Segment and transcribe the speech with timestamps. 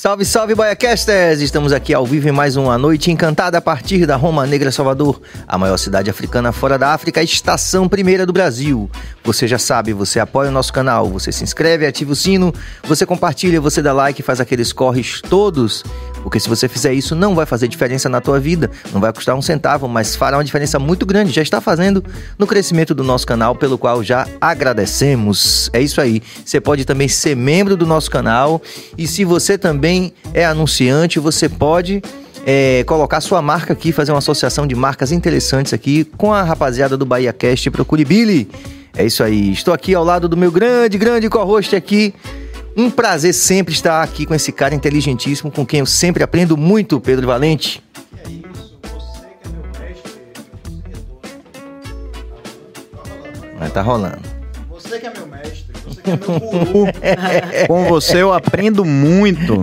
[0.00, 1.42] Salve, salve, Baiacasters!
[1.42, 5.20] Estamos aqui ao vivo em mais uma noite encantada a partir da Roma Negra, Salvador,
[5.46, 8.90] a maior cidade africana fora da África, estação primeira do Brasil.
[9.22, 12.50] Você já sabe, você apoia o nosso canal, você se inscreve, ativa o sino,
[12.82, 15.84] você compartilha, você dá like, faz aqueles corres todos,
[16.22, 19.36] porque se você fizer isso não vai fazer diferença na tua vida, não vai custar
[19.36, 22.04] um centavo, mas fará uma diferença muito grande, já está fazendo
[22.38, 25.70] no crescimento do nosso canal, pelo qual já agradecemos.
[25.72, 26.22] É isso aí.
[26.44, 28.60] Você pode também ser membro do nosso canal
[28.96, 32.02] e se você também é anunciante, você pode
[32.46, 36.96] é, colocar sua marca aqui, fazer uma associação de marcas interessantes aqui com a rapaziada
[36.96, 37.70] do Bahia Cast.
[37.70, 38.48] Procure Billy.
[38.96, 39.52] É isso aí.
[39.52, 42.14] Estou aqui ao lado do meu grande, grande co-host aqui.
[42.76, 47.00] Um prazer sempre estar aqui com esse cara inteligentíssimo, com quem eu sempre aprendo muito,
[47.00, 47.82] Pedro Valente.
[48.16, 50.12] é isso, você que é meu mestre,
[53.58, 54.18] Mas tá rolando.
[54.70, 57.66] Você que é meu mestre, você que é meu guru.
[57.66, 59.62] com você eu aprendo muito.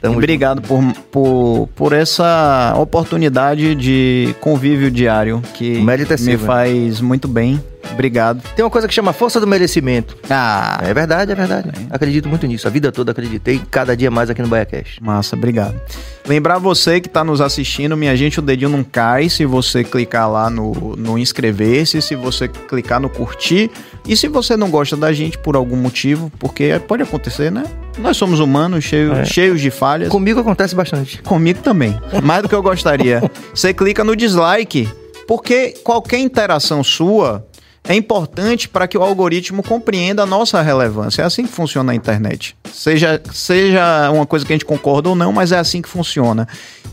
[0.00, 7.28] Tamo Obrigado por, por, por essa oportunidade de convívio diário que é me faz muito
[7.28, 7.62] bem.
[7.92, 8.42] Obrigado.
[8.54, 10.16] Tem uma coisa que chama força do merecimento.
[10.28, 10.80] Ah.
[10.82, 11.68] É verdade, é verdade.
[11.68, 11.94] É.
[11.94, 12.66] Acredito muito nisso.
[12.66, 15.02] A vida toda acreditei, cada dia mais aqui no BaiaCast.
[15.02, 15.80] Massa, obrigado.
[16.26, 20.30] Lembrar você que está nos assistindo, minha gente, o dedinho não cai se você clicar
[20.30, 23.70] lá no, no inscrever-se, se você clicar no curtir.
[24.06, 27.64] E se você não gosta da gente por algum motivo, porque pode acontecer, né?
[27.98, 29.24] Nós somos humanos, cheio, é.
[29.24, 30.08] cheios de falhas.
[30.08, 31.22] Comigo acontece bastante.
[31.22, 31.98] Comigo também.
[32.22, 33.22] Mais do que eu gostaria.
[33.54, 34.88] Você clica no dislike,
[35.26, 37.46] porque qualquer interação sua
[37.84, 41.22] é importante para que o algoritmo compreenda a nossa relevância.
[41.22, 42.56] É assim que funciona a internet.
[42.72, 46.46] Seja, seja uma coisa que a gente concorda ou não, mas é assim que funciona.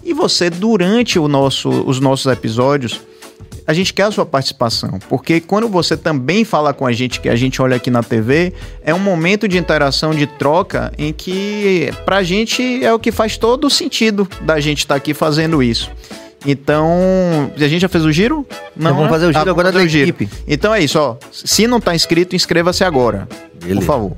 [0.03, 3.01] E você, durante o nosso, os nossos episódios,
[3.67, 7.27] a gente quer a sua participação, porque quando você também fala com a gente, que
[7.27, 11.91] a gente olha aqui na TV, é um momento de interação, de troca, em que
[12.05, 15.61] pra gente é o que faz todo o sentido da gente estar tá aqui fazendo
[15.61, 15.91] isso.
[16.45, 18.45] Então, a gente já fez o giro?
[18.75, 19.09] Não, vamos né?
[19.09, 20.29] fazer o giro ah, agora da equipe.
[20.47, 21.17] Então é isso, ó.
[21.31, 23.27] Se não tá inscrito, inscreva-se agora.
[23.59, 23.79] Beleza.
[23.79, 24.17] Por favor.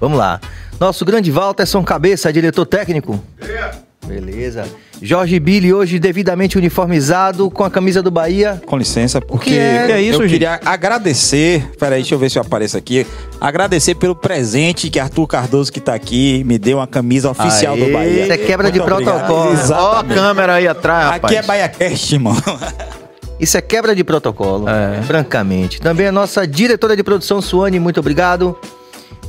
[0.00, 0.40] Vamos lá.
[0.80, 3.22] Nosso grande Walterson Cabeça, diretor técnico.
[3.42, 3.87] Yeah.
[4.08, 4.64] Beleza.
[5.00, 8.60] Jorge Billy hoje devidamente uniformizado com a camisa do Bahia.
[8.66, 9.92] Com licença, porque é?
[9.92, 10.02] é?
[10.02, 11.70] isso, eu queria agradecer.
[11.78, 13.06] Peraí, deixa eu ver se eu apareço aqui.
[13.40, 17.84] Agradecer pelo presente que Arthur Cardoso, que tá aqui, me deu uma camisa oficial Aê.
[17.84, 18.22] do Bahia.
[18.22, 19.56] Isso é quebra Muito de protocolo.
[19.72, 21.24] Ó a câmera aí atrás, rapaz.
[21.24, 22.36] Aqui é Bahia Cast, irmão.
[23.38, 25.00] Isso é quebra de protocolo, é.
[25.02, 25.80] francamente.
[25.80, 28.58] Também a nossa diretora de produção, Suane, muito obrigado.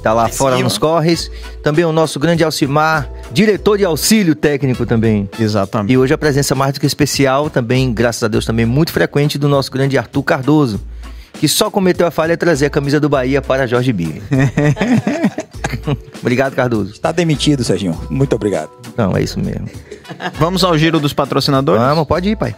[0.01, 1.29] Tá lá é fora nos corres.
[1.61, 5.29] Também o nosso grande Alcimar, diretor de auxílio técnico também.
[5.39, 5.91] Exatamente.
[5.91, 9.37] E hoje a presença mais do que especial, também, graças a Deus, também muito frequente
[9.37, 10.79] do nosso grande Arthur Cardoso,
[11.33, 14.21] que só cometeu a falha de trazer a camisa do Bahia para Jorge Big.
[16.21, 16.91] obrigado, Cardoso.
[16.91, 17.97] Está demitido, Serginho.
[18.09, 18.69] Muito obrigado.
[18.97, 19.67] Não, é isso mesmo.
[20.39, 21.81] Vamos ao giro dos patrocinadores?
[21.81, 22.55] Vamos, pode ir, pai.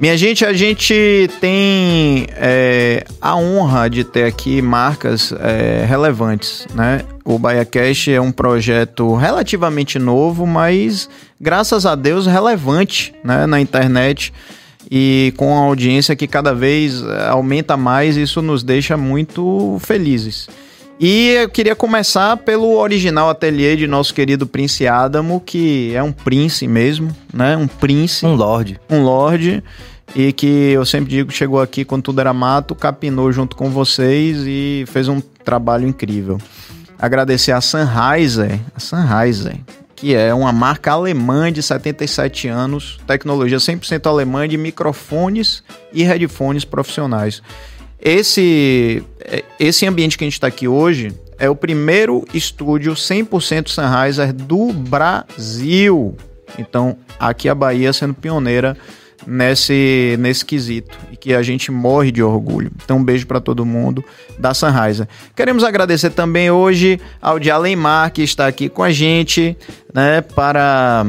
[0.00, 7.02] Minha gente, a gente tem é, a honra de ter aqui marcas é, relevantes, né?
[7.24, 11.08] O BaiaCast é um projeto relativamente novo, mas
[11.40, 14.32] graças a Deus relevante né, na internet
[14.90, 20.48] e com a audiência que cada vez é, aumenta mais, isso nos deixa muito felizes.
[20.98, 26.12] E eu queria começar pelo original ateliê de nosso querido Prince Adamo, que é um
[26.12, 27.56] príncipe mesmo, né?
[27.56, 28.26] Um príncipe.
[28.26, 28.80] Um lord.
[28.88, 29.62] Um lord.
[30.14, 33.70] E que eu sempre digo que chegou aqui quando tudo era mato, capinou junto com
[33.70, 36.38] vocês e fez um trabalho incrível.
[36.98, 39.56] Agradecer a Sennheiser, a Sennheiser,
[39.96, 46.64] que é uma marca alemã de 77 anos, tecnologia 100% alemã de microfones e headphones
[46.64, 47.42] profissionais.
[48.00, 49.02] Esse,
[49.58, 54.72] esse ambiente que a gente está aqui hoje é o primeiro estúdio 100% Sennheiser do
[54.72, 56.16] Brasil.
[56.58, 58.76] Então, aqui a Bahia sendo pioneira
[59.26, 62.70] nesse, nesse quesito e que a gente morre de orgulho.
[62.84, 64.04] Então, um beijo para todo mundo
[64.38, 65.08] da Sunrise.
[65.34, 69.56] Queremos agradecer também hoje ao de Alemar, que está aqui com a gente,
[69.92, 71.06] né, para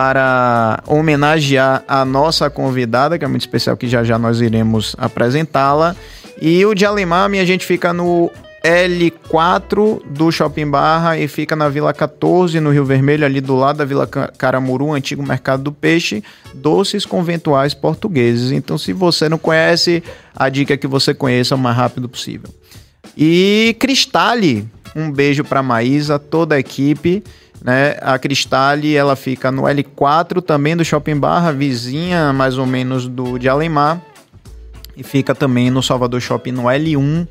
[0.00, 5.94] para homenagear a nossa convidada, que é muito especial, que já já nós iremos apresentá-la.
[6.40, 8.30] E o de Alemar, minha gente fica no
[8.64, 13.76] L4 do Shopping Barra e fica na Vila 14, no Rio Vermelho, ali do lado
[13.76, 16.24] da Vila Caramuru, antigo mercado do peixe,
[16.54, 18.52] doces conventuais portugueses.
[18.52, 20.02] Então, se você não conhece,
[20.34, 22.48] a dica é que você conheça o mais rápido possível.
[23.14, 24.66] E Cristale,
[24.96, 27.22] um beijo para Maísa, toda a equipe.
[27.62, 27.96] Né?
[28.00, 33.38] A Cristale, ela fica no L4 também do Shopping Barra, vizinha mais ou menos do
[33.38, 34.00] de Alemar.
[34.96, 37.26] E fica também no Salvador Shopping no L1.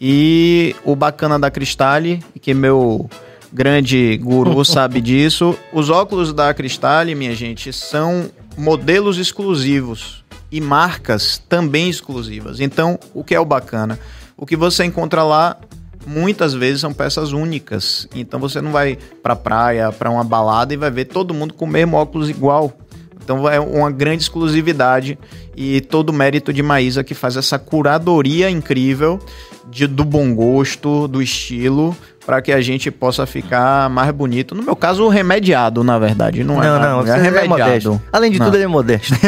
[0.00, 3.08] E o bacana da Cristale, que meu
[3.52, 5.56] grande guru sabe disso.
[5.72, 12.60] Os óculos da Cristale, minha gente, são modelos exclusivos e marcas também exclusivas.
[12.60, 13.98] Então, o que é o bacana?
[14.36, 15.56] O que você encontra lá
[16.06, 18.08] muitas vezes são peças únicas.
[18.14, 21.64] Então você não vai para praia, para uma balada e vai ver todo mundo com
[21.64, 22.72] o mesmo óculos igual.
[23.22, 25.18] Então é uma grande exclusividade
[25.56, 29.18] e todo o mérito de Maísa que faz essa curadoria incrível
[29.68, 34.54] de, do bom gosto, do estilo, para que a gente possa ficar mais bonito.
[34.54, 36.44] No meu caso, remediado, na verdade.
[36.44, 37.94] Não, é, não, não, é, é remediado.
[37.94, 38.46] É Além de não.
[38.46, 39.12] tudo, ele é modesto.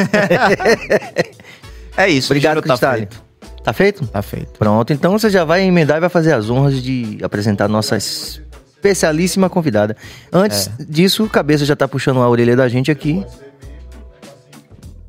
[1.97, 2.33] é isso.
[2.33, 3.28] Obrigado, tá Feito.
[3.63, 4.07] Tá feito?
[4.07, 4.59] Tá feito.
[4.59, 9.51] Pronto, então você já vai emendar e vai fazer as honras de apresentar nossa especialíssima
[9.51, 9.97] convidada.
[10.33, 10.85] Antes é.
[10.89, 13.25] disso, o Cabeça já tá puxando a orelha da gente aqui.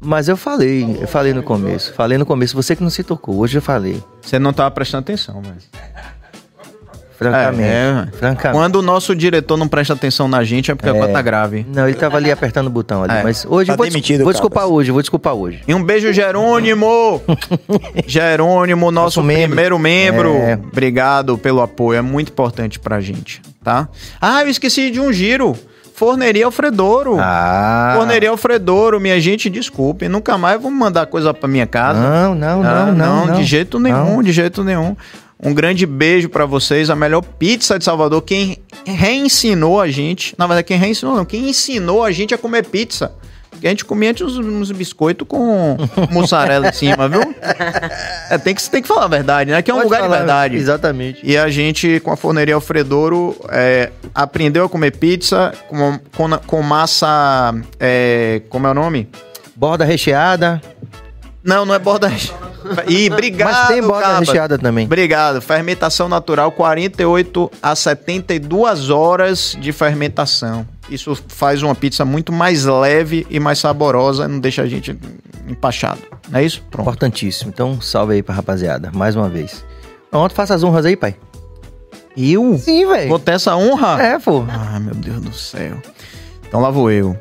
[0.01, 1.93] Mas eu falei, eu falei no começo.
[1.93, 4.01] Falei no começo, você que não se tocou, hoje eu falei.
[4.21, 5.69] Você não tava prestando atenção, mas.
[7.19, 8.17] Francamente, é, é.
[8.17, 8.57] francamente.
[8.57, 10.91] Quando o nosso diretor não presta atenção na gente é porque é.
[10.93, 11.65] a coisa tá grave.
[11.67, 13.13] Não, ele tava ali apertando o botão ali.
[13.13, 13.23] É.
[13.23, 15.61] Mas hoje tá vou, demitido, vou desculpar hoje, vou desculpar hoje.
[15.67, 17.21] E um beijo, Jerônimo!
[18.07, 20.33] Jerônimo, nosso, nosso primeiro membro.
[20.33, 20.53] É.
[20.53, 23.89] Obrigado pelo apoio, é muito importante pra gente, tá?
[24.21, 25.57] Ah, eu esqueci de um giro.
[25.93, 27.17] Forneria Alfredouro.
[27.19, 27.95] Ah.
[27.97, 30.07] Forneria Alfredouro, minha gente, desculpe.
[30.07, 31.99] Nunca mais vou mandar coisa pra minha casa.
[31.99, 34.23] Não, não, ah, não, não, não, De jeito nenhum, não.
[34.23, 34.95] de jeito nenhum.
[35.41, 36.89] Um grande beijo para vocês.
[36.89, 38.21] A melhor pizza de Salvador.
[38.21, 40.35] Quem reensinou a gente.
[40.37, 41.25] Na verdade, quem reensinou não.
[41.25, 43.11] Quem ensinou a gente a comer pizza.
[43.49, 45.75] Porque a gente comia uns, uns biscoitos com
[46.11, 47.35] mussarela em cima, viu?
[48.29, 49.61] É, tem que, tem que falar a verdade, né?
[49.61, 50.55] Que é um Pode lugar falar, de verdade.
[50.55, 51.19] Exatamente.
[51.23, 56.61] E a gente, com a forneria Alfredouro, é, aprendeu a comer pizza com, com, com
[56.61, 57.53] massa.
[57.79, 59.09] É, como é o nome?
[59.55, 60.61] Borda recheada.
[61.43, 62.48] Não, não é borda recheada.
[62.87, 64.19] E obrigado, Mas tem borda caba.
[64.19, 64.85] recheada também.
[64.85, 65.41] Obrigado.
[65.41, 70.67] Fermentação natural, 48 a 72 horas de fermentação.
[70.89, 74.97] Isso faz uma pizza muito mais leve e mais saborosa, não deixa a gente
[75.47, 76.01] empachado.
[76.29, 76.63] Não é isso?
[76.69, 76.87] Pronto.
[76.87, 77.49] Importantíssimo.
[77.53, 79.63] Então, salve aí pra rapaziada, mais uma vez.
[80.11, 81.15] Pronto, faça as honras aí, pai.
[82.17, 82.57] Eu?
[82.57, 83.07] Sim, velho.
[83.09, 84.01] Vou ter essa honra?
[84.03, 84.43] É, pô.
[84.49, 85.77] Ah, meu Deus do céu.
[86.47, 87.15] Então lá vou eu.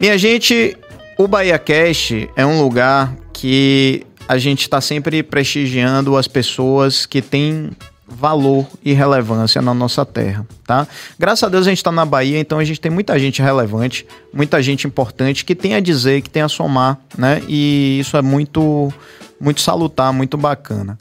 [0.00, 0.76] Minha gente,
[1.18, 7.22] o Bahia Cash é um lugar que a gente está sempre prestigiando as pessoas que
[7.22, 7.70] têm
[8.08, 10.86] valor e relevância na nossa terra, tá?
[11.18, 14.06] Graças a Deus a gente está na Bahia, então a gente tem muita gente relevante,
[14.32, 17.42] muita gente importante que tem a dizer, que tem a somar, né?
[17.48, 18.92] E isso é muito,
[19.40, 20.96] muito salutar, muito bacana.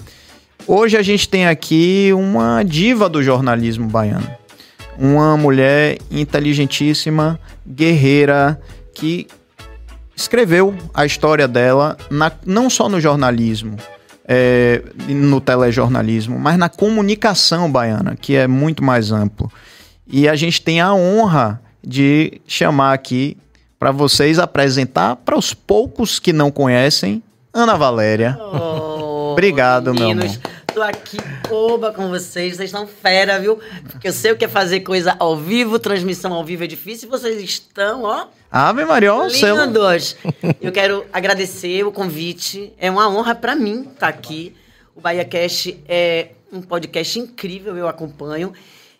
[0.67, 4.27] Hoje a gente tem aqui uma diva do jornalismo baiano,
[4.97, 8.59] uma mulher inteligentíssima, guerreira,
[8.95, 9.27] que
[10.15, 13.77] escreveu a história dela na, não só no jornalismo,
[14.27, 19.51] é, no telejornalismo, mas na comunicação baiana, que é muito mais amplo.
[20.07, 23.37] E a gente tem a honra de chamar aqui
[23.77, 27.21] para vocês apresentar para os poucos que não conhecem
[27.53, 28.37] Ana Valéria.
[28.39, 30.23] Oh, Obrigado, meninos.
[30.23, 30.55] meu amor.
[30.73, 31.17] Tô aqui,
[31.49, 32.57] oba, com vocês.
[32.57, 33.57] Vocês estão fera, viu?
[33.89, 37.09] Porque eu sei o que é fazer coisa ao vivo, transmissão ao vivo é difícil.
[37.09, 38.27] Vocês estão, ó.
[38.57, 40.15] Ave Maria, Lindos.
[40.61, 42.71] Eu quero agradecer o convite.
[42.77, 44.55] É uma honra para mim estar tá aqui.
[44.95, 48.53] O Bahia Cast é um podcast incrível, eu acompanho.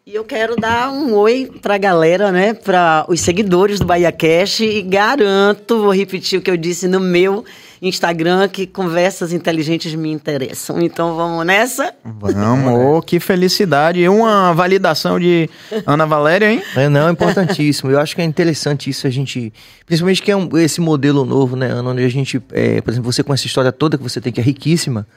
[0.08, 2.54] E eu quero dar um oi pra galera, né?
[2.54, 7.00] Para os seguidores do Bahia Cash e garanto, vou repetir o que eu disse no
[7.00, 7.44] meu
[7.82, 10.80] Instagram que conversas inteligentes me interessam.
[10.80, 11.92] Então vamos nessa?
[12.04, 14.00] Vamos, oh, que felicidade.
[14.02, 15.50] E uma validação de
[15.88, 16.62] Ana Valéria, hein?
[16.76, 17.90] É, não, é importantíssimo.
[17.90, 19.52] Eu acho que é interessante isso a gente.
[19.88, 22.40] Principalmente que é um, esse modelo novo, né, Ana, onde a gente.
[22.52, 25.08] É, por exemplo, você com essa história toda que você tem, que é riquíssima.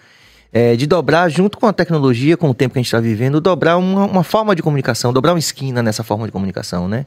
[0.52, 3.38] É, de dobrar, junto com a tecnologia, com o tempo que a gente está vivendo,
[3.38, 7.04] dobrar uma, uma, forma de comunicação, dobrar uma esquina nessa forma de comunicação, né?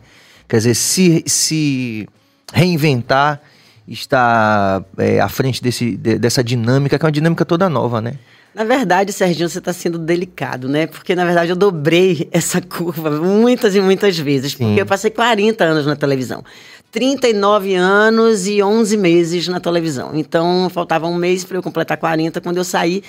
[0.48, 2.08] Quer dizer, se, se
[2.54, 3.42] reinventar
[3.88, 8.14] está é, à frente desse, de, dessa dinâmica, que é uma dinâmica toda nova, né?
[8.54, 10.86] Na verdade, Serginho, você está sendo delicado, né?
[10.86, 14.54] Porque, na verdade, eu dobrei essa curva muitas e muitas vezes.
[14.54, 14.66] Sim.
[14.66, 16.44] Porque eu passei 40 anos na televisão.
[16.92, 20.12] 39 anos e 11 meses na televisão.
[20.14, 23.02] Então, faltava um mês para eu completar 40 quando eu saí.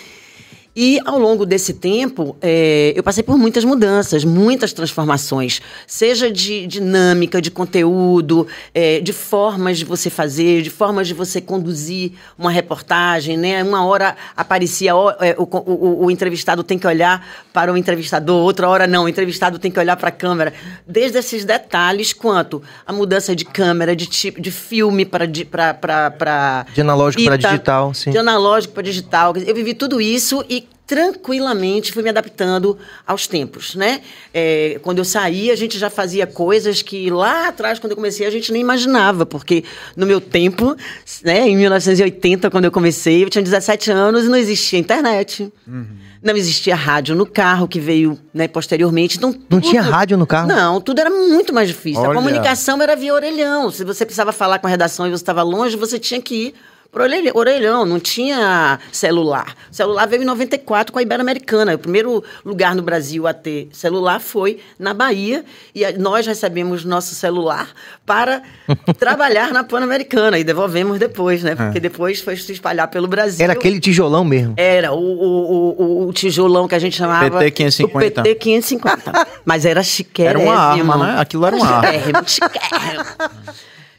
[0.74, 6.66] E ao longo desse tempo, é, eu passei por muitas mudanças, muitas transformações, seja de
[6.66, 12.50] dinâmica, de conteúdo, é, de formas de você fazer, de formas de você conduzir uma
[12.50, 13.36] reportagem.
[13.36, 13.62] Né?
[13.62, 18.66] Uma hora aparecia, é, o, o, o, entrevistado tem que olhar para o entrevistador, outra
[18.66, 20.54] hora não, o entrevistado tem que olhar para a câmera.
[20.86, 25.26] Desde esses detalhes, quanto a mudança de câmera, de tipo, de filme para.
[25.26, 28.10] De, pra de analógico para digital, sim.
[28.10, 29.34] De analógico para digital.
[29.36, 32.76] Eu vivi tudo isso e e tranquilamente fui me adaptando
[33.06, 34.02] aos tempos, né?
[34.34, 38.26] É, quando eu saí, a gente já fazia coisas que lá atrás, quando eu comecei,
[38.26, 39.64] a gente nem imaginava, porque
[39.96, 40.76] no meu tempo,
[41.24, 45.50] né, em 1980, quando eu comecei, eu tinha 17 anos e não existia internet.
[45.66, 45.86] Uhum.
[46.22, 49.16] Não existia rádio no carro, que veio né, posteriormente.
[49.16, 49.46] Então, tudo...
[49.48, 50.46] Não tinha rádio no carro?
[50.46, 52.02] Não, tudo era muito mais difícil.
[52.02, 52.12] Olha.
[52.12, 53.70] A comunicação era via orelhão.
[53.72, 56.54] Se você precisava falar com a redação e você estava longe, você tinha que ir
[56.92, 59.56] por orelhão, não tinha celular.
[59.70, 61.74] O celular veio em 94 com a Ibero-Americana.
[61.74, 65.42] O primeiro lugar no Brasil a ter celular foi na Bahia
[65.74, 67.70] e nós recebemos nosso celular
[68.04, 68.42] para
[68.98, 71.54] trabalhar na Pan-Americana e devolvemos depois, né?
[71.54, 71.80] Porque é.
[71.80, 73.42] depois foi se espalhar pelo Brasil.
[73.42, 74.52] Era aquele tijolão mesmo?
[74.58, 77.38] Era, o, o, o, o tijolão que a gente chamava...
[77.38, 78.20] PT 550.
[78.20, 79.26] O PT 550.
[79.46, 80.42] Mas era chiquérrimo.
[80.42, 81.14] Era uma arma, né?
[81.18, 81.88] Aquilo era uma arma.
[81.90, 83.04] Chiquérrimo, chiquérrimo.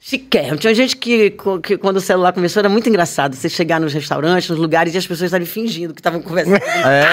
[0.06, 0.58] Chiquérrimo.
[0.58, 1.34] Tinha gente que,
[1.64, 3.38] que, quando o celular começou, era muito engraçado.
[3.38, 6.60] Você chegar nos restaurantes, nos lugares, e as pessoas estavam fingindo que estavam conversando.
[6.84, 7.06] É.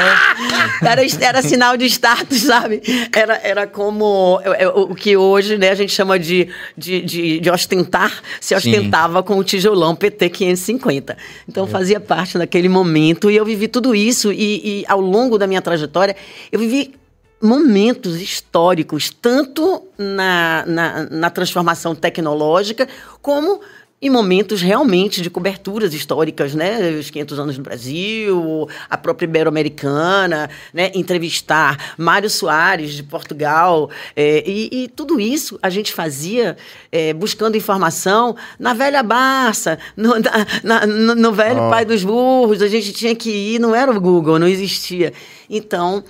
[0.85, 2.83] Era, era sinal de status, sabe?
[3.15, 4.41] Era, era como
[4.89, 9.25] o que hoje né, a gente chama de, de, de, de ostentar, se ostentava Sim.
[9.25, 11.17] com o tijolão PT 550.
[11.49, 11.69] Então é.
[11.69, 14.33] fazia parte daquele momento e eu vivi tudo isso.
[14.33, 16.17] E, e ao longo da minha trajetória,
[16.51, 16.95] eu vivi
[17.41, 22.87] momentos históricos, tanto na, na, na, transformação tecnológica,
[23.23, 23.61] como
[24.03, 26.91] em momentos realmente de coberturas históricas, né?
[26.99, 30.91] Os 500 anos no Brasil, a própria Ibero-Americana, né?
[30.95, 33.91] Entrevistar Mário Soares, de Portugal.
[34.17, 36.57] É, e, e, tudo isso a gente fazia
[36.91, 40.15] é, buscando informação na velha Barça, no,
[40.63, 41.71] na, no, no velho oh.
[41.71, 42.63] Pai dos Burros.
[42.63, 45.13] A gente tinha que ir, não era o Google, não existia.
[45.49, 46.03] Então,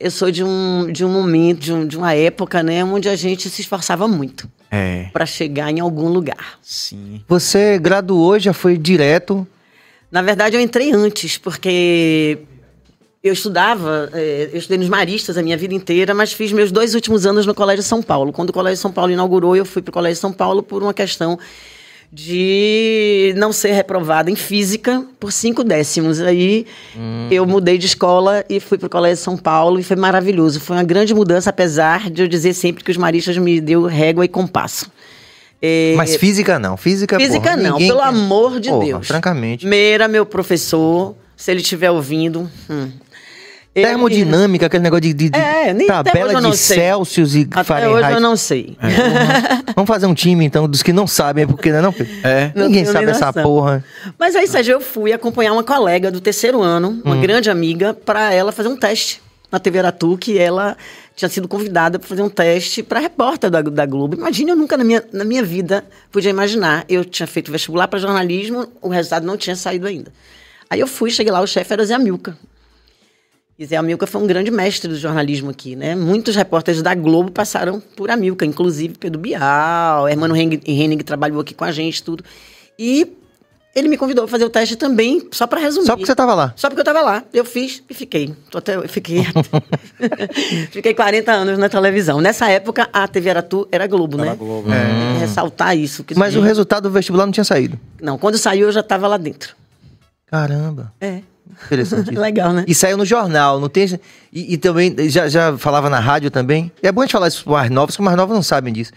[0.00, 3.16] eu sou de um, de um momento, de, um, de uma época, né, onde a
[3.16, 5.08] gente se esforçava muito é.
[5.12, 6.58] para chegar em algum lugar.
[6.62, 7.22] Sim.
[7.26, 9.46] Você graduou, já foi direto?
[10.10, 12.38] Na verdade, eu entrei antes, porque
[13.22, 16.94] eu estudava, é, eu estudei nos Maristas a minha vida inteira, mas fiz meus dois
[16.94, 18.32] últimos anos no Colégio São Paulo.
[18.32, 20.94] Quando o Colégio São Paulo inaugurou, eu fui para o Colégio São Paulo por uma
[20.94, 21.38] questão
[22.10, 26.20] de não ser reprovada em física por cinco décimos.
[26.20, 27.28] Aí hum.
[27.30, 30.60] eu mudei de escola e fui para o Colégio São Paulo e foi maravilhoso.
[30.60, 34.24] Foi uma grande mudança, apesar de eu dizer sempre que os maristas me deu régua
[34.24, 34.90] e compasso.
[35.60, 35.94] É...
[35.96, 37.88] Mas física não, física Física porra, não, ninguém...
[37.88, 39.06] pelo amor de porra, Deus.
[39.08, 39.66] Francamente.
[39.66, 42.90] Meira, meu professor, se ele estiver ouvindo, hum,
[43.82, 48.04] Termodinâmica, aquele negócio de, de, de é, tabela de Celsius e até Fahrenheit.
[48.04, 48.76] hoje eu não sei.
[48.80, 51.94] É, vamos, vamos, fazer um time, então, dos que não sabem, porque não é não?
[52.22, 52.52] É.
[52.54, 53.84] Ninguém sabe essa porra.
[54.18, 57.20] Mas aí, Sérgio, eu fui acompanhar uma colega do terceiro ano, uma hum.
[57.20, 60.76] grande amiga, para ela fazer um teste na TV Aratu, que ela
[61.16, 64.14] tinha sido convidada para fazer um teste para repórter da, da Globo.
[64.14, 66.84] Imagina, eu nunca na minha, na minha vida podia imaginar.
[66.88, 70.12] Eu tinha feito vestibular para jornalismo, o resultado não tinha saído ainda.
[70.70, 72.36] Aí eu fui, cheguei lá, o chefe era Zé Amilca.
[73.58, 75.96] E Zé Amilca foi um grande mestre do jornalismo aqui, né?
[75.96, 81.64] Muitos repórteres da Globo passaram por Amilca, inclusive Pedro Bial, Hermano Henning trabalhou aqui com
[81.64, 82.22] a gente, tudo.
[82.78, 83.16] E
[83.74, 85.86] ele me convidou a fazer o teste também, só para resumir.
[85.86, 86.52] Só porque você estava lá?
[86.54, 87.24] Só porque eu estava lá.
[87.32, 88.32] Eu fiz e fiquei.
[88.48, 89.26] Tô até, fiquei,
[90.70, 92.20] fiquei 40 anos na televisão.
[92.20, 94.36] Nessa época, a TV Aratu era Globo, era né?
[94.36, 94.72] Globo.
[94.72, 95.18] É.
[95.18, 96.04] Ressaltar isso.
[96.14, 97.78] Mas o resultado do vestibular não tinha saído?
[98.00, 99.56] Não, quando saiu eu já estava lá dentro.
[100.26, 100.92] Caramba.
[101.00, 101.22] É.
[101.66, 102.10] Interessante.
[102.16, 102.64] Legal, né?
[102.66, 103.98] E saiu no jornal, não tem.
[104.32, 106.70] E, e, também, já, já falava na rádio também.
[106.82, 108.92] É bom a gente falar isso para mais novos, que mais novos não sabem disso.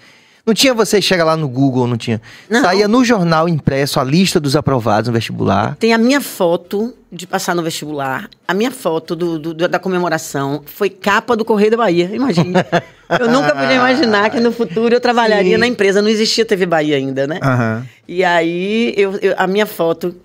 [0.46, 2.20] Não tinha você chega lá no Google, não tinha.
[2.50, 2.62] Não.
[2.62, 5.76] Saía no jornal impresso a lista dos aprovados no vestibular.
[5.76, 8.28] Tem a minha foto de passar no vestibular.
[8.48, 12.10] A minha foto do, do da comemoração foi capa do Correio da Bahia.
[12.12, 12.66] Imagina.
[13.20, 15.60] eu nunca podia imaginar que no futuro eu trabalharia Sim.
[15.60, 16.02] na empresa.
[16.02, 17.40] Não existia TV Bahia ainda, né?
[17.44, 17.86] Uhum.
[18.08, 20.16] E aí eu, eu, a minha foto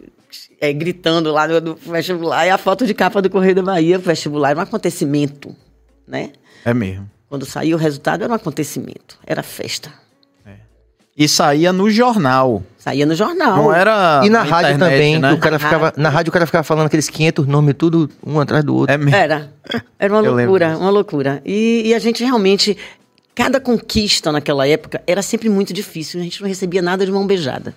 [0.60, 3.98] é, gritando lá no, no, vestibular, e a foto de capa do Correio da Bahia,
[3.98, 5.54] o vestibular era um acontecimento,
[6.06, 6.30] né?
[6.64, 7.08] É mesmo.
[7.28, 9.92] Quando saiu o resultado, era um acontecimento, era festa.
[10.46, 10.54] É.
[11.16, 12.62] E saía no jornal.
[12.78, 13.56] Saía no jornal.
[13.56, 14.22] Não era.
[14.24, 15.32] E na, na rádio internet, também, né?
[15.32, 15.84] o cara na ficava.
[15.86, 16.02] Rádio.
[16.02, 18.94] Na rádio o cara ficava falando aqueles 500 nomes, tudo um atrás do outro.
[18.94, 19.14] É mesmo.
[19.14, 19.52] Era.
[19.98, 21.42] Era uma loucura, uma loucura.
[21.44, 22.76] E, e a gente realmente.
[23.34, 27.26] Cada conquista naquela época era sempre muito difícil, a gente não recebia nada de mão
[27.26, 27.74] beijada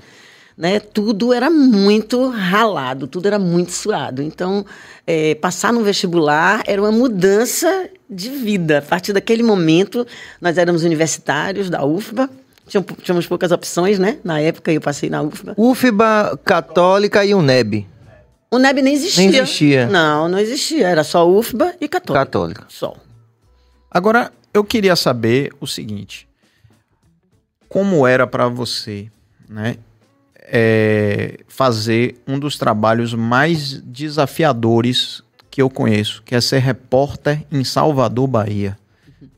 [0.59, 4.21] né, tudo era muito ralado, tudo era muito suado.
[4.21, 4.65] Então,
[5.07, 8.79] é, passar no vestibular era uma mudança de vida.
[8.79, 10.05] A partir daquele momento,
[10.41, 12.29] nós éramos universitários da UFBA,
[12.67, 14.19] tínhamos poucas opções, né?
[14.21, 15.53] Na época eu passei na UFBA.
[15.57, 17.87] UFBA, Católica e UNEB.
[18.51, 19.31] UNEB nem existia.
[19.31, 19.87] Nem existia.
[19.87, 20.89] Não, não existia.
[20.89, 22.25] Era só UFBA e Católica.
[22.25, 22.65] Católica.
[22.67, 22.97] Só.
[23.89, 26.27] Agora, eu queria saber o seguinte.
[27.69, 29.09] Como era para você,
[29.47, 29.77] né?
[30.51, 37.63] É, fazer um dos trabalhos mais desafiadores que eu conheço, que é ser repórter em
[37.63, 38.77] Salvador, Bahia.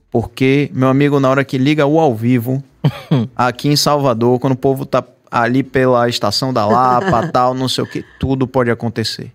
[0.09, 2.63] Porque, meu amigo, na hora que liga o ao vivo,
[3.35, 7.83] aqui em Salvador, quando o povo tá ali pela estação da Lapa, tal, não sei
[7.83, 9.31] o que, tudo pode acontecer.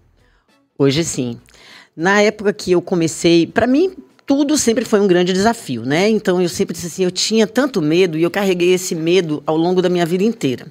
[0.79, 1.39] Hoje sim.
[1.97, 6.09] Na época que eu comecei, para mim tudo sempre foi um grande desafio, né?
[6.09, 9.57] Então eu sempre disse assim, eu tinha tanto medo e eu carreguei esse medo ao
[9.57, 10.67] longo da minha vida inteira.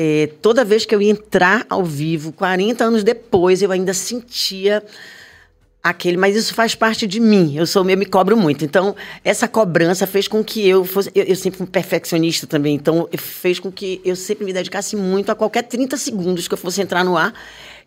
[0.00, 4.80] É, toda vez que eu ia entrar ao vivo, 40 anos depois, eu ainda sentia
[5.82, 7.56] aquele, mas isso faz parte de mim.
[7.56, 8.64] Eu sou eu me cobro muito.
[8.64, 11.10] Então, essa cobrança fez com que eu fosse.
[11.14, 15.32] Eu, eu sempre fui perfeccionista também, então fez com que eu sempre me dedicasse muito
[15.32, 17.34] a qualquer 30 segundos que eu fosse entrar no ar,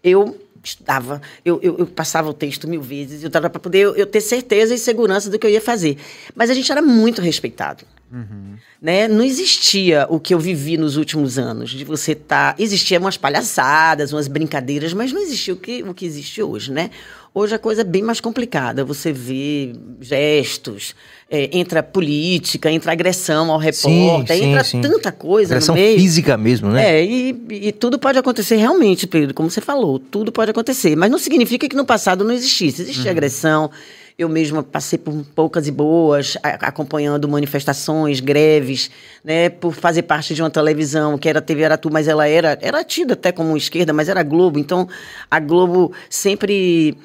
[0.04, 3.96] eu estudava, eu, eu, eu, passava o texto mil vezes, eu estava para poder eu,
[3.96, 5.98] eu, ter certeza e segurança do que eu ia fazer.
[6.36, 7.84] Mas a gente era muito respeitado.
[8.12, 8.56] Uhum.
[8.82, 9.08] Né?
[9.08, 12.54] Não existia o que eu vivi nos últimos anos, de você estar.
[12.54, 12.62] Tá...
[12.62, 16.90] Existiam umas palhaçadas, umas brincadeiras, mas não existia o que, o que existe hoje, né?
[17.34, 18.84] Hoje a coisa é bem mais complicada.
[18.84, 20.94] Você vê gestos,
[21.30, 24.82] é, entra política, entra agressão ao repórter, sim, entra sim.
[24.82, 25.98] tanta coisa agressão no meio.
[25.98, 27.00] física mesmo, né?
[27.00, 30.94] É, e, e, tudo pode acontecer realmente, Pedro, como você falou, tudo pode acontecer.
[30.98, 32.82] Mas não significa que no passado não existisse.
[32.82, 33.12] Existia uhum.
[33.12, 33.72] agressão.
[34.18, 38.92] Eu mesma passei por poucas e boas, acompanhando manifestações, greves,
[39.24, 42.58] né, por fazer parte de uma televisão que era a TV Aratu, mas ela era,
[42.62, 44.60] era tida até como esquerda, mas era Globo.
[44.60, 44.88] Então,
[45.30, 46.98] a Globo sempre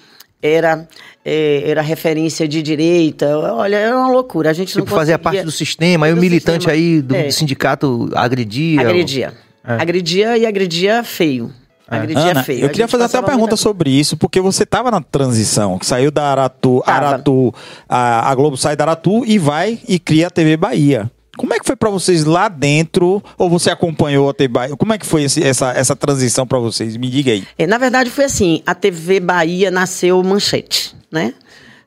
[0.42, 0.86] era
[1.24, 3.36] é, era referência de direita.
[3.36, 4.50] Olha, era uma loucura.
[4.50, 5.00] A gente tipo, não conseguia...
[5.00, 6.06] fazia parte do sistema.
[6.06, 6.72] Aí o militante sistema.
[6.72, 7.30] aí do é.
[7.30, 8.80] sindicato agredia.
[8.80, 9.34] Agredia.
[9.66, 9.72] É.
[9.72, 11.52] Agredia e agredia feio.
[11.90, 11.96] É.
[11.96, 12.64] Agredia Ana, feio.
[12.64, 16.10] Eu queria fazer até uma pergunta sobre isso, porque você estava na transição, que saiu
[16.10, 17.54] da Aratu, Aratu
[17.88, 21.10] a, a Globo sai da Aratu e vai e cria a TV Bahia.
[21.36, 23.22] Como é que foi para vocês lá dentro?
[23.36, 24.76] Ou você acompanhou a TV Bahia?
[24.76, 26.96] Como é que foi esse, essa, essa transição para vocês?
[26.96, 27.46] Me diga aí.
[27.58, 31.34] É, na verdade, foi assim: a TV Bahia nasceu manchete, né?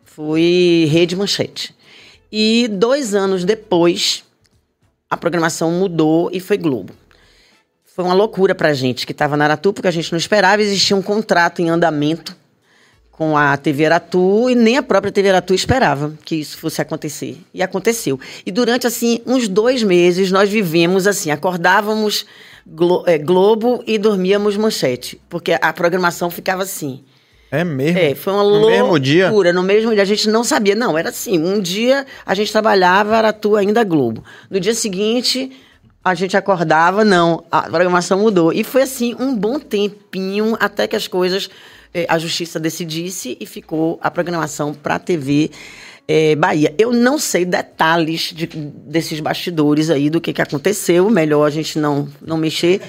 [0.05, 1.73] Foi Rede Manchete.
[2.31, 4.23] E dois anos depois,
[5.09, 6.93] a programação mudou e foi Globo.
[7.99, 10.95] Foi uma loucura pra gente que estava na Aratu, porque a gente não esperava, existia
[10.95, 12.33] um contrato em andamento
[13.11, 17.37] com a TV Aratu e nem a própria TV Aratu esperava que isso fosse acontecer.
[17.53, 18.17] E aconteceu.
[18.45, 22.25] E durante, assim, uns dois meses nós vivemos assim, acordávamos
[22.65, 27.03] Glo é, Globo e dormíamos Manchete, porque a programação ficava assim.
[27.51, 27.99] É mesmo?
[27.99, 28.81] É, foi uma no loucura.
[28.81, 29.29] Mesmo dia?
[29.51, 30.73] No mesmo dia a gente não sabia.
[30.73, 34.23] Não, era assim, um dia a gente trabalhava, Aratu ainda Globo.
[34.49, 35.51] No dia seguinte
[36.03, 38.53] a gente acordava, não, a programação mudou.
[38.53, 41.49] E foi assim um bom tempinho até que as coisas
[41.93, 45.51] é, a justiça decidisse e ficou a programação para a TV
[46.07, 46.73] é, Bahia.
[46.77, 51.07] Eu não sei detalhes de, desses bastidores aí, do que, que aconteceu.
[51.09, 52.79] Melhor a gente não, não mexer.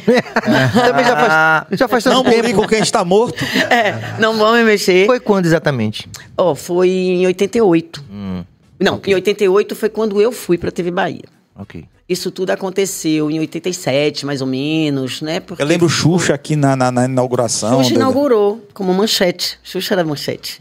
[0.73, 2.63] Também já faz, já faz tanto não tempo.
[2.63, 3.45] com quem está morto.
[3.71, 5.07] É, não vamos mexer.
[5.07, 6.09] Foi quando exatamente?
[6.37, 8.05] Oh, foi em 88.
[8.11, 8.43] Hum,
[8.81, 9.13] não, okay.
[9.13, 11.25] em 88 foi quando eu fui para a TV Bahia.
[11.55, 11.85] Ok.
[12.11, 15.39] Isso tudo aconteceu em 87, mais ou menos, né?
[15.39, 17.85] Porque eu lembro Xuxa aqui na, na, na inauguração.
[17.85, 19.61] Xuxa inaugurou como manchete.
[19.63, 20.61] Xuxa era manchete.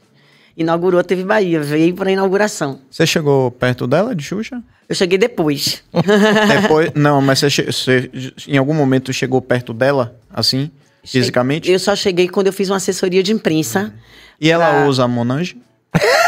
[0.55, 2.79] Inaugurou TV Bahia, veio para a inauguração.
[2.91, 4.62] Você chegou perto dela, de Xuxa?
[4.88, 5.81] Eu cheguei depois.
[6.62, 6.91] depois?
[6.93, 8.12] Não, mas você, você
[8.47, 10.69] em algum momento chegou perto dela, assim,
[11.03, 11.71] fisicamente?
[11.71, 13.91] Eu só cheguei quando eu fiz uma assessoria de imprensa.
[14.39, 14.88] E ela pra...
[14.88, 15.57] usa a Monange?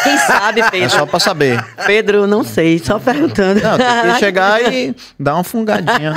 [0.04, 0.86] Quem sabe, Pedro?
[0.86, 1.64] É só pra saber.
[1.86, 3.62] Pedro, não sei, só perguntando.
[3.62, 6.16] Não, tem que chegar e dar uma fungadinha.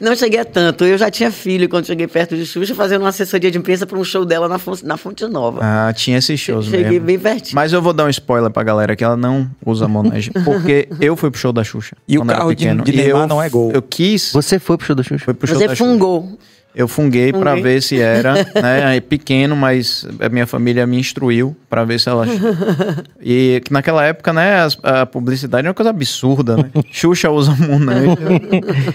[0.00, 0.84] Não cheguei a tanto.
[0.84, 3.98] Eu já tinha filho quando cheguei perto de Xuxa, fazendo uma assessoria de imprensa para
[3.98, 5.60] um show dela na Fonte, na Fonte Nova.
[5.62, 7.06] Ah, tinha esses shows cheguei mesmo.
[7.06, 7.54] bem pertinho.
[7.54, 11.16] Mas eu vou dar um spoiler pra galera que ela não usa Monange, porque eu
[11.16, 11.96] fui pro show da Xuxa.
[12.06, 13.72] E o carro de, de Neymar eu, não é gol.
[13.72, 14.32] Eu quis...
[14.32, 15.24] Você foi pro show da Xuxa?
[15.24, 16.22] Foi pro show Você da fungou.
[16.22, 16.55] Xuxa.
[16.76, 18.98] Eu funguei, para ver se era, né?
[18.98, 22.26] É pequeno, mas a minha família me instruiu para ver se ela.
[23.18, 26.70] e naquela época, né, a, a, publicidade era uma coisa absurda, né?
[26.92, 28.04] Xuxa usa Munai.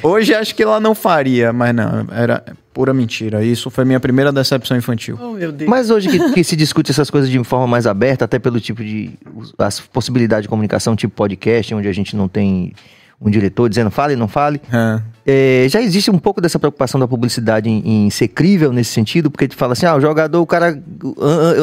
[0.04, 3.44] Hoje acho que ela não faria, mas não, era pura mentira.
[3.44, 5.17] Isso foi minha primeira decepção infantil.
[5.20, 5.34] Oh,
[5.67, 8.84] mas hoje que, que, se discute essas coisas de forma mais aberta, até pelo tipo
[8.84, 9.10] de.
[9.58, 12.74] as possibilidades de comunicação, tipo podcast, onde a gente não tem
[13.21, 14.60] um diretor dizendo fale, não fale.
[14.73, 15.12] É.
[15.23, 19.29] É, já existe um pouco dessa preocupação da publicidade em, em, ser crível nesse sentido,
[19.29, 20.81] porque te fala assim, ah, o jogador, o cara,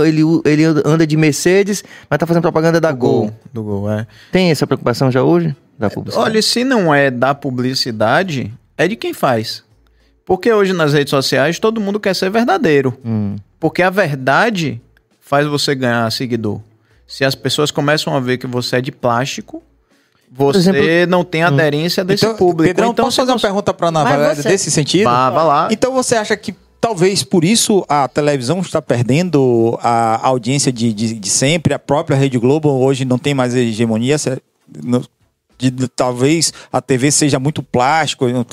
[0.06, 3.20] ele, ele anda de Mercedes, mas tá fazendo propaganda da do Gol.
[3.20, 3.34] Gol.
[3.52, 4.06] Do Gol, é.
[4.30, 6.30] Tem essa preocupação já hoje da publicidade?
[6.30, 9.64] Olha, se não é da publicidade, é de quem faz.
[10.24, 12.96] Porque hoje nas redes sociais todo mundo quer ser verdadeiro.
[13.04, 13.34] Hum.
[13.58, 14.80] Porque a verdade
[15.20, 16.60] faz você ganhar seguidor.
[17.06, 19.62] Se as pessoas começam a ver que você é de plástico,
[20.30, 21.48] você exemplo, não tem hum.
[21.48, 22.68] aderência desse então, público.
[22.68, 24.48] Pedrão, então, posso fazer uma pergunta para Ana Valéria você...
[24.48, 25.04] desse sentido?
[25.04, 25.68] Vá, vá lá.
[25.70, 31.14] Então você acha que talvez por isso a televisão está perdendo a audiência de, de,
[31.14, 31.74] de sempre.
[31.74, 34.16] A própria Rede Globo hoje não tem mais hegemonia.
[35.58, 38.28] De, talvez a TV seja muito plástico.
[38.28, 38.46] Não,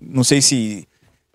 [0.00, 0.86] não sei se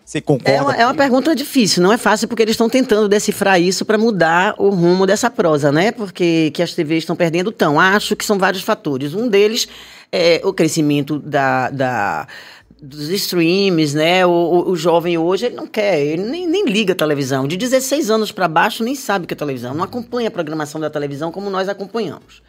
[0.08, 0.50] você concorda?
[0.50, 3.84] É uma, é uma, pergunta difícil, não é fácil porque eles estão tentando decifrar isso
[3.84, 5.92] para mudar o rumo dessa prosa, né?
[5.92, 7.78] Porque que as TVs estão perdendo tão.
[7.78, 9.12] Acho que são vários fatores.
[9.12, 9.68] Um deles
[10.10, 12.26] é o crescimento da, da
[12.80, 14.24] dos streams, né?
[14.24, 17.46] O, o, o, jovem hoje, ele não quer, ele nem, nem liga a televisão.
[17.46, 19.74] De 16 anos para baixo, nem sabe o que é televisão.
[19.74, 22.40] Não acompanha a programação da televisão como nós acompanhamos.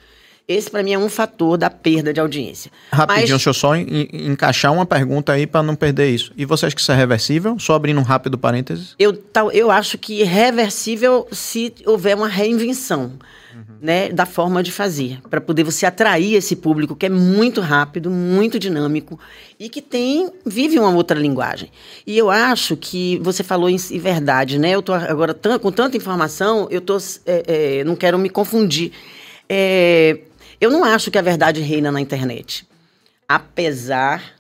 [0.49, 2.71] Esse, para mim, é um fator da perda de audiência.
[2.91, 3.29] Rapidinho, Mas...
[3.29, 6.33] deixa eu só encaixar uma pergunta aí para não perder isso.
[6.35, 7.59] E você acha que isso é reversível?
[7.59, 8.95] Só abrindo um rápido parênteses.
[8.97, 9.15] Eu,
[9.53, 13.13] eu acho que é reversível se houver uma reinvenção.
[13.53, 13.75] Uhum.
[13.81, 18.09] Né, da forma de fazer, para poder você atrair esse público que é muito rápido,
[18.11, 19.19] muito dinâmico
[19.59, 21.71] e que tem vive uma outra linguagem.
[22.05, 24.71] E eu acho que você falou em, em verdade, né?
[24.71, 28.91] Eu tô agora com tanta informação, eu tô é, é, não quero me confundir.
[29.49, 30.19] É,
[30.59, 32.67] eu não acho que a verdade reina na internet.
[33.27, 34.39] Apesar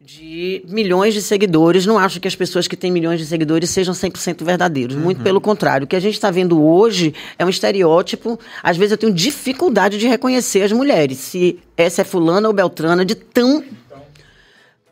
[0.00, 3.94] de milhões de seguidores, não acho que as pessoas que têm milhões de seguidores sejam
[3.94, 4.96] 100% verdadeiros.
[4.96, 5.02] Uhum.
[5.02, 5.86] Muito pelo contrário.
[5.86, 8.38] O que a gente está vendo hoje é um estereótipo.
[8.62, 11.18] Às vezes eu tenho dificuldade de reconhecer as mulheres.
[11.18, 13.64] Se essa é fulana ou beltrana, de tão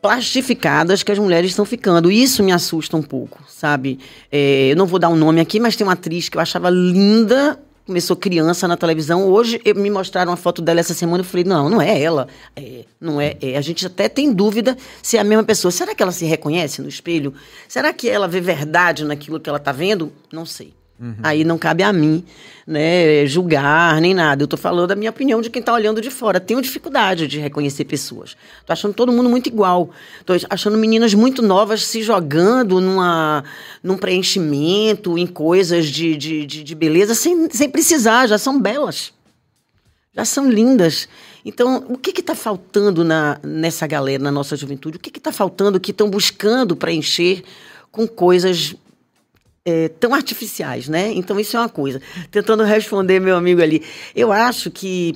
[0.01, 2.11] plastificadas que as mulheres estão ficando.
[2.11, 3.99] Isso me assusta um pouco, sabe?
[4.31, 6.69] É, eu não vou dar um nome aqui, mas tem uma atriz que eu achava
[6.69, 9.27] linda começou criança na televisão.
[9.27, 12.27] Hoje eu, me mostraram uma foto dela essa semana e falei, não, não é ela.
[12.55, 15.71] É, não é, é, A gente até tem dúvida se é a mesma pessoa.
[15.71, 17.33] Será que ela se reconhece no espelho?
[17.67, 20.11] Será que ela vê verdade naquilo que ela está vendo?
[20.31, 20.73] Não sei.
[20.99, 21.15] Uhum.
[21.23, 22.23] Aí não cabe a mim,
[22.65, 24.43] né, julgar nem nada.
[24.43, 26.39] Eu estou falando da minha opinião de quem está olhando de fora.
[26.39, 28.37] Tenho dificuldade de reconhecer pessoas.
[28.59, 29.89] Estou achando todo mundo muito igual.
[30.19, 33.43] Estou achando meninas muito novas se jogando numa,
[33.81, 38.27] num preenchimento, em coisas de, de, de, de beleza, sem, sem precisar.
[38.27, 39.11] Já são belas.
[40.15, 41.09] Já são lindas.
[41.43, 44.97] Então, o que está faltando na, nessa galera, na nossa juventude?
[44.97, 47.43] O que está faltando que estão buscando preencher
[47.91, 48.75] com coisas
[49.65, 51.11] é, tão artificiais, né?
[51.13, 52.01] Então isso é uma coisa.
[52.29, 53.83] Tentando responder meu amigo ali,
[54.15, 55.15] eu acho que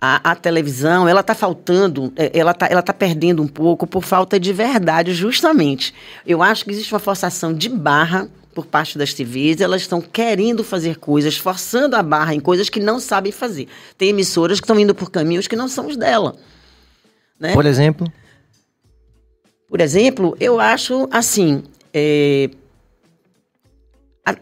[0.00, 4.04] a, a televisão ela está faltando, é, ela está ela tá perdendo um pouco por
[4.04, 5.94] falta de verdade, justamente.
[6.26, 10.62] Eu acho que existe uma forçação de barra por parte das TVs, elas estão querendo
[10.62, 13.66] fazer coisas, forçando a barra em coisas que não sabem fazer.
[13.96, 16.36] Tem emissoras que estão indo por caminhos que não são os dela.
[17.40, 17.54] Né?
[17.54, 18.12] Por exemplo?
[19.68, 21.62] Por exemplo, eu acho assim.
[21.94, 22.50] É,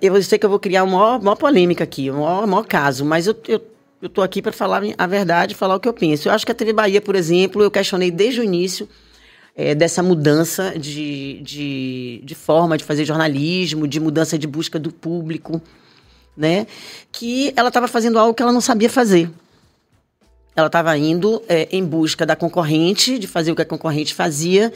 [0.00, 3.04] eu sei que eu vou criar uma maior, maior polêmica aqui, um maior, maior caso,
[3.04, 3.60] mas eu, eu
[4.02, 6.28] eu estou aqui para falar a verdade, falar o que eu penso.
[6.28, 8.88] Eu acho que a TV Bahia, por exemplo, eu questionei desde o início
[9.54, 14.90] é, dessa mudança de, de, de, forma de fazer jornalismo, de mudança de busca do
[14.90, 15.60] público,
[16.34, 16.66] né?
[17.12, 19.30] Que ela estava fazendo algo que ela não sabia fazer.
[20.56, 24.72] Ela estava indo é, em busca da concorrente, de fazer o que a concorrente fazia,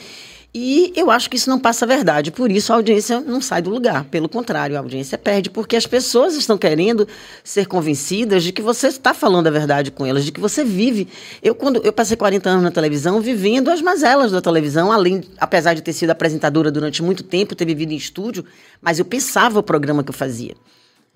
[0.56, 2.30] e eu acho que isso não passa a verdade.
[2.30, 4.04] Por isso a audiência não sai do lugar.
[4.04, 7.08] Pelo contrário, a audiência perde, porque as pessoas estão querendo
[7.42, 11.08] ser convencidas de que você está falando a verdade com elas, de que você vive.
[11.42, 15.74] Eu, quando eu passei 40 anos na televisão, vivendo as mazelas da televisão, além, apesar
[15.74, 18.44] de ter sido apresentadora durante muito tempo, ter vivido em estúdio,
[18.80, 20.54] mas eu pensava o programa que eu fazia.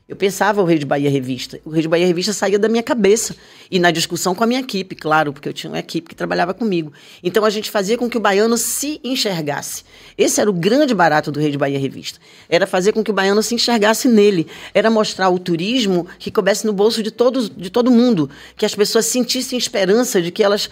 [0.08, 1.60] Eu pensava o Rei de Bahia Revista.
[1.66, 3.36] O Rei de Bahia Revista saía da minha cabeça.
[3.70, 6.54] E na discussão com a minha equipe, claro, porque eu tinha uma equipe que trabalhava
[6.54, 6.90] comigo.
[7.22, 9.84] Então a gente fazia com que o baiano se enxergasse.
[10.16, 12.18] Esse era o grande barato do Rei de Bahia Revista.
[12.48, 14.46] Era fazer com que o baiano se enxergasse nele.
[14.72, 18.30] Era mostrar o turismo que coubesse no bolso de, todos, de todo mundo.
[18.56, 20.70] Que as pessoas sentissem esperança de que elas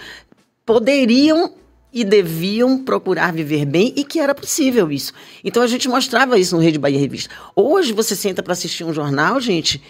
[0.64, 1.52] poderiam
[1.92, 5.12] e deviam procurar viver bem e que era possível isso.
[5.44, 7.34] Então a gente mostrava isso no Rede Bahia Revista.
[7.54, 9.82] Hoje você senta para assistir um jornal, gente.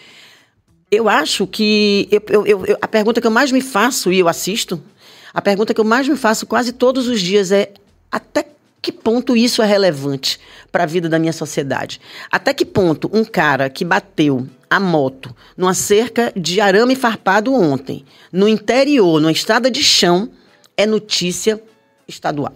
[0.91, 4.29] Eu acho que eu, eu, eu, a pergunta que eu mais me faço e eu
[4.29, 4.81] assisto,
[5.35, 7.73] a pergunta que eu mais me faço quase todos os dias é
[8.11, 8.47] até
[8.81, 10.39] que ponto isso é relevante
[10.71, 12.01] para a vida da minha sociedade?
[12.31, 18.05] Até que ponto um cara que bateu a moto numa cerca de arame farpado ontem,
[18.31, 20.31] no interior, numa estrada de chão,
[20.77, 21.61] é notícia
[22.07, 22.55] estadual.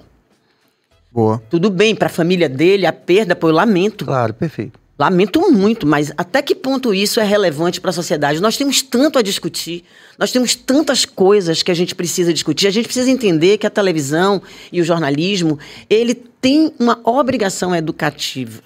[1.13, 1.43] Boa.
[1.51, 4.05] Tudo bem, para a família dele, a perda, pô, eu lamento.
[4.05, 4.79] Claro, perfeito.
[5.01, 8.39] Lamento muito, mas até que ponto isso é relevante para a sociedade?
[8.39, 9.83] Nós temos tanto a discutir,
[10.19, 12.67] nós temos tantas coisas que a gente precisa discutir.
[12.67, 15.59] A gente precisa entender que a televisão e o jornalismo,
[15.89, 18.63] ele tem uma obrigação educativa.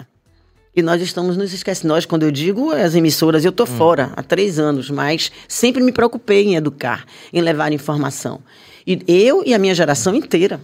[0.74, 1.94] E nós estamos nos esquecendo.
[1.94, 3.76] Nós, quando eu digo as emissoras, eu estou hum.
[3.78, 8.40] fora há três anos, mas sempre me preocupei em educar, em levar informação.
[8.84, 10.60] E eu e a minha geração inteira.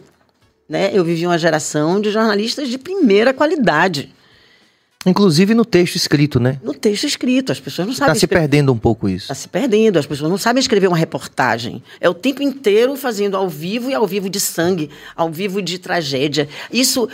[0.70, 0.90] Né?
[0.92, 4.14] Eu vivi uma geração de jornalistas de primeira qualidade.
[5.04, 6.60] Inclusive no texto escrito, né?
[6.62, 8.12] No texto escrito, as pessoas não sabem.
[8.12, 9.24] Está se perdendo um pouco isso.
[9.24, 11.82] Está se perdendo, as pessoas não sabem escrever uma reportagem.
[12.00, 15.76] É o tempo inteiro fazendo ao vivo e ao vivo de sangue, ao vivo de
[15.76, 16.48] tragédia.
[16.72, 17.08] Isso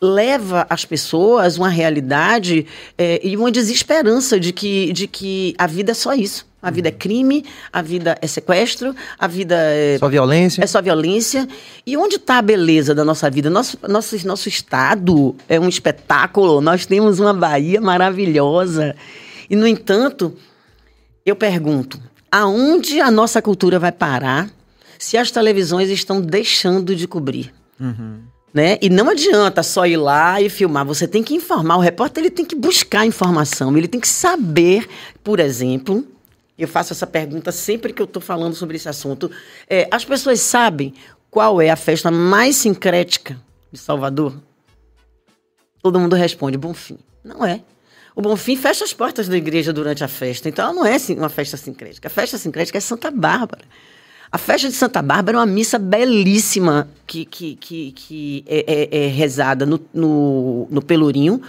[0.00, 2.66] leva as pessoas uma realidade
[2.96, 6.46] é, e uma desesperança de que, de que a vida é só isso.
[6.66, 9.98] A vida é crime, a vida é sequestro, a vida é.
[9.98, 10.64] Só violência.
[10.64, 11.46] É só violência.
[11.86, 13.48] E onde está a beleza da nossa vida?
[13.48, 16.60] Nosso, nosso, nosso estado é um espetáculo.
[16.60, 18.96] Nós temos uma Bahia maravilhosa.
[19.48, 20.34] E, no entanto,
[21.24, 22.00] eu pergunto:
[22.32, 24.50] aonde a nossa cultura vai parar
[24.98, 27.54] se as televisões estão deixando de cobrir?
[27.78, 28.22] Uhum.
[28.52, 28.76] Né?
[28.82, 30.84] E não adianta só ir lá e filmar.
[30.84, 31.76] Você tem que informar.
[31.76, 33.76] O repórter ele tem que buscar informação.
[33.78, 34.88] Ele tem que saber,
[35.22, 36.04] por exemplo,
[36.58, 39.30] eu faço essa pergunta sempre que eu estou falando sobre esse assunto.
[39.68, 40.94] É, as pessoas sabem
[41.30, 43.38] qual é a festa mais sincrética
[43.70, 44.40] de Salvador?
[45.82, 46.98] Todo mundo responde Bonfim.
[47.22, 47.60] Não é.
[48.14, 50.48] O Bonfim fecha as portas da igreja durante a festa.
[50.48, 52.08] Então, ela não é uma festa sincrética.
[52.08, 53.64] A festa sincrética é Santa Bárbara.
[54.32, 59.04] A festa de Santa Bárbara é uma missa belíssima que, que, que, que é, é,
[59.04, 61.42] é rezada no, no, no Pelourinho,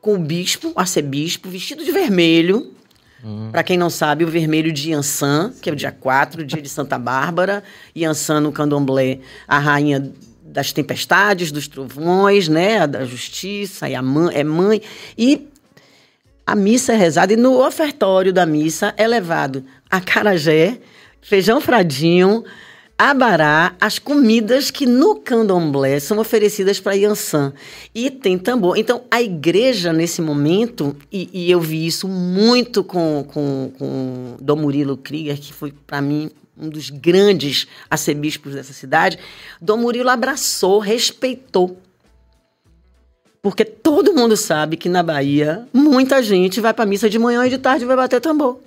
[0.00, 2.72] com o bispo, o arcebispo, vestido de vermelho,
[3.24, 3.50] Uhum.
[3.50, 6.68] Para quem não sabe, o vermelho de Yansan, que é o dia 4, dia de
[6.68, 7.64] Santa Bárbara.
[7.96, 12.86] Yansan no candomblé, a rainha das tempestades, dos trovões, né?
[12.86, 14.82] Da justiça, e a mãe, é mãe.
[15.16, 15.48] E
[16.46, 20.78] a missa é rezada e no ofertório da missa é levado a carajé,
[21.22, 22.44] feijão fradinho,
[22.98, 27.52] abará as comidas que no candomblé são oferecidas para Yansan.
[27.94, 28.76] E tem tambor.
[28.78, 34.56] Então, a igreja, nesse momento, e, e eu vi isso muito com, com, com Dom
[34.56, 39.18] Murilo Krieger, que foi, para mim, um dos grandes arcebispos dessa cidade,
[39.60, 41.78] Dom Murilo abraçou, respeitou.
[43.42, 47.50] Porque todo mundo sabe que na Bahia, muita gente vai para missa de manhã e
[47.50, 48.58] de tarde vai bater tambor.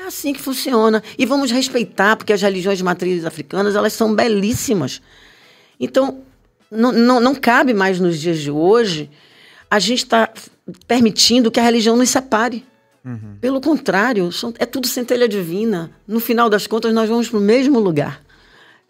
[0.00, 1.02] É assim que funciona.
[1.18, 5.02] E vamos respeitar, porque as religiões de matrizes africanas, elas são belíssimas.
[5.78, 6.22] Então,
[6.70, 9.10] não, não, não cabe mais nos dias de hoje
[9.70, 10.32] a gente está
[10.88, 12.64] permitindo que a religião nos separe.
[13.04, 13.36] Uhum.
[13.40, 15.90] Pelo contrário, são, é tudo centelha divina.
[16.08, 18.22] No final das contas, nós vamos para o mesmo lugar.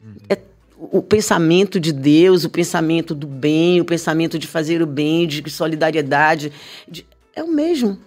[0.03, 0.15] Uhum.
[0.29, 0.39] É
[0.79, 5.51] o pensamento de Deus, o pensamento do bem, o pensamento de fazer o bem, de
[5.51, 6.53] solidariedade,
[6.89, 7.99] de, é o mesmo.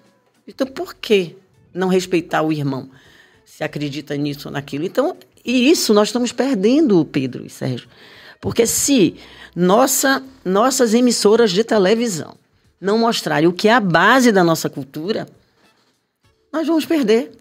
[0.48, 1.36] Então, por quê
[1.74, 2.90] não respeitar o irmão,
[3.46, 4.86] se acredita nisso ou naquilo.
[4.86, 7.88] Então, e isso nós estamos perdendo, Pedro e Sérgio.
[8.40, 9.16] Porque se
[9.56, 12.36] nossa, nossas emissoras de televisão
[12.80, 15.28] não mostrarem o que é a base da nossa cultura,
[16.52, 17.32] nós vamos perder.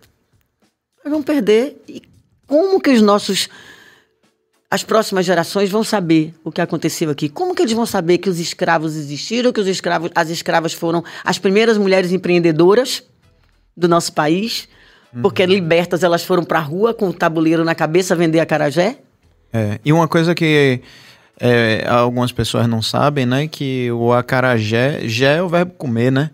[1.05, 1.83] Nós vamos perder.
[1.89, 2.03] E
[2.47, 3.49] como que os nossos
[4.73, 7.29] as próximas gerações vão saber o que aconteceu aqui.
[7.29, 11.05] Como que eles vão saber que os escravos existiram, que os escravos, as escravas foram
[11.23, 13.03] as primeiras mulheres empreendedoras?
[13.77, 14.69] Do nosso país,
[15.15, 15.23] uhum.
[15.23, 18.99] porque libertas elas foram para a rua com o tabuleiro na cabeça vender acarajé.
[19.53, 20.81] É, e uma coisa que
[21.41, 26.31] é, algumas pessoas não sabem, né, que o acarajé, já é o verbo comer, né?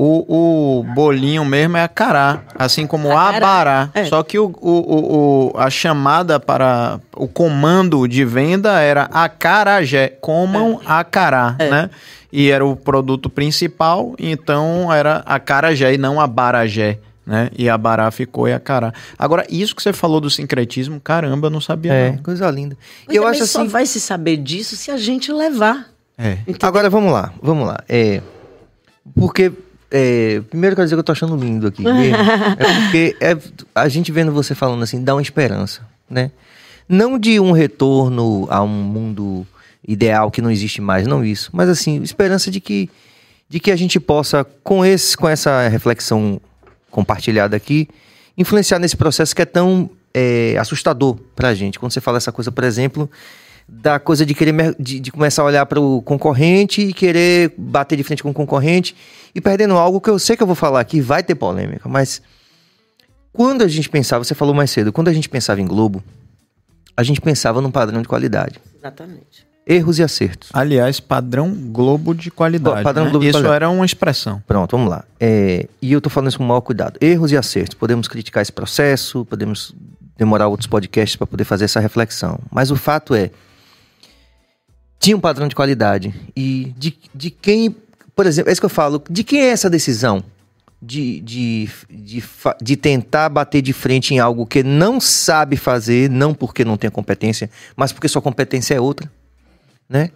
[0.00, 3.36] O, o bolinho mesmo é acará, assim como acará.
[3.36, 3.90] abará.
[3.92, 4.04] É.
[4.04, 10.80] Só que o, o, o, a chamada para o comando de venda era acarajé, comam
[10.80, 10.86] é.
[10.86, 11.68] acará, é.
[11.68, 11.90] né?
[12.32, 17.00] e era o produto principal, então era a carajé e não a barajé.
[17.26, 17.50] Né?
[17.58, 18.92] E a bará ficou e a cará.
[19.18, 21.92] Agora, isso que você falou do sincretismo, caramba, eu não sabia.
[21.92, 22.18] É, não.
[22.18, 22.76] coisa linda.
[23.10, 23.52] e eu acho assim.
[23.52, 25.88] só vai se saber disso se a gente levar.
[26.16, 26.38] É.
[26.62, 27.78] Agora vamos lá, vamos lá.
[27.88, 28.22] É,
[29.14, 29.52] porque
[29.90, 31.84] é, primeiro quero dizer que eu tô achando lindo aqui.
[31.86, 33.36] é porque é,
[33.74, 36.30] a gente vendo você falando assim, dá uma esperança, né?
[36.88, 39.46] Não de um retorno a um mundo
[39.86, 41.50] ideal que não existe mais, não isso.
[41.52, 42.90] Mas assim, esperança de que,
[43.48, 46.40] de que a gente possa, com, esse, com essa reflexão
[46.90, 47.88] compartilhada aqui,
[48.36, 51.78] influenciar nesse processo que é tão é, assustador pra gente.
[51.78, 53.10] Quando você fala essa coisa, por exemplo,
[53.68, 57.96] da coisa de querer de, de começar a olhar para o concorrente e querer bater
[57.96, 58.96] de frente com o concorrente
[59.34, 62.22] e perdendo algo que eu sei que eu vou falar aqui, vai ter polêmica, mas
[63.32, 66.02] quando a gente pensava, você falou mais cedo, quando a gente pensava em Globo,
[66.96, 68.58] a gente pensava num padrão de qualidade.
[68.76, 70.48] Exatamente erros e acertos.
[70.54, 72.82] Aliás, padrão Globo de qualidade.
[72.82, 73.10] Padrão né?
[73.10, 73.56] Globo de isso qualidade.
[73.56, 74.42] era uma expressão.
[74.46, 75.04] Pronto, vamos lá.
[75.20, 76.98] É, e eu tô falando isso com o maior cuidado.
[77.02, 77.74] Erros e acertos.
[77.74, 79.74] Podemos criticar esse processo, podemos
[80.16, 82.40] demorar outros podcasts para poder fazer essa reflexão.
[82.50, 83.30] Mas o fato é,
[84.98, 86.14] tinha um padrão de qualidade.
[86.36, 87.74] E de, de quem,
[88.14, 90.22] por exemplo, é isso que eu falo, de quem é essa decisão?
[90.80, 92.22] De, de, de,
[92.62, 96.88] de, tentar bater de frente em algo que não sabe fazer, não porque não tem
[96.88, 99.10] competência, mas porque sua competência é outra
[99.88, 100.10] né?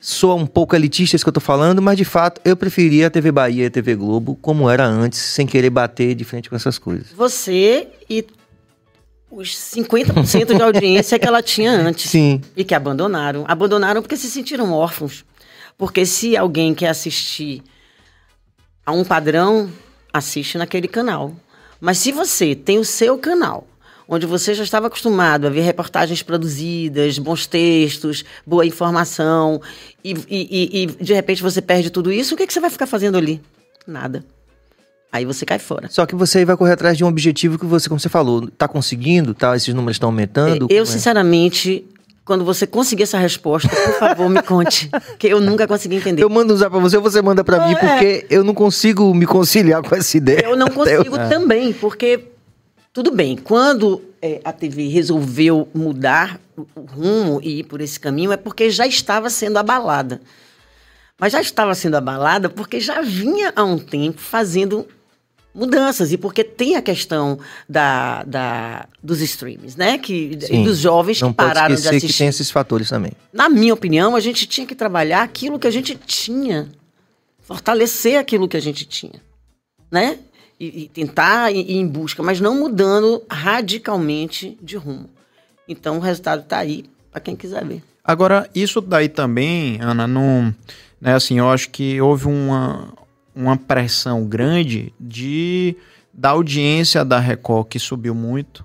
[0.00, 3.10] soa um pouco elitista isso que eu tô falando, mas de fato eu preferia a
[3.10, 6.56] TV Bahia e a TV Globo como era antes, sem querer bater de frente com
[6.56, 7.08] essas coisas.
[7.12, 8.24] Você e
[9.30, 12.10] os 50% de audiência que ela tinha antes.
[12.10, 12.40] Sim.
[12.56, 13.44] E que abandonaram.
[13.46, 15.24] Abandonaram porque se sentiram órfãos.
[15.76, 17.62] Porque se alguém quer assistir
[18.84, 19.70] a um padrão,
[20.12, 21.34] assiste naquele canal.
[21.80, 23.66] Mas se você tem o seu canal,
[24.08, 29.60] onde você já estava acostumado a ver reportagens produzidas, bons textos, boa informação,
[30.02, 32.86] e, e, e de repente você perde tudo isso, o que, que você vai ficar
[32.86, 33.40] fazendo ali?
[33.86, 34.24] Nada.
[35.10, 35.88] Aí você cai fora.
[35.88, 38.68] Só que você vai correr atrás de um objetivo que você, como você falou, tá
[38.68, 39.56] conseguindo, tá?
[39.56, 40.68] Esses números estão aumentando.
[40.70, 41.86] É, eu, sinceramente,
[42.26, 44.90] quando você conseguir essa resposta, por favor, me conte.
[45.18, 46.22] que eu nunca consegui entender.
[46.22, 47.76] Eu mando usar para você, você manda para mim, é.
[47.76, 50.44] porque eu não consigo me conciliar com essa ideia.
[50.44, 51.28] Eu não consigo eu...
[51.28, 52.24] também, porque
[52.92, 58.30] tudo bem, quando é, a TV resolveu mudar o rumo e ir por esse caminho,
[58.30, 60.20] é porque já estava sendo abalada.
[61.18, 64.86] Mas já estava sendo abalada porque já vinha há um tempo fazendo
[65.58, 66.12] mudanças.
[66.12, 69.98] E porque tem a questão da, da, dos streams, né?
[69.98, 72.06] Que, e dos jovens que pararam de assistir.
[72.06, 73.12] que tem esses fatores também.
[73.32, 76.68] Na minha opinião, a gente tinha que trabalhar aquilo que a gente tinha.
[77.40, 79.20] Fortalecer aquilo que a gente tinha.
[79.90, 80.18] Né?
[80.60, 85.08] E, e tentar ir em busca, mas não mudando radicalmente de rumo.
[85.68, 87.82] Então o resultado está aí para quem quiser ver.
[88.02, 90.54] Agora, isso daí também, Ana, não.
[91.00, 92.92] Né, assim, eu acho que houve uma,
[93.38, 95.76] uma pressão grande de
[96.12, 98.64] da audiência da Record que subiu muito,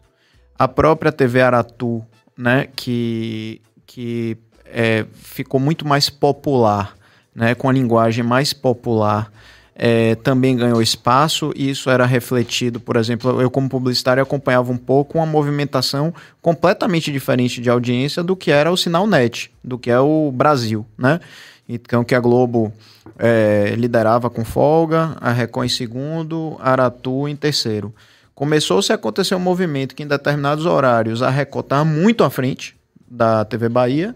[0.58, 2.04] a própria TV Aratu,
[2.36, 6.96] né, que que é, ficou muito mais popular,
[7.36, 9.32] né, com a linguagem mais popular,
[9.76, 14.78] é, também ganhou espaço e isso era refletido, por exemplo, eu como publicitário acompanhava um
[14.78, 19.92] pouco uma movimentação completamente diferente de audiência do que era o Sinal Net, do que
[19.92, 21.20] é o Brasil, né?
[21.68, 22.74] Então que a Globo
[23.18, 27.94] é, liderava com folga, a Record em segundo, a Aratu em terceiro.
[28.36, 32.76] Começou-se a acontecer um movimento que em determinados horários a Record estava muito à frente
[33.08, 34.16] da TV Bahia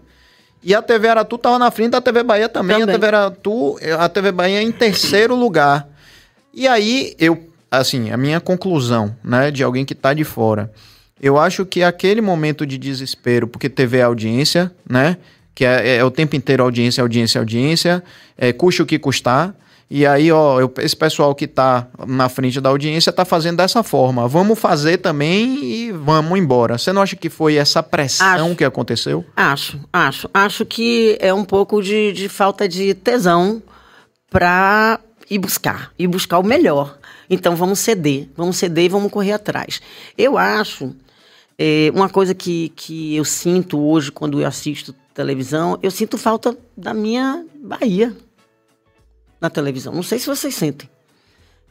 [0.62, 2.80] e a TV Aratu estava na frente da TV Bahia também.
[2.80, 2.94] também.
[2.94, 5.88] A TV Aratu, a TV Bahia em terceiro lugar.
[6.52, 10.72] E aí eu, assim, a minha conclusão, né, de alguém que está de fora,
[11.20, 15.16] eu acho que aquele momento de desespero, porque TV é audiência, né?
[15.58, 18.04] Que é, é, o tempo inteiro audiência, audiência, audiência,
[18.36, 19.52] é, custe o que custar.
[19.90, 23.82] E aí, ó, eu, esse pessoal que está na frente da audiência está fazendo dessa
[23.82, 24.28] forma.
[24.28, 26.78] Vamos fazer também e vamos embora.
[26.78, 29.24] Você não acha que foi essa pressão acho, que aconteceu?
[29.34, 30.30] Acho, acho.
[30.32, 33.60] Acho que é um pouco de, de falta de tesão
[34.30, 36.96] para ir buscar, ir buscar o melhor.
[37.28, 39.82] Então vamos ceder, vamos ceder e vamos correr atrás.
[40.16, 40.94] Eu acho,
[41.58, 46.56] é, uma coisa que, que eu sinto hoje quando eu assisto televisão, eu sinto falta
[46.76, 48.16] da minha Bahia
[49.40, 49.92] na televisão.
[49.92, 50.88] Não sei se vocês sentem.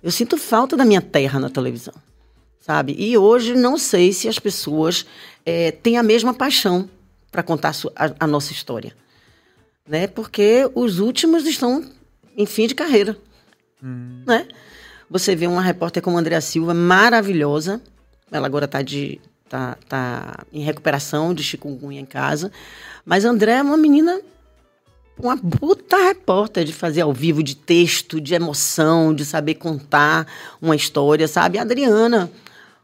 [0.04, 1.94] Eu sinto falta da minha terra na televisão,
[2.60, 2.94] sabe?
[3.00, 5.06] E hoje não sei se as pessoas
[5.46, 6.90] é, têm a mesma paixão
[7.32, 8.94] para contar a, a, nossa história,
[9.88, 10.08] né?
[10.08, 11.90] Porque os últimos estão
[12.36, 13.18] em fim de carreira,
[13.82, 14.24] hum.
[14.28, 14.46] né?
[15.10, 17.82] Você vê uma repórter como Andréa Silva, maravilhosa.
[18.30, 22.52] Ela agora está de tá, tá em recuperação de chikungunya em casa.
[23.06, 24.20] Mas André é uma menina,
[25.18, 30.28] uma puta repórter de fazer ao vivo, de texto, de emoção, de saber contar
[30.62, 31.58] uma história, sabe?
[31.58, 32.32] Adriana,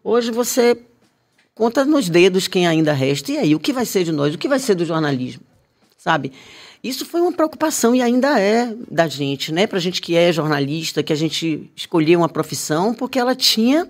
[0.04, 0.78] hoje você
[1.56, 3.32] conta nos dedos quem ainda resta.
[3.32, 4.34] E aí, o que vai ser de nós?
[4.34, 5.44] O que vai ser do jornalismo?
[5.98, 6.32] Sabe?
[6.84, 9.66] Isso foi uma preocupação e ainda é da gente, né?
[9.66, 13.90] Pra gente que é jornalista, que a gente escolheu uma profissão, porque ela tinha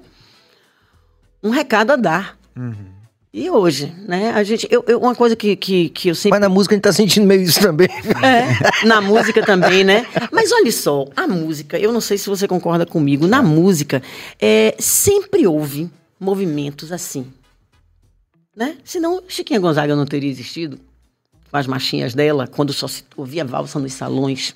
[1.41, 2.37] um recado a dar.
[2.55, 3.03] Uhum.
[3.35, 4.29] E hoje, né?
[4.29, 6.39] A gente, eu, eu, uma coisa que, que, que eu sempre.
[6.39, 7.87] Mas na música a gente tá sentindo meio isso também.
[8.23, 10.05] É, na música também, né?
[10.31, 14.03] Mas olha só, a música, eu não sei se você concorda comigo, na música
[14.39, 15.89] é, sempre houve
[16.19, 17.25] movimentos assim.
[18.55, 18.77] Né?
[18.83, 20.79] Senão Chiquinha Gonzaga não teria existido.
[21.49, 24.55] Com as machinhas dela, quando só se ouvia valsa nos salões.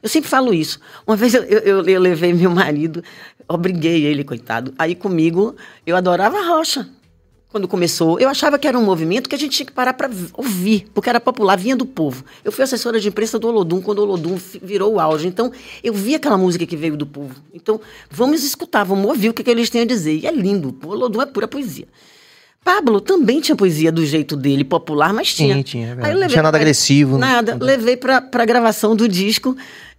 [0.00, 0.78] Eu sempre falo isso.
[1.04, 3.02] Uma vez eu, eu, eu levei meu marido,
[3.48, 4.72] obriguei ele, coitado.
[4.78, 6.88] Aí comigo, eu adorava rocha
[7.52, 10.10] quando começou, eu achava que era um movimento que a gente tinha que parar para
[10.32, 12.24] ouvir, porque era popular, vinha do povo.
[12.42, 15.28] Eu fui assessora de imprensa do Olodum quando o Olodum virou o auge.
[15.28, 15.52] Então,
[15.84, 17.34] eu vi aquela música que veio do povo.
[17.52, 17.78] Então,
[18.10, 20.16] vamos escutar, vamos ouvir o que, que eles têm a dizer.
[20.16, 21.86] E é lindo, o Olodum é pura poesia.
[22.64, 25.56] Pablo também tinha poesia do jeito dele, popular, mas tinha.
[25.56, 25.98] Sim, tinha.
[26.00, 27.18] É não tinha nada agressivo.
[27.18, 27.56] Nada.
[27.56, 27.58] Né?
[27.60, 29.54] Levei para a gravação do disco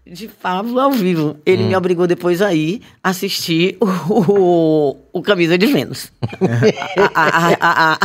[0.05, 1.37] de Pablo ao vivo.
[1.45, 1.67] Ele hum.
[1.69, 6.11] me obrigou depois a ir assistir o, o, o Camisa de Vênus.
[7.13, 7.99] a, a, a,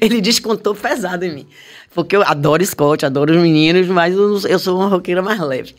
[0.00, 1.46] ele descontou pesado em mim.
[1.94, 5.74] Porque eu adoro Scott, adoro os meninos, mas eu, eu sou uma roqueira mais leve.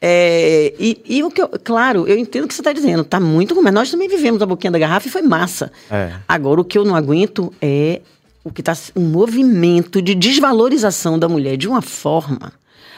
[0.00, 3.18] É, e, e, o que eu, claro, eu entendo o que você está dizendo, tá
[3.18, 5.72] muito ruim, mas nós também vivemos a boquinha da garrafa e foi massa.
[5.90, 6.12] É.
[6.28, 8.02] Agora, o que eu não aguento é
[8.44, 12.52] o que está um movimento de desvalorização da mulher de uma forma.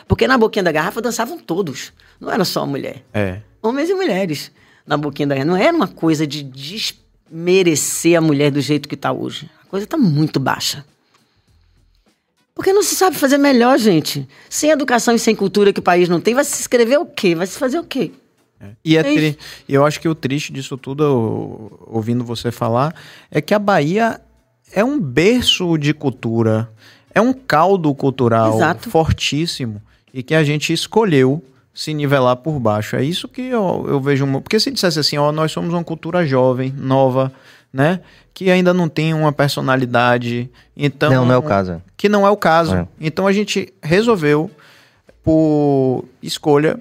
[0.09, 3.05] Porque na boquinha da garrafa dançavam todos, não era só a mulher.
[3.13, 3.43] É.
[3.63, 4.51] Homens e mulheres
[4.87, 5.51] na boquinha da garrafa.
[5.51, 9.51] Não era uma coisa de desmerecer a mulher do jeito que está hoje.
[9.63, 10.85] A coisa está muito baixa.
[12.55, 14.27] Porque não se sabe fazer melhor, gente.
[14.49, 17.35] Sem educação e sem cultura que o país não tem, vai se escrever o quê?
[17.35, 18.11] Vai se fazer o quê?
[18.59, 18.71] É.
[18.85, 19.39] E é tri...
[19.69, 22.95] eu acho que o triste disso tudo, ouvindo você falar,
[23.31, 24.21] é que a Bahia
[24.73, 26.69] é um berço de cultura,
[27.15, 28.91] é um caldo cultural Exato.
[28.91, 29.81] fortíssimo
[30.13, 31.43] e que a gente escolheu
[31.75, 32.97] se nivelar por baixo.
[32.97, 34.27] É isso que eu, eu vejo.
[34.41, 37.33] Porque se dissesse assim, ó, nós somos uma cultura jovem, nova,
[37.73, 38.01] né?
[38.35, 40.51] Que ainda não tem uma personalidade.
[40.77, 41.83] Então, não, não é o caso.
[41.97, 42.75] Que não é o caso.
[42.75, 42.89] É.
[43.01, 44.51] Então a gente resolveu,
[45.23, 46.81] por escolha,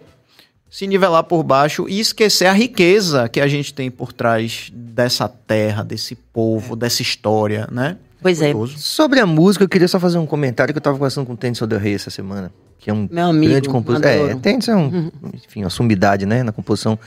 [0.70, 5.28] se nivelar por baixo e esquecer a riqueza que a gente tem por trás dessa
[5.28, 7.98] terra, desse povo, dessa história, né?
[8.22, 8.54] Pois é.
[8.76, 11.38] Sobre a música, eu queria só fazer um comentário que eu estava conversando com o
[11.38, 14.10] Tênis Del Rey essa semana, que é um Meu amigo, grande compositor.
[14.10, 16.98] É, Tênis é um, enfim, uma sumidade, né, na composição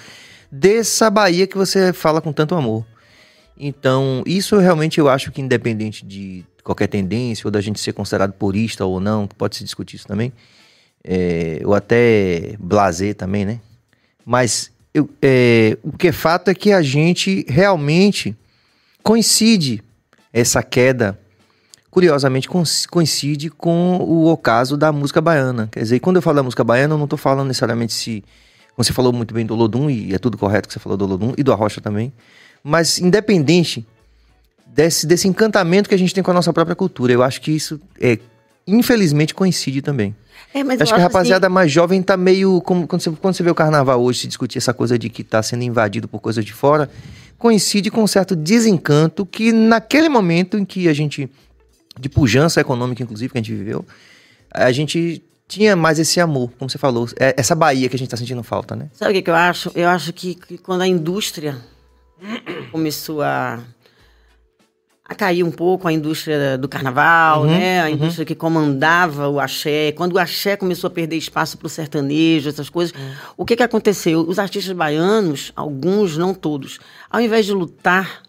[0.51, 2.85] dessa Bahia que você fala com tanto amor.
[3.59, 8.33] Então, isso realmente eu acho que independente de qualquer tendência, ou da gente ser considerado
[8.33, 10.33] purista ou não, pode se discutir isso também,
[11.05, 13.61] é, ou até blazer também, né?
[14.25, 18.37] Mas eu, é, o que é fato é que a gente realmente
[19.03, 19.83] coincide
[20.33, 21.19] essa queda,
[21.91, 22.49] curiosamente
[22.91, 25.69] coincide com o ocaso da música baiana.
[25.73, 28.25] Quer dizer, quando eu falo da música baiana, eu não estou falando necessariamente se.
[28.77, 31.35] Você falou muito bem do Lodum, e é tudo correto que você falou do Lodum,
[31.37, 32.13] e do Arrocha também.
[32.63, 33.87] Mas independente
[34.67, 37.51] desse, desse encantamento que a gente tem com a nossa própria cultura, eu acho que
[37.51, 38.19] isso, é,
[38.71, 40.15] infelizmente, coincide também.
[40.53, 41.55] É, acho, acho que a rapaziada assim...
[41.55, 42.61] mais jovem tá meio.
[42.63, 45.23] Como, quando, você, quando você vê o carnaval hoje se discutir essa coisa de que
[45.23, 46.91] tá sendo invadido por coisas de fora,
[47.39, 51.29] coincide com um certo desencanto que, naquele momento em que a gente.
[51.99, 53.85] de pujança econômica, inclusive, que a gente viveu,
[54.53, 58.07] a gente tinha mais esse amor, como você falou, é essa Bahia que a gente
[58.07, 58.89] está sentindo falta, né?
[58.93, 59.73] Sabe o que, que eu acho?
[59.75, 61.59] Eu acho que, que quando a indústria
[62.71, 63.59] começou a
[65.11, 67.83] a cair um pouco a indústria do carnaval, uhum, né?
[67.83, 67.95] A uhum.
[67.95, 69.91] indústria que comandava o axé.
[69.91, 73.11] Quando o axé começou a perder espaço para o sertanejo, essas coisas, uhum.
[73.39, 74.21] o que, que aconteceu?
[74.21, 76.79] Os artistas baianos, alguns, não todos,
[77.11, 78.23] ao invés de lutar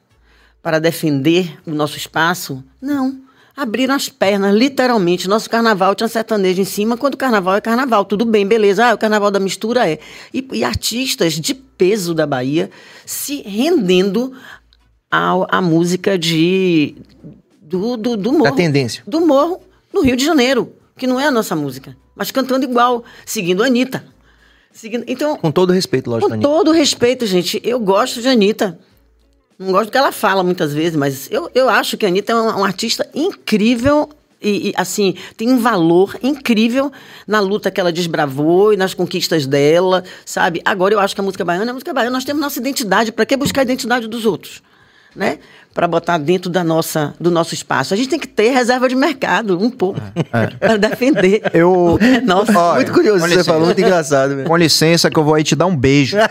[0.59, 3.21] para defender o nosso espaço, não.
[3.55, 5.27] Abriram as pernas, literalmente.
[5.27, 8.05] Nosso carnaval tinha sertanejo em cima, quando o carnaval é carnaval.
[8.05, 8.87] Tudo bem, beleza.
[8.87, 9.99] Ah, o carnaval da mistura é.
[10.33, 12.71] E, e artistas de peso da Bahia
[13.05, 14.33] se rendendo
[15.11, 16.95] a, música de
[17.61, 18.45] do, do, do morro.
[18.45, 19.03] Da tendência.
[19.05, 19.59] Do morro,
[19.93, 23.65] no Rio de Janeiro, que não é a nossa música, mas cantando igual, seguindo a
[23.67, 24.03] Anitta.
[24.71, 26.31] Seguindo, então, com todo respeito, lógico.
[26.31, 27.61] Com todo respeito, gente.
[27.63, 28.79] Eu gosto de Anitta.
[29.59, 32.31] Não gosto do que ela fala muitas vezes, mas eu, eu acho que a Anitta
[32.31, 34.09] é uma, uma artista incrível
[34.41, 36.91] e, e, assim, tem um valor incrível
[37.27, 40.61] na luta que ela desbravou e nas conquistas dela, sabe?
[40.65, 42.15] Agora eu acho que a música baiana é a música baiana.
[42.15, 43.11] Nós temos nossa identidade.
[43.11, 44.63] Para que buscar a identidade dos outros?
[45.15, 45.39] Né?
[45.73, 47.93] Para botar dentro da nossa, do nosso espaço.
[47.93, 50.47] A gente tem que ter reserva de mercado, um pouco, é.
[50.57, 51.41] para defender.
[51.53, 51.99] Eu.
[52.25, 54.31] Nossa, Olha, muito curioso você falou, muito engraçado.
[54.31, 54.49] Mesmo.
[54.49, 56.17] Com licença, que eu vou aí te dar um beijo.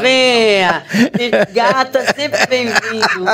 [0.00, 0.82] Venha!
[1.52, 3.24] Gata, sempre bem-vindo.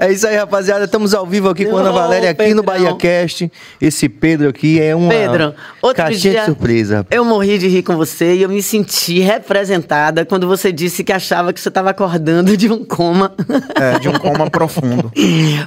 [0.00, 0.84] É isso aí, rapaziada.
[0.84, 2.56] Estamos ao vivo aqui com a Ana Valéria, aqui Pedrão.
[2.56, 3.50] no Bahia Cast.
[3.80, 5.54] Esse Pedro aqui é uma Pedro,
[5.94, 7.06] caixinha dia, de surpresa.
[7.10, 11.12] Eu morri de rir com você e eu me senti representada quando você disse que
[11.12, 13.32] achava achava que você estava acordando de um coma.
[13.74, 15.10] É, de um coma profundo.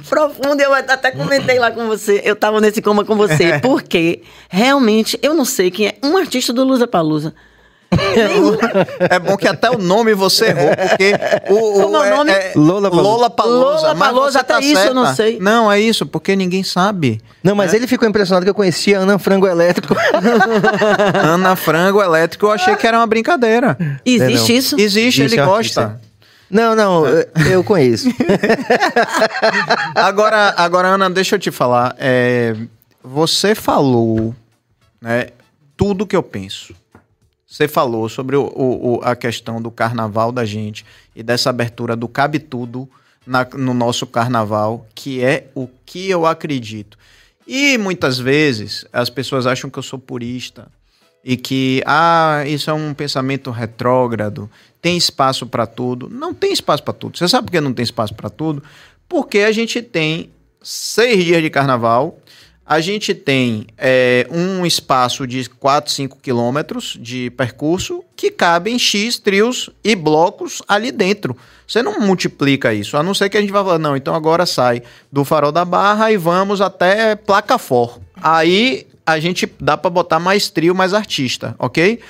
[0.08, 2.22] profundo, eu até comentei lá com você.
[2.24, 3.58] Eu estava nesse coma com você, é.
[3.58, 7.34] porque realmente eu não sei quem é um artista do Lusa Palusa.
[9.10, 11.12] é bom que até o nome você errou, porque
[11.52, 12.30] o, o, é, nome?
[12.30, 13.08] É Lola Palusa.
[13.08, 13.58] Lola Palusa.
[13.58, 14.88] Lola Palusa, até tá isso certa.
[14.88, 15.38] eu não sei.
[15.38, 17.20] Não, é isso, porque ninguém sabe.
[17.44, 17.76] Não, mas é.
[17.76, 19.94] ele ficou impressionado que eu conhecia Ana Frango Elétrico.
[21.22, 23.76] Ana Frango Elétrico, eu achei que era uma brincadeira.
[24.06, 24.80] Existe isso?
[24.80, 26.00] Existe, Existe ele gosta.
[26.52, 27.04] Não, não,
[27.50, 28.08] eu conheço.
[29.96, 31.96] agora, agora, Ana, deixa eu te falar.
[31.98, 32.54] É,
[33.02, 34.36] você falou
[35.00, 35.28] né,
[35.74, 36.74] tudo que eu penso.
[37.46, 40.84] Você falou sobre o, o, a questão do carnaval da gente
[41.16, 42.86] e dessa abertura do Cabe Tudo
[43.26, 46.98] na, no nosso carnaval, que é o que eu acredito.
[47.46, 50.68] E muitas vezes as pessoas acham que eu sou purista
[51.24, 54.50] e que, ah, isso é um pensamento retrógrado,
[54.80, 56.08] tem espaço para tudo.
[56.10, 57.16] Não tem espaço para tudo.
[57.16, 58.62] Você sabe por que não tem espaço para tudo?
[59.08, 62.18] Porque a gente tem seis dias de carnaval.
[62.64, 69.18] A gente tem é, um espaço de 4, 5 quilômetros de percurso que cabem X
[69.18, 71.36] trios e blocos ali dentro.
[71.66, 74.46] Você não multiplica isso, a não ser que a gente vá falar, não, então agora
[74.46, 77.98] sai do Farol da Barra e vamos até Placa For.
[78.14, 82.00] Aí a gente dá para botar mais trio, mais artista, ok?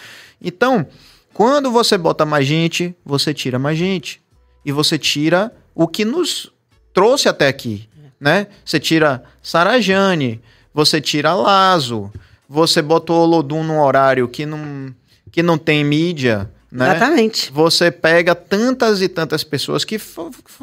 [0.40, 0.86] Então,
[1.32, 4.20] quando você bota mais gente, você tira mais gente.
[4.64, 6.52] E você tira o que nos
[6.92, 7.88] trouxe até aqui,
[8.20, 8.46] né?
[8.64, 10.40] Você tira Sarajane,
[10.72, 12.12] você tira Lazo,
[12.48, 14.94] você botou Olodum num horário que não,
[15.30, 16.96] que não tem mídia, né?
[16.96, 17.52] Exatamente.
[17.52, 20.00] Você pega tantas e tantas pessoas que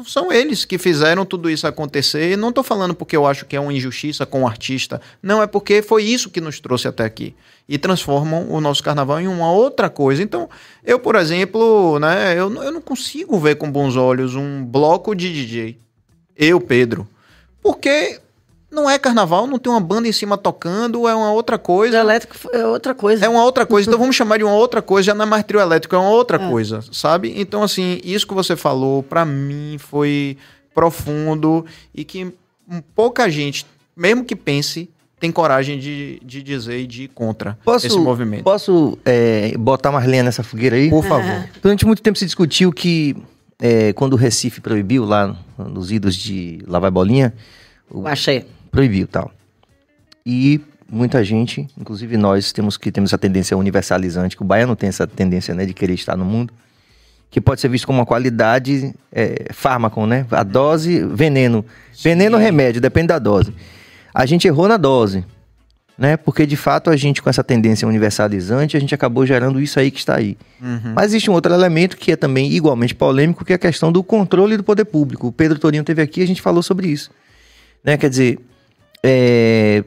[0.04, 2.32] são eles que fizeram tudo isso acontecer.
[2.32, 5.00] E não estou falando porque eu acho que é uma injustiça com o artista.
[5.22, 7.32] Não, é porque foi isso que nos trouxe até aqui.
[7.68, 10.20] E transformam o nosso carnaval em uma outra coisa.
[10.20, 10.50] Então,
[10.84, 15.32] eu, por exemplo, né, eu, eu não consigo ver com bons olhos um bloco de
[15.32, 15.78] DJ.
[16.36, 17.06] Eu, Pedro.
[17.62, 18.18] Porque
[18.70, 21.98] não é carnaval, não tem uma banda em cima tocando, é uma outra coisa.
[21.98, 23.24] O elétrico é outra coisa.
[23.24, 23.88] É uma outra coisa.
[23.88, 26.10] Então vamos chamar de uma outra coisa, já não é mais trio elétrico, é uma
[26.10, 26.48] outra é.
[26.48, 27.34] coisa, sabe?
[27.36, 30.36] Então, assim, isso que você falou, para mim, foi
[30.72, 32.32] profundo e que
[32.94, 33.66] pouca gente,
[33.96, 38.44] mesmo que pense, tem coragem de, de dizer e de ir contra posso, esse movimento.
[38.44, 40.88] Posso é, botar mais lenha nessa fogueira aí?
[40.88, 41.44] Por favor.
[41.60, 43.16] Durante muito tempo se discutiu que
[43.58, 47.34] é, quando o Recife proibiu lá nos idos de Lá Vai Bolinha...
[47.92, 49.30] O Achei proibiu tal.
[50.24, 50.60] E
[50.90, 55.06] muita gente, inclusive nós, temos que temos essa tendência universalizante, que o baiano tem essa
[55.06, 56.52] tendência, né, de querer estar no mundo,
[57.30, 60.26] que pode ser visto como uma qualidade é, fármaco, né?
[60.32, 61.64] A dose, veneno.
[62.02, 63.54] Veneno, remédio, depende da dose.
[64.12, 65.24] A gente errou na dose,
[65.96, 66.16] né?
[66.16, 69.92] Porque de fato a gente, com essa tendência universalizante, a gente acabou gerando isso aí
[69.92, 70.36] que está aí.
[70.60, 70.92] Uhum.
[70.92, 74.02] Mas existe um outro elemento que é também igualmente polêmico, que é a questão do
[74.02, 75.28] controle do poder público.
[75.28, 77.12] O Pedro Torinho teve aqui e a gente falou sobre isso.
[77.84, 77.96] Né?
[77.96, 78.40] Quer dizer,
[79.02, 79.84] é,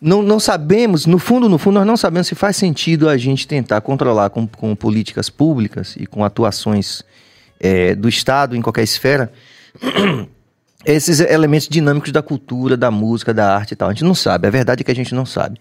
[0.00, 3.48] não, não sabemos, no fundo, no fundo, nós não sabemos se faz sentido a gente
[3.48, 7.02] tentar controlar com, com políticas públicas e com atuações
[7.58, 9.32] é, do Estado em qualquer esfera
[10.86, 13.88] esses elementos dinâmicos da cultura, da música, da arte e tal.
[13.88, 15.60] A gente não sabe, a verdade é que a gente não sabe.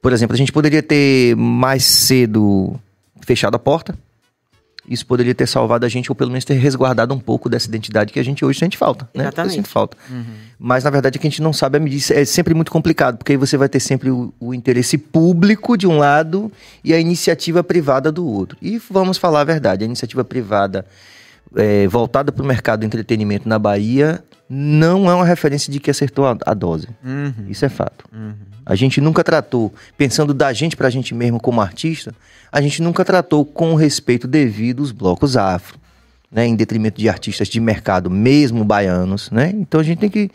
[0.00, 2.78] Por exemplo, a gente poderia ter mais cedo
[3.20, 3.94] fechado a porta,
[4.88, 8.12] isso poderia ter salvado a gente, ou pelo menos ter resguardado um pouco dessa identidade
[8.12, 9.08] que a gente hoje sente falta.
[9.14, 9.24] Né?
[9.24, 9.54] Exatamente.
[9.54, 9.96] Sente falta.
[10.10, 10.24] Uhum.
[10.58, 12.14] Mas na verdade é que a gente não sabe a medida.
[12.14, 15.86] É sempre muito complicado, porque aí você vai ter sempre o, o, interesse público de
[15.86, 18.58] um lado e a iniciativa privada do outro.
[18.60, 20.84] E vamos falar a verdade: a iniciativa privada
[21.56, 25.90] é, voltada para o mercado de entretenimento na Bahia não é uma referência de que
[25.90, 26.88] acertou a, a dose.
[27.04, 27.46] Uhum.
[27.48, 28.04] Isso é fato.
[28.12, 28.34] Uhum.
[28.66, 32.14] A gente nunca tratou, pensando da gente para a gente mesmo como artista,
[32.50, 35.78] a gente nunca tratou com o respeito devido os blocos afro,
[36.30, 39.52] né, em detrimento de artistas de mercado, mesmo baianos, né?
[39.54, 40.30] Então a gente tem que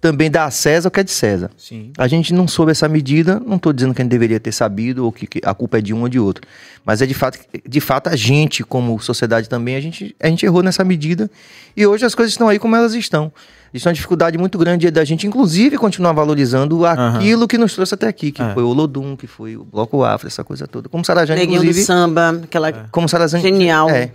[0.00, 1.50] também dar a César o que é de César.
[1.56, 1.92] Sim.
[1.98, 5.04] A gente não soube essa medida, não estou dizendo que a gente deveria ter sabido
[5.04, 6.46] ou que, que, a culpa é de um ou de outro,
[6.84, 7.38] mas é de fato,
[7.68, 11.30] de fato a gente como sociedade também a gente, a gente errou nessa medida
[11.76, 13.30] e hoje as coisas estão aí como elas estão.
[13.72, 17.46] Isso é uma dificuldade muito grande da gente, inclusive, continuar valorizando aquilo uhum.
[17.46, 18.52] que nos trouxe até aqui, que é.
[18.52, 20.88] foi o Lodum, que foi o Bloco Afro, essa coisa toda.
[20.88, 21.84] Como Sarajane, Neguinho inclusive...
[21.84, 22.72] do samba, aquela...
[22.90, 23.40] Como Sarajane...
[23.40, 23.88] Genial.
[23.88, 24.10] É,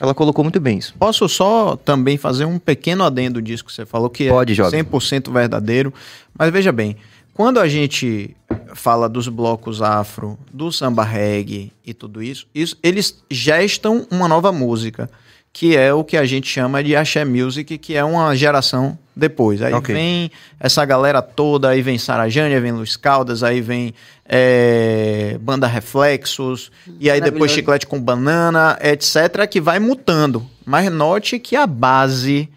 [0.00, 0.94] ela colocou muito bem isso.
[0.98, 4.76] Posso só também fazer um pequeno adendo disso que você falou, que Pode, é joga.
[4.76, 5.92] 100% verdadeiro.
[6.36, 6.96] Mas veja bem,
[7.34, 8.34] quando a gente
[8.74, 14.50] fala dos blocos afro, do samba reggae e tudo isso, isso eles gestam uma nova
[14.50, 15.10] música
[15.52, 19.60] que é o que a gente chama de axé music, que é uma geração depois.
[19.60, 19.94] Aí okay.
[19.94, 23.92] vem essa galera toda, aí vem Sarajane, aí vem Luiz Caldas, aí vem
[24.24, 30.46] é, Banda Reflexos, e aí depois Chiclete com Banana, etc., que vai mutando.
[30.64, 32.48] Mas note que a base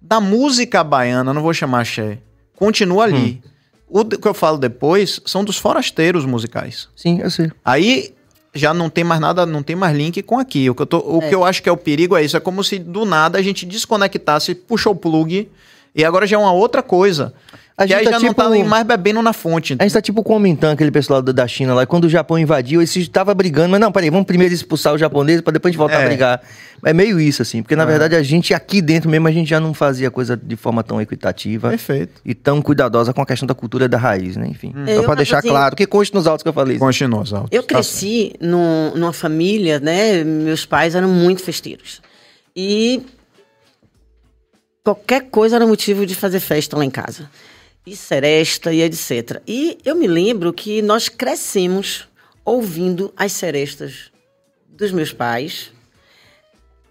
[0.00, 2.18] da música baiana, não vou chamar axé,
[2.54, 3.42] continua ali.
[3.44, 3.50] Hum.
[3.88, 6.88] O que eu falo depois são dos forasteiros musicais.
[6.94, 7.50] Sim, eu sei.
[7.64, 8.15] Aí
[8.56, 10.68] já não tem mais nada, não tem mais link com aqui.
[10.68, 11.28] O que eu, tô, o é.
[11.28, 12.36] que eu acho que é o perigo é isso.
[12.36, 15.48] É como se do nada a gente desconectasse, puxou o plug
[15.94, 17.34] e agora já é uma outra coisa.
[17.78, 19.76] A gente aí tá já tipo, não tá nem mais bebendo na fonte.
[19.78, 21.84] A gente tá tipo com o Kuomintang, aquele pessoal da China lá.
[21.84, 23.68] Quando o Japão invadiu, eles estavam brigando.
[23.68, 26.04] Mas não, peraí, vamos primeiro expulsar os japoneses pra depois a gente voltar é.
[26.04, 26.42] a brigar.
[26.82, 27.62] É meio isso, assim.
[27.62, 27.86] Porque na é.
[27.86, 31.02] verdade a gente aqui dentro mesmo, a gente já não fazia coisa de forma tão
[31.02, 31.68] equitativa.
[31.68, 32.22] Perfeito.
[32.24, 34.48] E tão cuidadosa com a questão da cultura da raiz, né?
[34.48, 34.72] Enfim.
[34.74, 34.86] Hum.
[34.96, 35.76] Só pra deixar assim, claro.
[35.76, 36.78] Que conste nos autos que eu falei.
[36.78, 37.50] Conste nos autos.
[37.52, 40.24] Eu tá cresci num, numa família, né?
[40.24, 42.00] Meus pais eram muito festeiros.
[42.56, 43.02] E
[44.82, 47.28] qualquer coisa era motivo de fazer festa lá em casa
[47.86, 49.40] e seresta e etc.
[49.46, 52.08] E eu me lembro que nós crescemos
[52.44, 54.10] ouvindo as serestas
[54.68, 55.70] dos meus pais.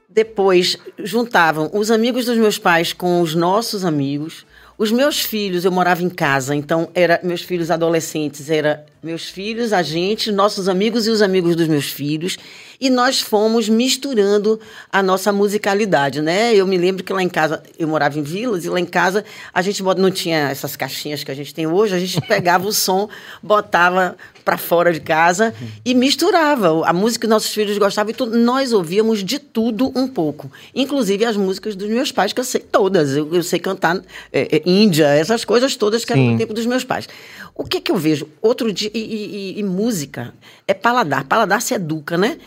[0.08, 4.46] Depois juntavam os amigos dos meus pais com os nossos amigos.
[4.78, 9.72] Os meus filhos, eu morava em casa, então era meus filhos adolescentes, era meus filhos,
[9.72, 12.38] a gente, nossos amigos e os amigos dos meus filhos,
[12.80, 14.60] e nós fomos misturando
[14.92, 16.54] a nossa musicalidade, né?
[16.54, 19.24] Eu me lembro que lá em casa, eu morava em vilas, e lá em casa
[19.54, 22.74] a gente não tinha essas caixinhas que a gente tem hoje, a gente pegava o
[22.74, 23.10] som,
[23.42, 24.16] botava
[24.46, 25.54] para fora de casa
[25.84, 28.38] e misturava a música que nossos filhos gostavam e tudo.
[28.38, 32.62] Nós ouvíamos de tudo um pouco, inclusive as músicas dos meus pais, que eu sei
[32.62, 33.16] todas.
[33.16, 34.00] Eu, eu sei cantar
[34.32, 37.10] é, é, Índia, essas coisas todas que eram do tempo dos meus pais.
[37.56, 38.28] O que que eu vejo?
[38.42, 40.34] Outro dia, e, e, e música
[40.68, 41.24] é paladar.
[41.24, 42.38] Paladar se educa, né?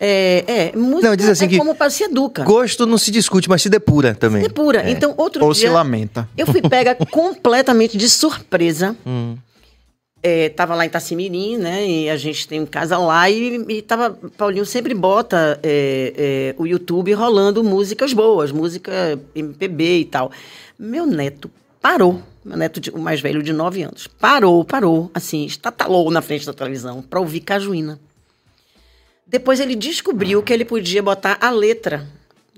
[0.00, 2.44] É, é, música não, diz assim é que como para se educa.
[2.44, 4.42] Gosto não se discute, mas se depura também.
[4.42, 4.82] Se depura.
[4.82, 4.90] É.
[4.90, 5.68] Então, outro Ou dia.
[5.68, 6.28] se lamenta.
[6.36, 8.94] Eu fui pega completamente de surpresa.
[9.04, 9.36] Hum.
[10.22, 11.86] É, tava lá em Itacimirim, né?
[11.86, 14.18] E a gente tem casa lá e, e tava.
[14.36, 20.30] Paulinho sempre bota é, é, o YouTube rolando músicas boas, música MPB e tal.
[20.78, 21.50] Meu neto
[21.80, 22.22] parou.
[22.48, 24.06] Meu neto, de- o mais velho, de 9 anos.
[24.06, 28.00] Parou, parou, assim, estatalou na frente da televisão para ouvir Cajuína.
[29.26, 32.06] Depois ele descobriu que ele podia botar a letra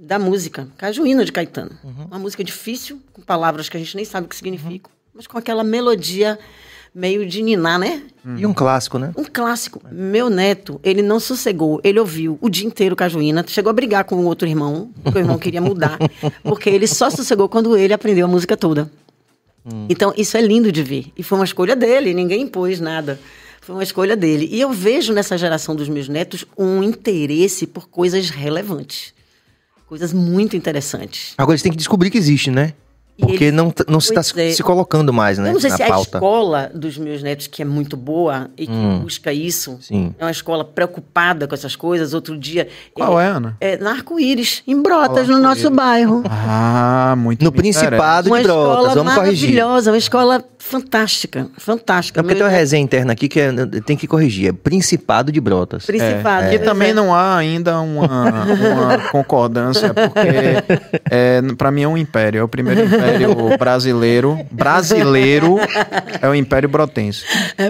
[0.00, 1.72] da música, Cajuína de Caetano.
[2.08, 5.36] Uma música difícil, com palavras que a gente nem sabe o que significam, mas com
[5.36, 6.38] aquela melodia
[6.94, 8.02] meio de niná, né?
[8.36, 9.12] E um clássico, né?
[9.16, 9.80] Um clássico.
[9.90, 14.16] Meu neto, ele não sossegou, ele ouviu o dia inteiro Cajuína, chegou a brigar com
[14.16, 15.98] o outro irmão, porque o irmão queria mudar,
[16.44, 18.90] porque ele só sossegou quando ele aprendeu a música toda.
[19.88, 21.06] Então, isso é lindo de ver.
[21.16, 23.18] E foi uma escolha dele, ninguém impôs nada.
[23.60, 24.48] Foi uma escolha dele.
[24.50, 29.12] E eu vejo nessa geração dos meus netos um interesse por coisas relevantes.
[29.86, 31.34] Coisas muito interessantes.
[31.36, 32.74] Agora eles têm que descobrir que existe, né?
[33.20, 34.50] Porque eles- não, não se está é.
[34.52, 35.48] se colocando mais, né?
[35.50, 36.16] Eu não sei na se é a pauta.
[36.18, 39.00] escola dos meus netos, que é muito boa e que Hum.
[39.00, 40.14] busca isso, Sim.
[40.18, 42.14] é uma escola preocupada com essas coisas.
[42.14, 42.68] Outro dia.
[42.94, 43.26] Qual é?
[43.26, 43.56] é, Ana?
[43.60, 46.22] É na Arco-Íris, em Brotas, no nosso bairro.
[46.28, 47.52] Ah, muito No.
[47.52, 49.54] Principado Uma de Brotas, escola vamos corrigir.
[49.54, 52.20] maravilhosa, uma escola fantástica, fantástica.
[52.20, 53.52] É porque tem uma resenha interna aqui que é-
[53.84, 54.48] tem que corrigir.
[54.50, 55.84] É Principado de Brotas.
[55.84, 56.46] Principado.
[56.46, 56.94] E pois também é.
[56.94, 60.78] não há ainda uma, uma concordância, porque
[61.10, 62.38] é, para mim é um império.
[62.40, 64.38] É o primeiro império brasileiro.
[64.50, 65.58] Brasileiro
[66.22, 67.24] é o Império Brotense.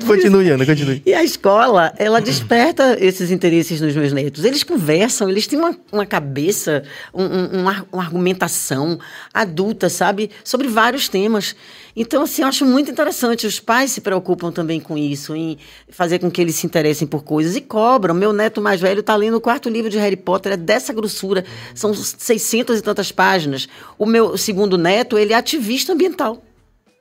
[0.06, 1.02] Continue, Ana, continue.
[1.06, 4.44] E a escola, ela desperta esses interesses nos meus netos.
[4.44, 6.82] Eles conversam, eles têm uma, uma cabeça,
[7.14, 8.98] um- um- uma, uma argumentação
[9.32, 10.30] adulta, sabe?
[10.44, 11.56] Sobre vários temas.
[12.00, 13.46] Então, assim, eu acho muito interessante.
[13.46, 15.58] Os pais se preocupam também com isso, em
[15.90, 18.14] fazer com que eles se interessem por coisas e cobram.
[18.14, 21.44] Meu neto mais velho está lendo o quarto livro de Harry Potter, é dessa grossura.
[21.74, 23.68] São 600 e tantas páginas.
[23.98, 26.42] O meu segundo neto, ele é ativista ambiental.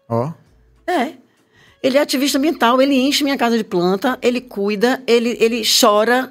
[0.09, 0.33] Ó.
[0.85, 1.13] É.
[1.81, 6.29] Ele é ativista ambiental, ele enche minha casa de planta, ele cuida, ele, ele chora.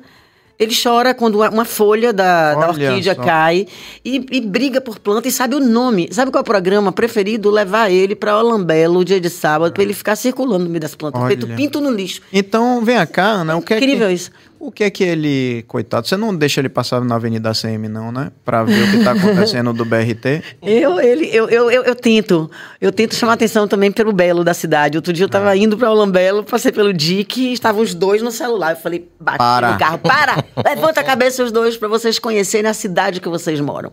[0.59, 3.23] Ele chora quando uma folha da, da orquídea só.
[3.23, 3.67] cai
[4.05, 6.09] e, e briga por planta e sabe o nome.
[6.11, 7.49] Sabe qual é o programa preferido?
[7.49, 11.21] Levar ele para Olambelo, dia de sábado, para ele ficar circulando no meio das plantas,
[11.23, 11.29] Olha.
[11.29, 12.23] feito pinto no lixo.
[12.33, 13.57] Então, vem cá, Ana.
[13.57, 14.33] O que é Incrível que, isso.
[14.61, 15.65] O que é que ele.
[15.69, 18.33] Coitado, você não deixa ele passar na Avenida CM, não, né?
[18.45, 20.43] Pra ver o que tá acontecendo do BRT.
[20.61, 22.51] Eu, ele, eu, eu, eu, eu tento.
[22.81, 24.99] Eu tento chamar atenção também pelo belo da cidade.
[24.99, 25.31] Outro dia eu É.
[25.31, 28.73] tava indo pra Olambelo, passei pelo DIC e estavam os dois no celular.
[28.73, 29.73] Eu falei, bati Para.
[29.73, 30.45] no carro, para!
[30.65, 33.93] Levanta a cabeça os dois pra vocês conhecerem a cidade que vocês moram.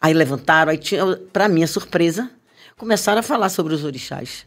[0.00, 2.30] Aí levantaram, aí tinha, pra minha surpresa,
[2.78, 4.46] começaram a falar sobre os orixás.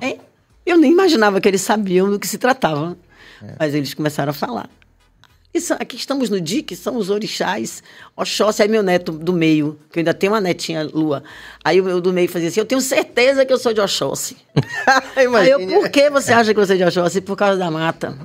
[0.00, 0.18] É,
[0.66, 2.96] eu nem imaginava que eles sabiam do que se tratava.
[3.42, 3.54] É.
[3.58, 4.68] Mas eles começaram a falar.
[5.54, 7.82] Isso, aqui estamos no DIC, são os orixás.
[8.16, 11.22] Oxóssi, aí meu neto do meio, que eu ainda tenho uma netinha, Lua.
[11.62, 14.38] Aí o meu do meio fazia assim, eu tenho certeza que eu sou de Oxóssi.
[15.14, 17.20] Aí eu, por que você acha que você é de Oxóssi?
[17.20, 18.16] Por causa da mata.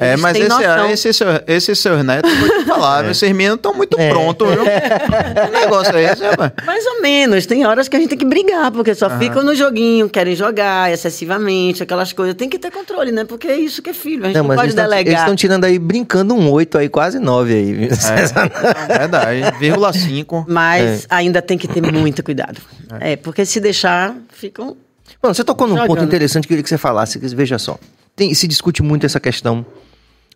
[0.00, 0.90] É, mas têm esse, noção.
[0.90, 3.10] esse, seu, esses seus netos, vou te falar, É.
[3.10, 4.64] esses meninos estão muito prontos, viu?
[4.64, 6.52] Que negócio é esse, rapaz?
[6.64, 7.44] Mais ou menos.
[7.46, 10.90] Tem horas que a gente tem que brigar, porque só ficam no joguinho, querem jogar
[10.92, 12.34] excessivamente, aquelas coisas.
[12.34, 13.24] Tem que ter controle, né?
[13.24, 14.24] Porque é isso que é filho.
[14.24, 15.20] A gente não, pode eles tão- eles delegar.
[15.20, 17.72] estão tirando aí, brincando um 8 aí, quase 9 aí.
[17.72, 17.88] viu?
[17.90, 19.58] É, verdade.
[19.58, 20.46] Vírgula 5.
[20.48, 22.58] Mas ainda tem que ter muito cuidado.
[23.00, 23.16] É.
[23.16, 24.76] porque se deixar, ficam.
[25.22, 25.88] Mano, você tocou num Jogando.
[25.88, 27.18] ponto interessante que eu queria que você falasse.
[27.18, 27.78] que- Veja só.
[28.16, 29.64] Tem- se discute muito essa questão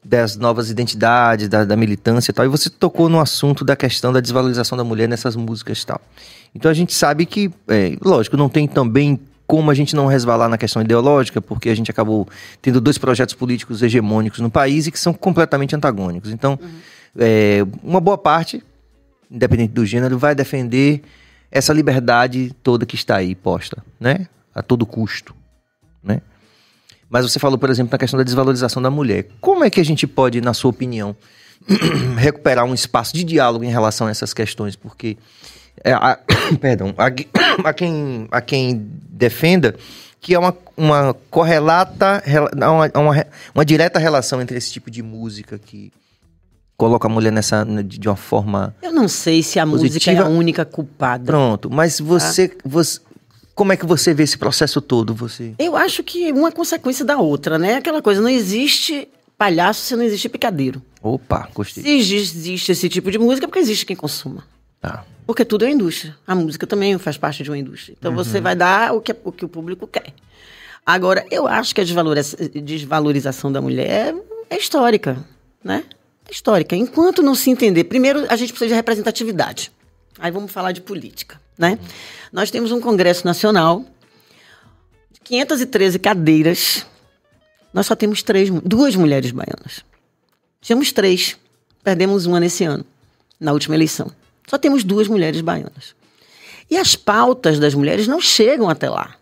[0.05, 2.44] das novas identidades, da, da militância e tal.
[2.44, 6.00] E você tocou no assunto da questão da desvalorização da mulher nessas músicas e tal.
[6.55, 10.48] Então a gente sabe que, é, lógico, não tem também como a gente não resvalar
[10.48, 12.26] na questão ideológica, porque a gente acabou
[12.61, 16.30] tendo dois projetos políticos hegemônicos no país e que são completamente antagônicos.
[16.30, 16.59] Então,
[17.18, 18.62] é, uma boa parte,
[19.30, 21.02] independente do gênero, vai defender
[21.50, 24.26] essa liberdade toda que está aí posta, né?
[24.55, 25.34] A todo custo?
[27.09, 29.28] Mas você falou, por exemplo, na questão da desvalorização da mulher.
[29.40, 31.14] Como é que a gente pode, na sua opinião,
[32.16, 34.76] recuperar um espaço de diálogo em relação a essas questões?
[34.76, 35.16] Porque
[35.82, 36.18] é, a,
[36.61, 37.07] perdão, a,
[37.68, 39.74] a, quem, a quem defenda
[40.20, 42.22] que é uma, uma correlata,
[42.57, 45.92] uma, uma, uma direta relação entre esse tipo de música que
[46.78, 49.94] coloca a mulher nessa de uma forma Eu não sei se a positiva.
[49.94, 51.24] música é a única culpada.
[51.24, 52.62] Pronto, mas você, ah.
[52.64, 53.00] você
[53.55, 55.55] como é que você vê esse processo todo, você?
[55.59, 57.76] Eu acho que uma consequência da outra, né?
[57.76, 60.82] Aquela coisa, não existe palhaço se não existe picadeiro.
[61.02, 61.82] Opa, gostei.
[61.82, 64.44] Se existe esse tipo de música, é porque existe quem consuma.
[64.80, 65.05] Tá.
[65.26, 66.16] Porque tudo é indústria.
[66.26, 67.94] A música também faz parte de uma indústria.
[67.98, 68.16] Então uhum.
[68.16, 70.12] você vai dar o que, o que o público quer.
[70.84, 74.14] Agora, eu acho que a desvalorização da mulher
[74.50, 75.16] é histórica,
[75.62, 75.84] né?
[76.28, 76.76] É histórica.
[76.76, 79.72] Enquanto não se entender, primeiro a gente precisa de representatividade.
[80.18, 81.78] Aí vamos falar de política, né?
[82.32, 83.84] Nós temos um Congresso Nacional
[85.12, 86.86] de 513 cadeiras.
[87.72, 89.84] Nós só temos três, duas mulheres baianas.
[90.61, 91.36] Tínhamos três.
[91.82, 92.84] Perdemos uma nesse ano,
[93.38, 94.11] na última eleição.
[94.48, 95.94] Só temos duas mulheres baianas.
[96.70, 99.16] E as pautas das mulheres não chegam até lá.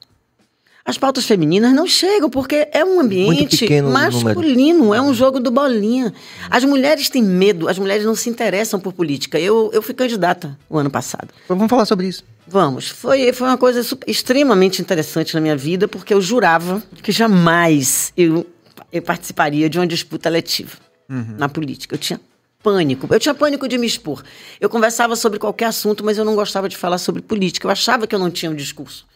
[0.85, 6.13] As pautas femininas não chegam, porque é um ambiente masculino, é um jogo do bolinha.
[6.51, 9.39] As mulheres têm medo, as mulheres não se interessam por política.
[9.39, 11.29] Eu, eu fui candidata o ano passado.
[11.45, 12.25] Então vamos falar sobre isso.
[12.49, 12.89] Vamos.
[12.89, 18.45] Foi, foi uma coisa extremamente interessante na minha vida, porque eu jurava que jamais eu,
[18.93, 20.77] eu participaria de uma disputa letiva
[21.09, 21.37] uhum.
[21.39, 21.95] na política.
[21.95, 22.21] Eu tinha
[22.61, 23.07] pânico.
[23.09, 24.25] Eu tinha pânico de me expor.
[24.61, 27.69] Eu conversava sobre qualquer assunto, mas eu não gostava de falar sobre política.
[27.69, 29.07] Eu achava que eu não tinha um discurso.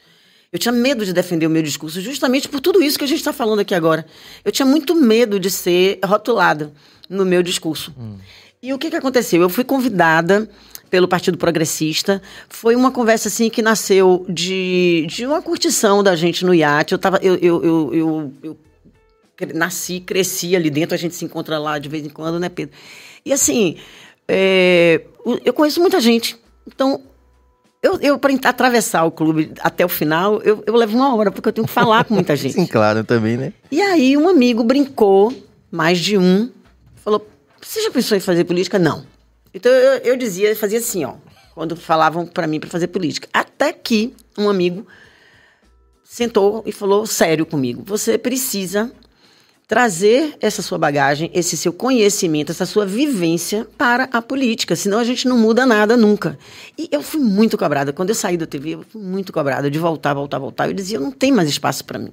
[0.53, 3.19] Eu tinha medo de defender o meu discurso, justamente por tudo isso que a gente
[3.19, 4.07] está falando aqui agora.
[4.45, 6.73] Eu tinha muito medo de ser rotulada
[7.09, 7.93] no meu discurso.
[7.99, 8.17] Hum.
[8.63, 9.43] E o que, que aconteceu?
[9.43, 10.49] Eu fui convidada
[10.89, 12.23] pelo Partido Progressista.
[12.49, 16.93] Foi uma conversa assim que nasceu de, de uma curtição da gente no iate.
[16.93, 18.59] Eu, tava, eu, eu, eu, eu, eu
[19.55, 22.75] nasci, cresci ali dentro, a gente se encontra lá de vez em quando, né, Pedro?
[23.25, 23.77] E assim,
[24.27, 25.03] é,
[25.45, 26.37] eu conheço muita gente.
[26.67, 27.03] Então,
[27.87, 31.49] eu, eu para atravessar o clube até o final, eu, eu levo uma hora, porque
[31.49, 32.55] eu tenho que falar com muita gente.
[32.55, 33.53] Sim, claro, também, né?
[33.71, 35.33] E aí um amigo brincou,
[35.71, 36.51] mais de um,
[36.97, 37.27] falou:
[37.61, 38.79] Você já pensou em fazer política?
[38.79, 39.05] Não.
[39.55, 41.15] Então eu, eu dizia, fazia assim, ó,
[41.55, 43.29] quando falavam para mim para fazer política.
[43.33, 44.87] Até que um amigo
[46.05, 48.91] sentou e falou sério comigo: Você precisa
[49.67, 55.05] trazer essa sua bagagem, esse seu conhecimento, essa sua vivência para a política, senão a
[55.05, 56.39] gente não muda nada nunca.
[56.79, 59.79] E eu fui muito cobrada, quando eu saí da TV, eu fui muito cobrada de
[59.79, 60.69] voltar, voltar, voltar.
[60.69, 62.13] Eu dizia, não tenho mais espaço para mim.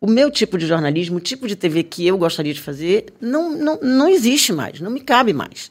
[0.00, 3.56] O meu tipo de jornalismo, o tipo de TV que eu gostaria de fazer, não,
[3.56, 5.70] não, não existe mais, não me cabe mais.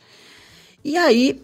[0.86, 1.42] E aí,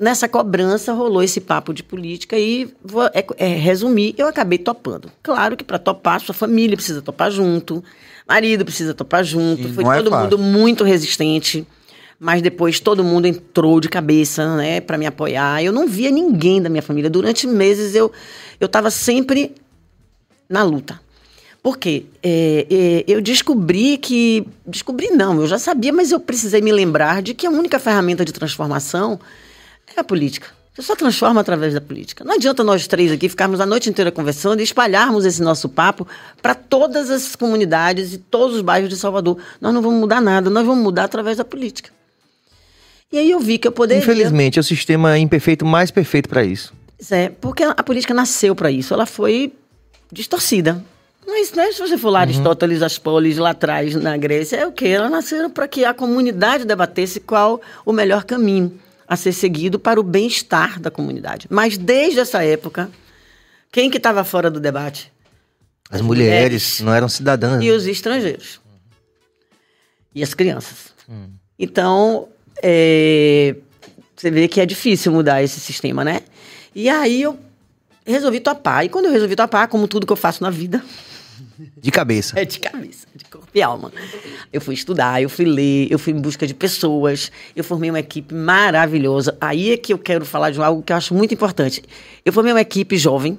[0.00, 5.12] nessa cobrança, rolou esse papo de política e, vou é, é, resumir, eu acabei topando.
[5.22, 7.84] Claro que para topar, sua família precisa topar junto,
[8.26, 9.68] Marido precisa topar junto.
[9.68, 11.66] Sim, Foi é todo é mundo muito resistente.
[12.18, 15.62] Mas depois todo mundo entrou de cabeça, né, para me apoiar.
[15.62, 17.10] Eu não via ninguém da minha família.
[17.10, 18.10] Durante meses eu
[18.60, 19.52] eu estava sempre
[20.48, 21.00] na luta.
[21.62, 22.04] Por quê?
[22.22, 24.46] É, é, eu descobri que.
[24.66, 28.24] Descobri não, eu já sabia, mas eu precisei me lembrar de que a única ferramenta
[28.24, 29.18] de transformação
[29.96, 30.48] é a política.
[30.74, 32.24] Você só transforma através da política.
[32.24, 36.04] Não adianta nós três aqui ficarmos a noite inteira conversando e espalharmos esse nosso papo
[36.42, 39.38] para todas as comunidades e todos os bairros de Salvador.
[39.60, 41.90] Nós não vamos mudar nada, nós vamos mudar através da política.
[43.12, 44.02] E aí eu vi que eu poderia.
[44.02, 46.74] Infelizmente, é o sistema imperfeito mais perfeito para isso.
[47.08, 48.92] É, porque a política nasceu para isso.
[48.92, 49.52] Ela foi
[50.10, 50.84] distorcida.
[51.24, 52.22] Mas né, se você for lá, uhum.
[52.24, 54.88] Aristóteles, as polis lá atrás na Grécia, é o quê?
[54.88, 58.72] Elas nasceram para que a comunidade debatesse qual o melhor caminho
[59.06, 61.46] a ser seguido para o bem-estar da comunidade.
[61.50, 62.90] Mas desde essa época,
[63.70, 65.12] quem que estava fora do debate?
[65.90, 67.62] As, mulheres, mulheres, não eram cidadãs.
[67.62, 68.60] E os estrangeiros.
[70.14, 70.94] E as crianças.
[71.08, 71.28] Hum.
[71.58, 72.28] Então,
[72.62, 73.54] é,
[74.16, 76.22] você vê que é difícil mudar esse sistema, né?
[76.74, 77.38] E aí eu
[78.06, 78.84] resolvi topar.
[78.84, 80.82] E quando eu resolvi topar, como tudo que eu faço na vida,
[81.58, 82.38] de cabeça.
[82.38, 83.92] É de cabeça, de corpo e alma.
[84.52, 88.00] Eu fui estudar, eu fui ler, eu fui em busca de pessoas, eu formei uma
[88.00, 89.36] equipe maravilhosa.
[89.40, 91.82] Aí é que eu quero falar de algo que eu acho muito importante.
[92.24, 93.38] Eu formei uma equipe jovem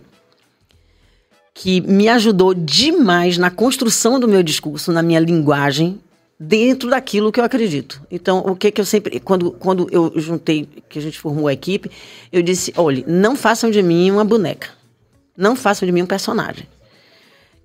[1.54, 6.02] que me ajudou demais na construção do meu discurso, na minha linguagem,
[6.38, 8.02] dentro daquilo que eu acredito.
[8.12, 11.54] Então, o que que eu sempre, quando, quando eu juntei, que a gente formou a
[11.54, 11.90] equipe,
[12.32, 14.70] eu disse, olhe, não façam de mim uma boneca.
[15.38, 16.68] Não façam de mim um personagem.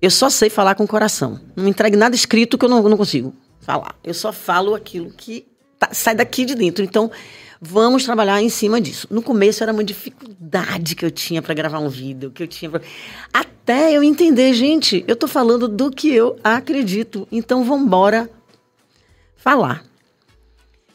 [0.01, 1.39] Eu só sei falar com o coração.
[1.55, 3.95] Não entregue nada escrito que eu não, não consigo falar.
[4.03, 5.45] Eu só falo aquilo que
[5.77, 6.83] tá, sai daqui de dentro.
[6.83, 7.11] Então,
[7.61, 9.07] vamos trabalhar em cima disso.
[9.11, 12.71] No começo era uma dificuldade que eu tinha para gravar um vídeo, que eu tinha
[12.71, 12.81] pra...
[13.31, 17.27] até eu entender, gente, eu tô falando do que eu acredito.
[17.31, 18.27] Então, vamos embora
[19.35, 19.90] falar.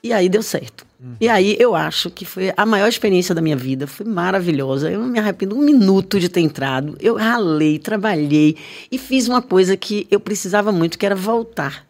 [0.07, 0.87] E aí deu certo.
[1.01, 1.17] Uhum.
[1.21, 4.89] E aí eu acho que foi a maior experiência da minha vida, foi maravilhosa.
[4.89, 6.97] Eu não me arrependo um minuto de ter entrado.
[7.01, 8.57] Eu ralei, trabalhei
[8.91, 11.85] e fiz uma coisa que eu precisava muito, que era voltar.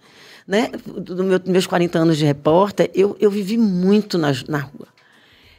[0.49, 0.71] Né?
[0.87, 4.89] Dos meu, meus 40 anos de repórter, eu, eu vivi muito na, na rua.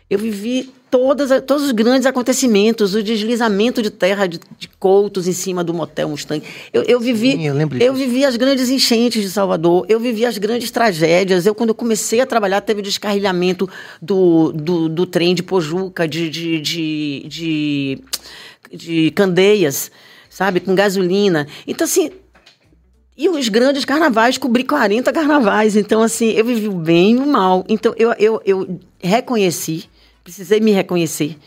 [0.09, 5.33] Eu vivi todas, todos os grandes acontecimentos, o deslizamento de terra de, de coutos em
[5.33, 6.43] cima do motel Mustang.
[6.73, 10.37] Eu, eu vivi, Sim, eu, eu vivi as grandes enchentes de Salvador, eu vivi as
[10.37, 11.45] grandes tragédias.
[11.45, 13.69] Eu, quando eu comecei a trabalhar, teve o descarrilhamento
[14.01, 18.03] do, do, do trem de Pojuca, de, de, de, de,
[18.73, 19.91] de Candeias,
[20.29, 21.47] sabe, com gasolina.
[21.67, 22.11] Então, assim,
[23.17, 25.75] e os grandes carnavais, cobri 40 carnavais.
[25.75, 27.65] Então, assim, eu vivi o bem e o mal.
[27.67, 29.89] Então, eu, eu, eu reconheci
[30.27, 31.37] precisei me reconhecer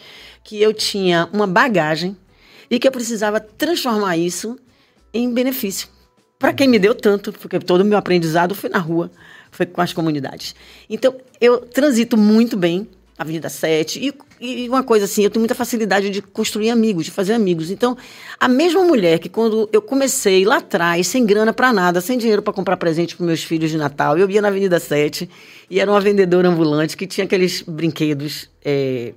[0.42, 2.16] que eu tinha uma bagagem
[2.70, 4.58] e que eu precisava transformar isso
[5.12, 5.86] em benefício.
[6.38, 9.10] Para quem me deu tanto, porque todo o meu aprendizado foi na rua,
[9.50, 10.54] foi com as comunidades.
[10.88, 14.00] Então, eu transito muito bem Avenida 7.
[14.02, 17.70] E, e, uma coisa assim, eu tenho muita facilidade de construir amigos, de fazer amigos.
[17.70, 17.96] Então,
[18.38, 22.40] a mesma mulher que quando eu comecei lá atrás, sem grana para nada, sem dinheiro
[22.40, 25.28] para comprar presente para meus filhos de Natal, eu ia na Avenida 7
[25.68, 28.48] e era uma vendedora ambulante que tinha aqueles brinquedos.
[28.64, 29.12] É,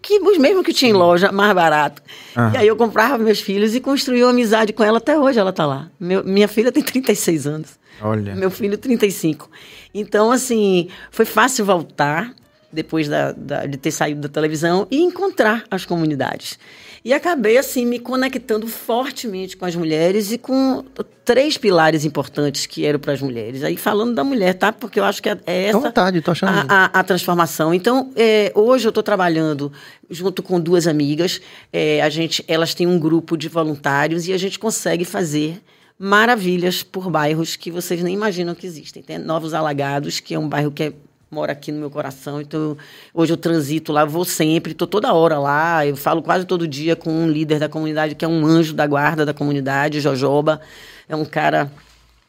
[0.00, 2.00] que os mesmos que tinha em loja, mais barato.
[2.36, 2.52] Uhum.
[2.52, 5.52] E aí eu comprava meus filhos e construí uma amizade com ela até hoje, ela
[5.52, 5.90] tá lá.
[5.98, 7.70] Meu, minha filha tem 36 anos.
[8.00, 8.36] Olha.
[8.36, 9.50] Meu filho, 35.
[9.92, 12.32] Então, assim, foi fácil voltar
[12.74, 16.58] depois da, da, de ter saído da televisão, e encontrar as comunidades.
[17.04, 20.82] E acabei, assim, me conectando fortemente com as mulheres e com
[21.22, 23.62] três pilares importantes que eram para as mulheres.
[23.62, 24.72] Aí falando da mulher, tá?
[24.72, 27.74] Porque eu acho que é, é essa vontade, tô achando a, a, a transformação.
[27.74, 29.70] Então, é, hoje eu estou trabalhando
[30.08, 31.42] junto com duas amigas.
[31.70, 35.62] É, a gente, elas têm um grupo de voluntários e a gente consegue fazer
[35.98, 39.02] maravilhas por bairros que vocês nem imaginam que existem.
[39.02, 40.92] Tem Novos Alagados, que é um bairro que é
[41.34, 42.40] mora aqui no meu coração.
[42.40, 42.76] Então,
[43.12, 45.84] hoje eu transito lá, vou sempre, estou toda hora lá.
[45.84, 48.86] Eu falo quase todo dia com um líder da comunidade, que é um anjo da
[48.86, 50.60] guarda da comunidade, Jojoba.
[51.08, 51.70] É um cara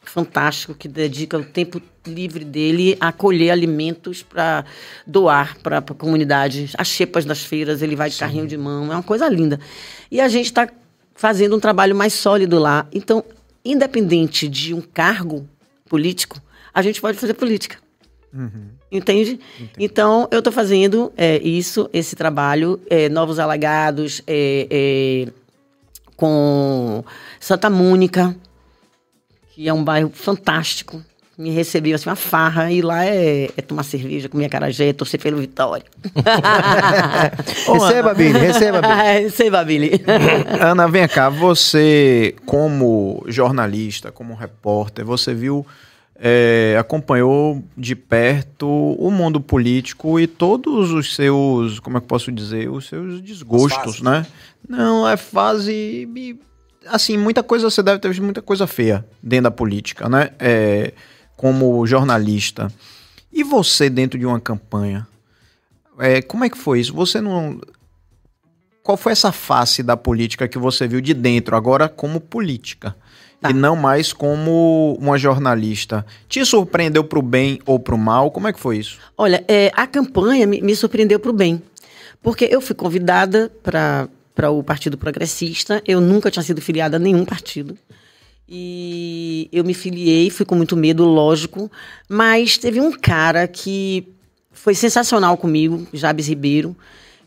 [0.04, 4.66] fantástico que dedica o tempo livre dele a colher alimentos para
[5.06, 6.72] doar para a comunidade.
[6.78, 8.22] As xepas das feiras, ele vai de Sim.
[8.22, 9.60] carrinho de mão, é uma coisa linda.
[10.12, 10.68] E a gente está
[11.16, 12.88] fazendo um trabalho mais sólido lá.
[12.92, 13.24] Então,
[13.64, 15.48] independente de um cargo
[15.88, 16.42] político,
[16.74, 17.78] a gente pode fazer política.
[18.34, 18.68] Uhum.
[18.96, 19.40] Entende?
[19.78, 25.32] Então, eu estou fazendo é, isso, esse trabalho, é, Novos Alagados, é, é,
[26.16, 27.04] com
[27.40, 28.36] Santa Mônica,
[29.54, 31.04] que é um bairro fantástico.
[31.38, 35.38] Me recebeu assim, uma farra, e lá é, é tomar cerveja, comer acarajé, torcer pelo
[35.38, 35.84] Vitória.
[37.68, 38.94] receba, Billy, receba, Billy.
[39.24, 40.02] receba, Billy.
[40.62, 45.66] Ana, vem cá, você, como jornalista, como repórter, você viu
[46.18, 52.32] é, acompanhou de perto o mundo político e todos os seus, como é que posso
[52.32, 54.26] dizer, os seus desgostos, né?
[54.68, 56.08] Não, é fase.
[56.88, 60.32] Assim, muita coisa, você deve ter visto muita coisa feia dentro da política, né?
[60.40, 60.94] É,
[61.36, 62.72] como jornalista.
[63.32, 65.06] E você dentro de uma campanha?
[66.00, 66.94] É, como é que foi isso?
[66.94, 67.60] Você não.
[68.82, 72.96] Qual foi essa face da política que você viu de dentro, agora como política?
[73.46, 73.52] Tá.
[73.52, 76.06] E não mais como uma jornalista.
[76.28, 78.32] Te surpreendeu para o bem ou para o mal?
[78.32, 78.98] Como é que foi isso?
[79.18, 81.62] Olha, é, a campanha me, me surpreendeu para o bem.
[82.22, 85.82] Porque eu fui convidada para o Partido Progressista.
[85.86, 87.78] Eu nunca tinha sido filiada a nenhum partido.
[88.50, 91.72] E eu me filiei, fui com muito medo, lógico.
[92.10, 94.08] Mas teve um cara que
[94.52, 96.76] foi sensacional comigo, Jabes Ribeiro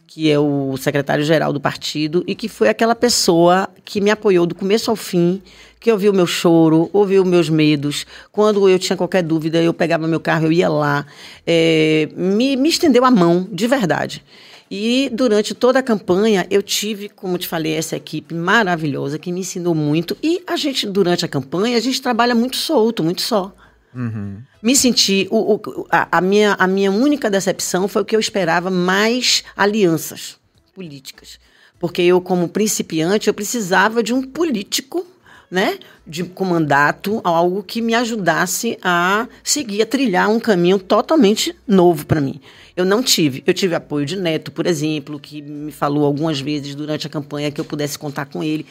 [0.09, 4.55] que é o secretário-geral do partido, e que foi aquela pessoa que me apoiou do
[4.55, 5.43] começo ao fim,
[5.81, 8.07] que ouviu o meu choro, ouviu meus medos.
[8.33, 11.07] Quando eu tinha qualquer dúvida, eu pegava meu carro, eu ia lá.
[11.47, 14.25] É, me, me estendeu a mão, de verdade.
[14.71, 19.41] E durante toda a campanha, eu tive, como te falei, essa equipe maravilhosa que me
[19.41, 20.17] ensinou muito.
[20.23, 23.55] E a gente, durante a campanha, a gente trabalha muito solto, muito só.
[23.95, 24.43] Uhum.
[24.63, 25.27] Me senti.
[25.31, 29.43] O, o, a, a, minha, a minha única decepção foi o que eu esperava mais
[29.57, 30.37] alianças
[30.75, 31.39] políticas.
[31.79, 35.07] Porque eu, como principiante, eu precisava de um político,
[35.51, 35.79] né?
[36.07, 42.07] De com mandato, algo que me ajudasse a seguir, a trilhar um caminho totalmente novo
[42.07, 42.41] para mim.
[42.77, 43.43] Eu não tive.
[43.47, 47.51] Eu tive apoio de Neto, por exemplo, que me falou algumas vezes durante a campanha
[47.51, 48.67] que eu pudesse contar com ele.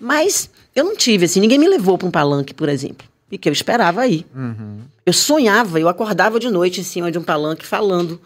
[0.00, 3.48] Mas eu não tive, assim, ninguém me levou para um palanque, por exemplo e que
[3.48, 4.26] eu esperava aí.
[4.36, 4.80] Uhum.
[5.06, 8.20] Eu sonhava, eu acordava de noite em cima de um palanque falando,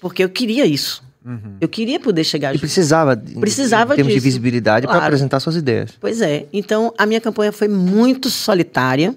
[0.00, 1.04] porque eu queria isso.
[1.26, 1.56] Uhum.
[1.60, 2.54] Eu queria poder chegar.
[2.54, 4.22] E precisava, precisava em termos disso.
[4.22, 5.00] de visibilidade claro.
[5.00, 5.90] para aposentar suas ideias.
[6.00, 6.46] Pois é.
[6.52, 9.12] Então a minha campanha foi muito solitária,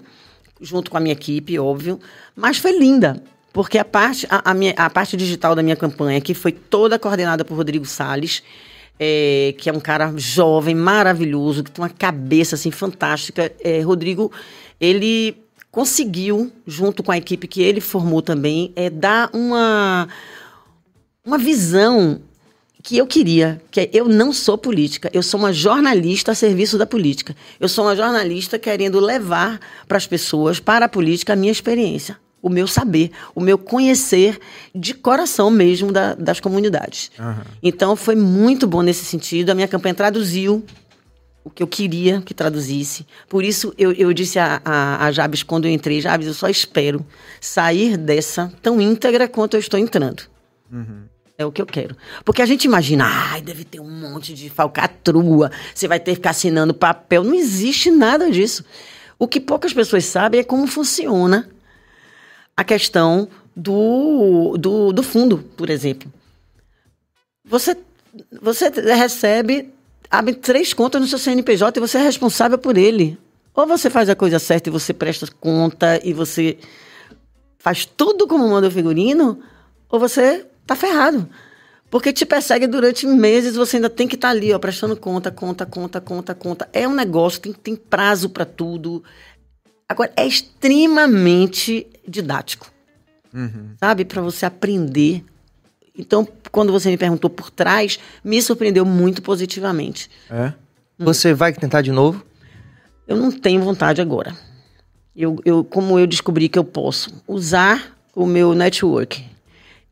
[0.59, 1.99] junto com a minha equipe, óbvio,
[2.35, 3.21] mas foi linda.
[3.53, 6.97] Porque a parte, a, a, minha, a parte digital da minha campanha, que foi toda
[6.97, 8.41] coordenada por Rodrigo Salles,
[8.99, 13.51] é, que é um cara jovem, maravilhoso, que tem uma cabeça assim fantástica.
[13.63, 14.31] É, Rodrigo,
[14.79, 15.35] ele
[15.71, 20.07] conseguiu, junto com a equipe que ele formou também, é, dar uma,
[21.29, 22.19] uma visão
[22.81, 26.77] que eu queria, que é, eu não sou política, eu sou uma jornalista a serviço
[26.77, 27.35] da política.
[27.59, 32.17] Eu sou uma jornalista querendo levar para as pessoas, para a política, a minha experiência,
[32.41, 34.39] o meu saber, o meu conhecer
[34.73, 37.11] de coração mesmo da, das comunidades.
[37.19, 37.43] Uhum.
[37.61, 39.51] Então foi muito bom nesse sentido.
[39.51, 40.65] A minha campanha traduziu
[41.43, 43.05] o que eu queria que traduzisse.
[43.27, 46.47] Por isso eu, eu disse a, a, a Jabes quando eu entrei, Jabes, eu só
[46.47, 47.05] espero
[47.39, 50.23] sair dessa tão íntegra quanto eu estou entrando.
[50.71, 51.08] Uhum.
[51.39, 51.95] É o que eu quero.
[52.25, 56.15] Porque a gente imagina, ai, deve ter um monte de falcatrua, você vai ter que
[56.15, 57.23] ficar assinando papel.
[57.23, 58.65] Não existe nada disso.
[59.17, 61.49] O que poucas pessoas sabem é como funciona
[62.57, 66.11] a questão do, do, do fundo, por exemplo.
[67.45, 67.77] Você,
[68.41, 69.73] você recebe,
[70.11, 73.17] abre três contas no seu CNPJ e você é responsável por ele.
[73.55, 76.57] Ou você faz a coisa certa e você presta conta e você
[77.57, 79.39] faz tudo como manda o figurino,
[79.89, 81.27] ou você tá ferrado.
[81.89, 85.31] Porque te persegue durante meses, você ainda tem que estar tá ali, ó, prestando conta,
[85.31, 86.69] conta, conta, conta, conta.
[86.71, 89.03] É um negócio, tem, tem prazo para tudo.
[89.87, 92.71] Agora, é extremamente didático.
[93.33, 93.71] Uhum.
[93.79, 94.05] Sabe?
[94.05, 95.25] Para você aprender.
[95.97, 100.11] Então, quando você me perguntou por trás, me surpreendeu muito positivamente.
[100.29, 100.47] É?
[100.47, 100.53] Hum.
[100.99, 102.23] Você vai tentar de novo?
[103.07, 104.37] Eu não tenho vontade agora.
[105.15, 109.25] Eu, eu, como eu descobri que eu posso usar o meu network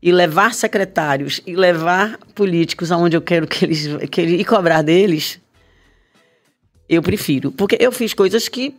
[0.02, 4.82] e levar secretários e levar políticos aonde eu quero que eles, que eles e cobrar
[4.82, 5.40] deles,
[6.88, 7.50] eu prefiro.
[7.50, 8.74] Porque eu fiz coisas que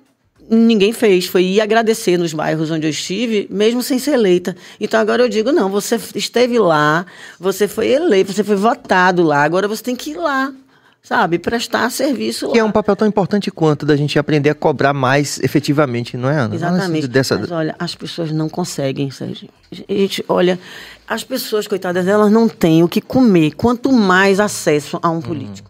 [0.49, 4.55] ninguém fez, foi ir agradecer nos bairros onde eu estive, mesmo sem ser eleita.
[4.79, 7.05] Então agora eu digo, não, você esteve lá,
[7.39, 10.53] você foi eleito, você foi votado lá, agora você tem que ir lá
[11.01, 12.51] sabe, prestar serviço.
[12.51, 12.63] Que lá.
[12.63, 16.39] é um papel tão importante quanto da gente aprender a cobrar mais efetivamente, não é,
[16.39, 16.55] Ana?
[16.55, 17.07] Exatamente.
[17.07, 17.37] Dessa...
[17.37, 19.49] Mas olha, as pessoas não conseguem, Sérgio.
[19.71, 20.59] Gente, olha,
[21.07, 25.69] as pessoas, coitadas, elas não têm o que comer, quanto mais acesso a um político.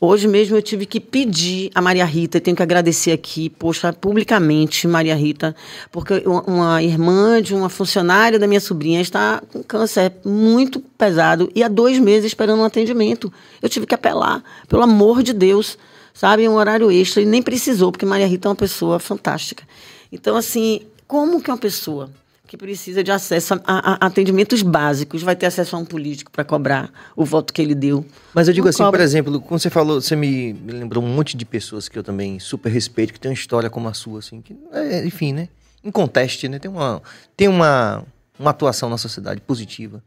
[0.00, 3.92] Hoje mesmo eu tive que pedir a Maria Rita, e tenho que agradecer aqui, poxa,
[3.92, 5.56] publicamente, Maria Rita,
[5.90, 11.64] porque uma irmã de uma funcionária da minha sobrinha está com câncer muito pesado e
[11.64, 13.32] há dois meses esperando um atendimento.
[13.60, 15.76] Eu tive que apelar, pelo amor de Deus,
[16.14, 19.64] sabe, um horário extra, e nem precisou, porque Maria Rita é uma pessoa fantástica.
[20.12, 22.08] Então, assim, como que uma pessoa
[22.48, 26.42] que precisa de acesso a, a, atendimentos básicos, vai ter acesso a um político para
[26.42, 28.04] cobrar o voto que ele deu.
[28.32, 28.98] Mas eu digo Não assim, cobra.
[28.98, 32.02] por exemplo, quando você falou, você me, me, lembrou um monte de pessoas que eu
[32.02, 35.48] também super respeito, que tem uma história como a sua, assim, que, é, enfim, né?
[35.84, 36.58] Em conteste, né?
[36.58, 37.02] Tem uma,
[37.36, 38.02] tem uma,
[38.38, 40.02] uma atuação na sociedade positiva.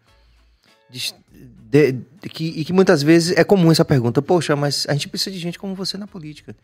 [0.89, 4.93] De, de, de, que, e que muitas vezes é comum essa pergunta, poxa, mas a
[4.93, 6.55] gente precisa de gente como você na política.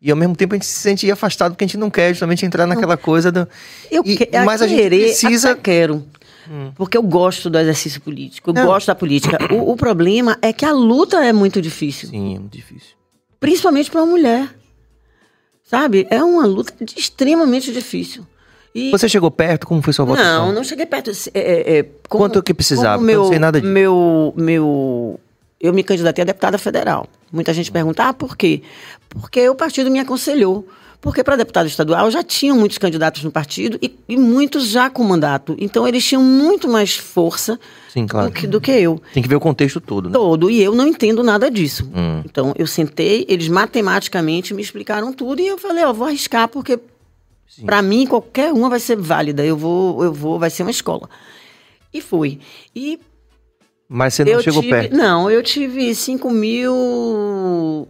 [0.00, 2.44] E ao mesmo tempo a gente se sente afastado porque a gente não quer justamente
[2.44, 3.48] entrar naquela coisa do.
[3.90, 5.52] Eu e, que, mas a, gente precisa.
[5.52, 6.04] Até quero.
[6.48, 6.70] Hum.
[6.76, 8.66] Porque eu gosto do exercício político, eu não.
[8.66, 9.38] gosto da política.
[9.52, 12.08] O, o, problema é que a luta é muito difícil.
[12.08, 12.94] Sim, é muito difícil.
[13.40, 14.48] Principalmente para uma mulher.
[15.64, 16.06] Sabe?
[16.10, 18.24] É uma luta extremamente difícil.
[18.72, 18.90] E...
[18.90, 19.66] Você chegou perto?
[19.66, 20.46] Como foi sua votação?
[20.46, 21.10] Não, não cheguei perto.
[21.32, 23.02] É, é, é como, Quanto que precisava?
[23.02, 23.72] Meu, não sei nada disso.
[23.72, 25.18] Meu, meu,
[25.60, 27.08] eu me candidatei a deputada federal.
[27.32, 28.62] Muita gente pergunta, ah, por quê?
[29.08, 30.66] Porque o partido me aconselhou.
[31.00, 35.04] Porque para deputado estadual já tinham muitos candidatos no partido e, e, muitos já com
[35.04, 35.54] mandato.
[35.58, 38.28] Então eles tinham muito mais força Sim, claro.
[38.28, 39.00] do, que, do, que, eu.
[39.12, 40.12] Tem que ver o contexto todo, né?
[40.12, 40.50] Todo.
[40.50, 41.88] E eu não entendo nada disso.
[41.94, 42.22] Hum.
[42.24, 46.48] Então eu sentei, eles matematicamente me explicaram tudo e eu falei, ó, oh, vou arriscar
[46.48, 46.78] porque
[47.64, 49.44] para mim qualquer uma vai ser válida.
[49.44, 51.08] Eu vou, eu vou, vai ser uma escola.
[51.92, 52.40] E fui.
[52.74, 52.98] E
[53.88, 54.96] mas você não eu chegou tive, perto?
[54.96, 57.88] Não, eu tive 5 mil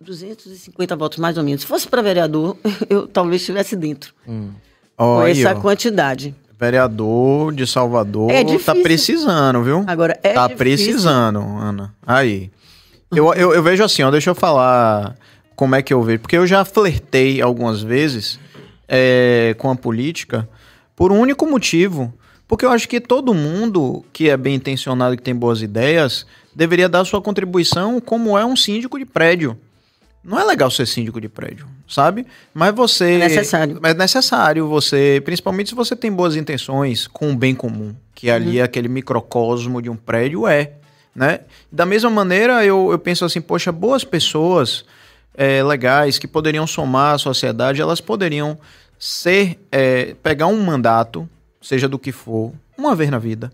[0.00, 1.62] 250 votos, mais ou menos.
[1.62, 2.56] Se fosse para vereador,
[2.88, 4.14] eu talvez estivesse dentro.
[4.26, 4.50] Hum.
[4.96, 5.60] com aí, essa ó.
[5.60, 6.34] quantidade.
[6.58, 9.84] Vereador de Salvador é tá precisando, viu?
[9.86, 10.56] Agora, é Tá difícil.
[10.56, 11.94] precisando, Ana.
[12.04, 12.50] Aí.
[13.14, 15.14] Eu, eu, eu, vejo assim, ó, deixa eu falar
[15.54, 16.18] como é que eu vejo.
[16.20, 18.40] Porque eu já flertei algumas vezes
[18.88, 20.48] é, com a política
[20.96, 22.12] por um único motivo.
[22.48, 26.26] Porque eu acho que todo mundo que é bem intencionado e que tem boas ideias
[26.54, 29.56] deveria dar sua contribuição como é um síndico de prédio.
[30.24, 32.26] Não é legal ser síndico de prédio, sabe?
[32.52, 33.12] Mas você.
[33.12, 33.80] É necessário.
[33.84, 38.58] É necessário você, principalmente se você tem boas intenções com o bem comum, que ali
[38.58, 38.64] uhum.
[38.64, 40.72] aquele microcosmo de um prédio é,
[41.14, 41.40] né?
[41.70, 44.84] Da mesma maneira, eu, eu penso assim, poxa, boas pessoas
[45.34, 48.58] é, legais que poderiam somar à sociedade, elas poderiam
[48.98, 51.28] ser, é, pegar um mandato,
[51.60, 53.52] seja do que for, uma vez na vida,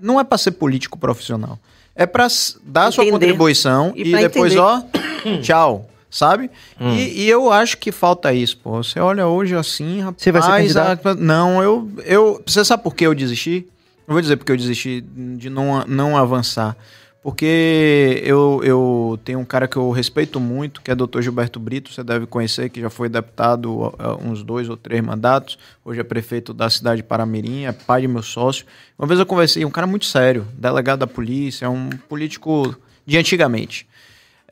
[0.00, 1.58] não é para ser político profissional.
[1.94, 2.26] É para
[2.64, 4.60] dar sua contribuição e, e depois, entender.
[4.60, 4.82] ó,
[5.42, 6.48] tchau sabe?
[6.80, 6.94] Hum.
[6.94, 8.80] E, e, eu acho que falta isso, pô.
[8.80, 10.22] Você olha hoje assim, rapaz.
[10.22, 11.08] Você vai ser candidato?
[11.08, 11.14] A...
[11.16, 12.42] Não, eu, eu.
[12.46, 13.66] Você sabe por que eu desisti?
[14.06, 16.76] Não vou dizer porque eu desisti de não, não avançar.
[17.24, 21.22] Porque eu, eu tenho um cara que eu respeito muito, que é o Dr.
[21.22, 25.58] Gilberto Brito, você deve conhecer, que já foi deputado há uns dois ou três mandatos,
[25.82, 28.66] hoje é prefeito da cidade de Paramirim, é pai de meu sócio.
[28.98, 33.16] Uma vez eu conversei, um cara muito sério, delegado da polícia, é um político de
[33.16, 33.88] antigamente.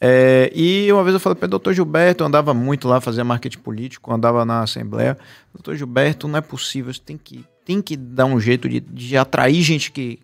[0.01, 3.23] É, e uma vez eu falei para o doutor Gilberto, eu andava muito lá, fazia
[3.23, 5.19] marketing político, andava na Assembleia.
[5.53, 9.15] Doutor Gilberto, não é possível, você tem que, tem que dar um jeito de, de
[9.15, 10.21] atrair gente que.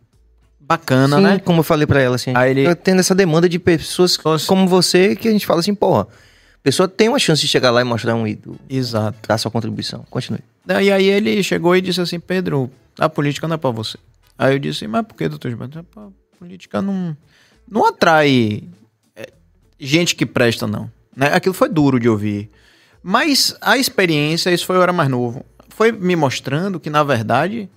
[0.68, 1.38] Bacana, Sim, né?
[1.38, 2.74] Como eu falei para ela, assim, Aí ele...
[2.74, 6.86] tendo essa demanda de pessoas como você que a gente fala assim, porra, a pessoa
[6.86, 8.58] tem uma chance de chegar lá e mostrar um ídolo.
[8.68, 9.18] Exato.
[9.26, 10.04] Dar sua contribuição.
[10.10, 10.40] Continue.
[10.68, 13.96] E aí ele chegou e disse assim, Pedro, a política não é para você.
[14.36, 15.84] Aí eu disse, mas por que, doutor Gilberto?
[15.96, 17.16] A política não,
[17.66, 18.62] não atrai
[19.80, 20.90] gente que presta, não.
[21.16, 21.30] Né?
[21.32, 22.50] Aquilo foi duro de ouvir.
[23.02, 27.70] Mas a experiência, isso foi eu era mais novo, foi me mostrando que, na verdade,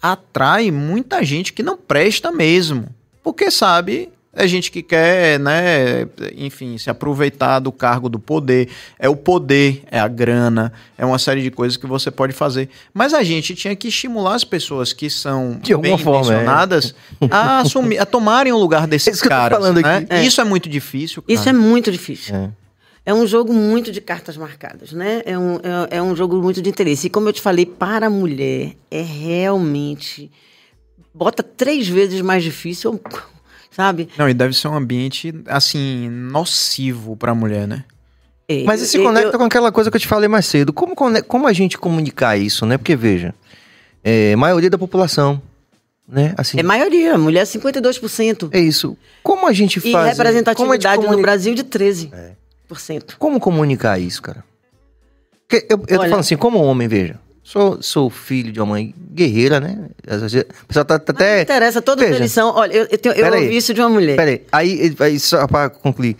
[0.00, 2.86] atrai muita gente que não presta mesmo.
[3.22, 8.68] Porque sabe é gente que quer, né, enfim, se aproveitar do cargo do poder.
[8.98, 12.68] É o poder, é a grana, é uma série de coisas que você pode fazer.
[12.94, 17.26] Mas a gente tinha que estimular as pessoas que são de bem intencionadas é.
[17.30, 19.74] a, assumir, a tomarem o lugar desses é caras.
[19.74, 20.06] Né?
[20.08, 20.24] É.
[20.24, 21.22] Isso é muito difícil.
[21.22, 21.34] Cara.
[21.34, 22.52] Isso é muito difícil.
[23.08, 23.10] É.
[23.10, 23.14] é.
[23.14, 25.22] um jogo muito de cartas marcadas, né?
[25.24, 27.06] É um, é, é um jogo muito de interesse.
[27.06, 30.30] E como eu te falei, para a mulher é realmente
[31.14, 33.00] bota três vezes mais difícil
[33.70, 34.08] sabe?
[34.18, 37.84] Não, e deve ser um ambiente, assim, nocivo pra mulher, né?
[38.48, 39.38] É, Mas isso se conecta eu...
[39.38, 40.72] com aquela coisa que eu te falei mais cedo.
[40.72, 42.78] Como, como a gente comunicar isso, né?
[42.78, 43.34] Porque, veja,
[44.02, 45.40] é, maioria da população,
[46.08, 46.34] né?
[46.36, 48.48] Assim, é maioria, mulher 52%.
[48.50, 48.96] É isso.
[49.22, 50.16] Como a gente faz...
[50.16, 52.12] E representatividade no Brasil de 13%.
[52.12, 52.32] É.
[53.18, 54.44] Como comunicar isso, cara?
[55.48, 57.18] Porque eu, eu Olha, tô falando assim, como homem, veja.
[57.42, 59.88] Sou, sou filho de uma mãe guerreira, né?
[60.06, 61.36] A pessoa tá, tá até.
[61.36, 62.54] Não interessa, toda Veja, tradição.
[62.54, 64.16] Olha, eu, eu, tenho, eu ouvi isso de uma mulher.
[64.16, 66.14] Peraí, aí, aí só pra concluir.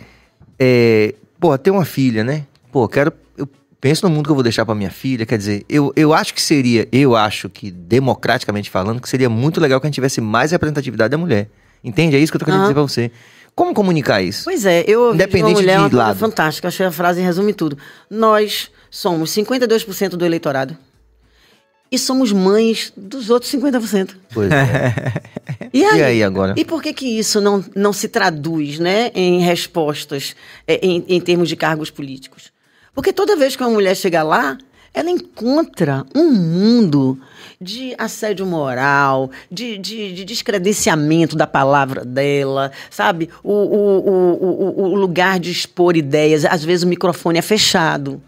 [0.57, 2.47] É, pô, tem uma filha, né?
[2.71, 3.13] Pô, quero.
[3.37, 3.47] Eu
[3.79, 5.23] penso no mundo que eu vou deixar pra minha filha.
[5.23, 6.87] Quer dizer, eu, eu acho que seria.
[6.91, 11.11] Eu acho que, democraticamente falando, que seria muito legal que a gente tivesse mais representatividade
[11.11, 11.47] da mulher.
[11.83, 12.15] Entende?
[12.15, 12.65] É isso que eu tô querendo uhum.
[12.65, 13.11] dizer pra você.
[13.59, 14.45] Como comunicar isso?
[14.45, 16.69] Pois é, eu ouvi Independente de uma mulher de uma fantástica.
[16.69, 17.77] Achei a frase resume tudo.
[18.09, 20.77] Nós somos 52% do eleitorado
[21.91, 24.11] e somos mães dos outros 50%.
[24.33, 24.93] Pois é.
[25.73, 26.53] e, aí, e aí agora?
[26.55, 31.19] E por que que isso não, não se traduz né, em respostas é, em, em
[31.19, 32.53] termos de cargos políticos?
[32.95, 34.57] Porque toda vez que uma mulher chega lá,
[34.93, 37.19] ela encontra um mundo
[37.61, 43.29] de assédio moral, de, de, de, descredenciamento da palavra dela, sabe?
[43.43, 48.21] O, o, o, o, lugar de expor ideias, às vezes o microfone é fechado.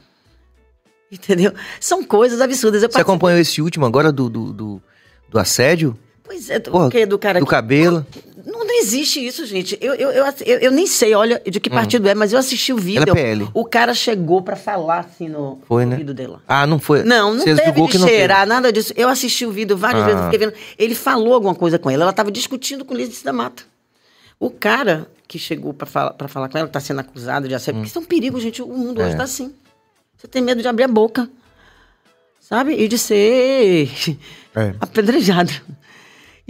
[1.09, 1.53] Entendeu?
[1.79, 2.83] São coisas absurdas.
[2.83, 4.81] Eu Você acompanhou esse último agora do, do, do,
[5.29, 5.97] do assédio?
[6.23, 8.05] Pois é, do, Porra, do cara Do que, cabelo.
[8.45, 9.77] Não, não, existe isso, gente.
[9.81, 11.73] Eu, eu, eu, eu, eu nem sei, olha, de que hum.
[11.73, 13.03] partido é, mas eu assisti o vídeo.
[13.03, 13.49] Ela é PL.
[13.53, 15.93] O cara chegou para falar assim no foi, né?
[15.93, 16.41] ouvido dela.
[16.47, 17.03] Ah, não foi?
[17.03, 18.49] Não, não Você teve de cheirar, teve.
[18.49, 18.93] nada disso.
[18.95, 20.05] Eu assisti o vídeo várias ah.
[20.05, 20.53] vezes, fiquei vendo.
[20.77, 23.63] Ele falou alguma coisa com ela, ela tava discutindo com o Lídice da Mata.
[24.39, 27.79] O cara que chegou para falar, pra falar com ela, tá sendo acusado de assédio,
[27.79, 27.81] hum.
[27.81, 28.61] porque isso é um perigo, gente.
[28.61, 29.05] O mundo é.
[29.05, 29.53] hoje tá assim.
[30.17, 31.29] Você tem medo de abrir a boca
[32.51, 32.73] sabe?
[32.73, 33.89] E de ser
[34.53, 34.75] é.
[34.81, 35.53] apedrejado.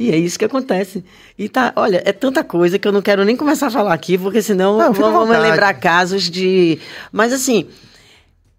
[0.01, 1.05] E é isso que acontece.
[1.37, 4.17] E tá, olha, é tanta coisa que eu não quero nem começar a falar aqui,
[4.17, 6.79] porque senão não, vamos lembrar casos de.
[7.11, 7.67] Mas assim,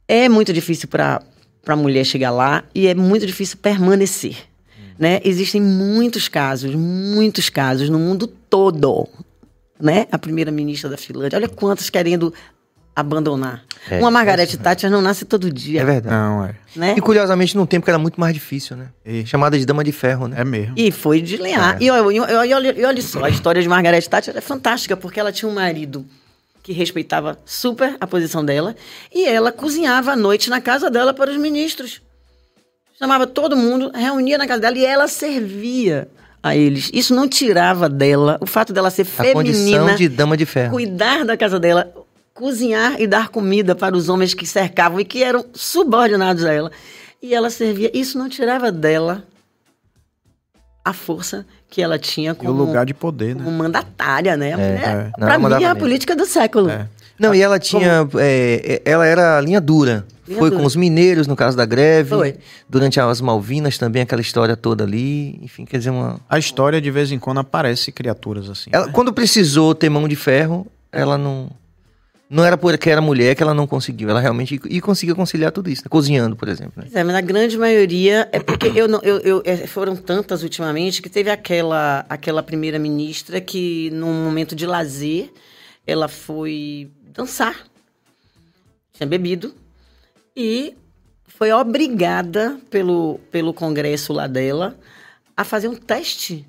[0.07, 1.21] é muito difícil para
[1.67, 4.37] a mulher chegar lá e é muito difícil permanecer.
[4.97, 5.21] Né?
[5.25, 9.09] Existem muitos casos, muitos casos no mundo todo.
[9.81, 10.07] Né?
[10.13, 12.33] A primeira-ministra da Finlândia, olha quantos querendo
[12.95, 13.65] abandonar.
[13.91, 15.81] É, Uma Margarete é, Thatcher não nasce todo dia.
[15.81, 16.15] É verdade.
[16.15, 16.55] Não, é.
[16.77, 16.95] Né?
[16.97, 18.89] E curiosamente, num tempo que era muito mais difícil, né?
[19.05, 19.27] E...
[19.27, 20.37] Chamada de dama de ferro, né?
[20.41, 20.75] É mesmo.
[20.77, 21.81] E foi de lenhar.
[21.81, 21.85] É.
[21.85, 25.49] E, olha, e, e só, a história de Margarete Thatcher é fantástica, porque ela tinha
[25.49, 26.07] um marido
[26.63, 28.77] que respeitava super a posição dela,
[29.13, 32.01] e ela cozinhava à noite na casa dela para os ministros.
[32.97, 36.09] Chamava todo mundo, reunia na casa dela e ela servia
[36.41, 36.89] a eles.
[36.93, 39.35] Isso não tirava dela o fato dela ser a feminina.
[39.35, 40.71] Condição de dama de ferro.
[40.71, 41.93] Cuidar da casa dela
[42.35, 46.73] cozinhar e dar comida para os homens que cercavam e que eram subordinados a ela.
[47.23, 47.91] E ela servia.
[47.95, 49.25] Isso não tirava dela
[50.85, 53.45] a força que ela tinha como e o lugar de poder, né?
[53.45, 54.51] Como mandatária, né?
[54.51, 55.13] É, é.
[55.17, 56.69] Para mim é a política do século.
[56.69, 56.89] É.
[57.19, 58.09] Não, e ela tinha.
[58.19, 60.05] É, ela era linha dura.
[60.27, 60.61] Linha Foi dura.
[60.61, 62.11] com os mineiros, no caso da greve.
[62.11, 62.37] Foi.
[62.69, 65.39] Durante as Malvinas também, aquela história toda ali.
[65.41, 66.21] Enfim, quer dizer, uma.
[66.29, 68.71] A história de vez em quando aparece criaturas assim.
[68.73, 68.93] Ela, né?
[68.93, 71.49] Quando precisou ter mão de ferro, ela não.
[72.33, 75.69] Não era porque era mulher que ela não conseguiu, ela realmente e conseguiu conciliar tudo
[75.69, 75.89] isso, né?
[75.91, 76.83] cozinhando, por exemplo.
[76.83, 76.89] Né?
[76.95, 81.11] É, mas grande maioria é porque eu não, eu, eu, é, foram tantas ultimamente que
[81.11, 85.31] teve aquela aquela primeira ministra que num momento de lazer
[85.87, 87.67] ela foi dançar,
[88.95, 89.55] tinha bebido
[90.35, 90.75] e
[91.27, 94.79] foi obrigada pelo pelo congresso lá dela
[95.37, 96.49] a fazer um teste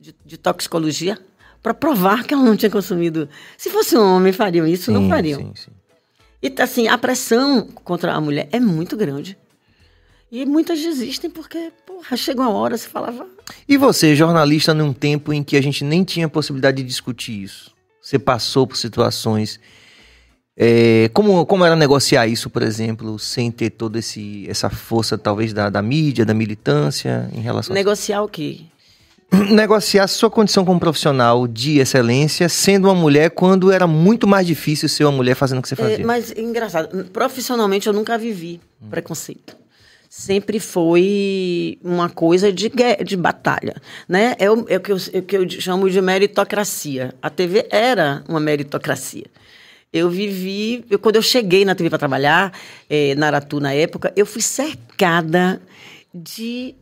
[0.00, 1.18] de, de toxicologia
[1.66, 3.28] para provar que ela não tinha consumido.
[3.58, 4.84] Se fosse um homem, fariam isso?
[4.84, 5.40] Sim, não fariam.
[5.40, 5.70] Sim, sim.
[6.40, 9.36] E assim, a pressão contra a mulher é muito grande.
[10.30, 13.26] E muitas desistem porque, porra, chega uma hora, você falava.
[13.68, 17.74] E você, jornalista, num tempo em que a gente nem tinha possibilidade de discutir isso?
[18.00, 19.58] Você passou por situações.
[20.56, 25.68] É, como, como era negociar isso, por exemplo, sem ter toda essa força, talvez, da,
[25.68, 28.22] da mídia, da militância em relação Negociar a...
[28.22, 28.60] o quê?
[29.50, 34.88] negociar sua condição como profissional de excelência sendo uma mulher quando era muito mais difícil
[34.88, 35.96] ser uma mulher fazendo o que você é, fazia.
[35.96, 38.88] É, mas engraçado, profissionalmente eu nunca vivi hum.
[38.88, 39.56] preconceito.
[40.08, 42.72] Sempre foi uma coisa de,
[43.04, 43.74] de batalha,
[44.08, 44.34] né?
[44.38, 47.12] É o, é o, que eu, é o que eu chamo de meritocracia.
[47.20, 49.26] A TV era uma meritocracia.
[49.92, 52.52] Eu vivi, eu, quando eu cheguei na TV para trabalhar,
[52.88, 55.60] é, na Aratu na época, eu fui cercada
[56.14, 56.74] de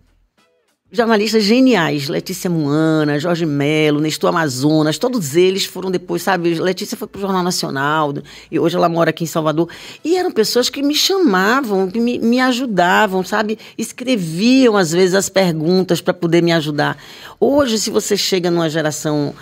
[0.95, 6.55] jornalistas geniais, Letícia Moana, Jorge Melo, Nestor Amazonas, todos eles foram depois, sabe?
[6.55, 8.15] Letícia foi para o Jornal Nacional
[8.49, 9.69] e hoje ela mora aqui em Salvador.
[10.05, 13.59] E eram pessoas que me chamavam, que me, me ajudavam, sabe?
[13.77, 16.97] Escreviam às vezes as perguntas para poder me ajudar.
[17.41, 19.35] Hoje, se você chega numa geração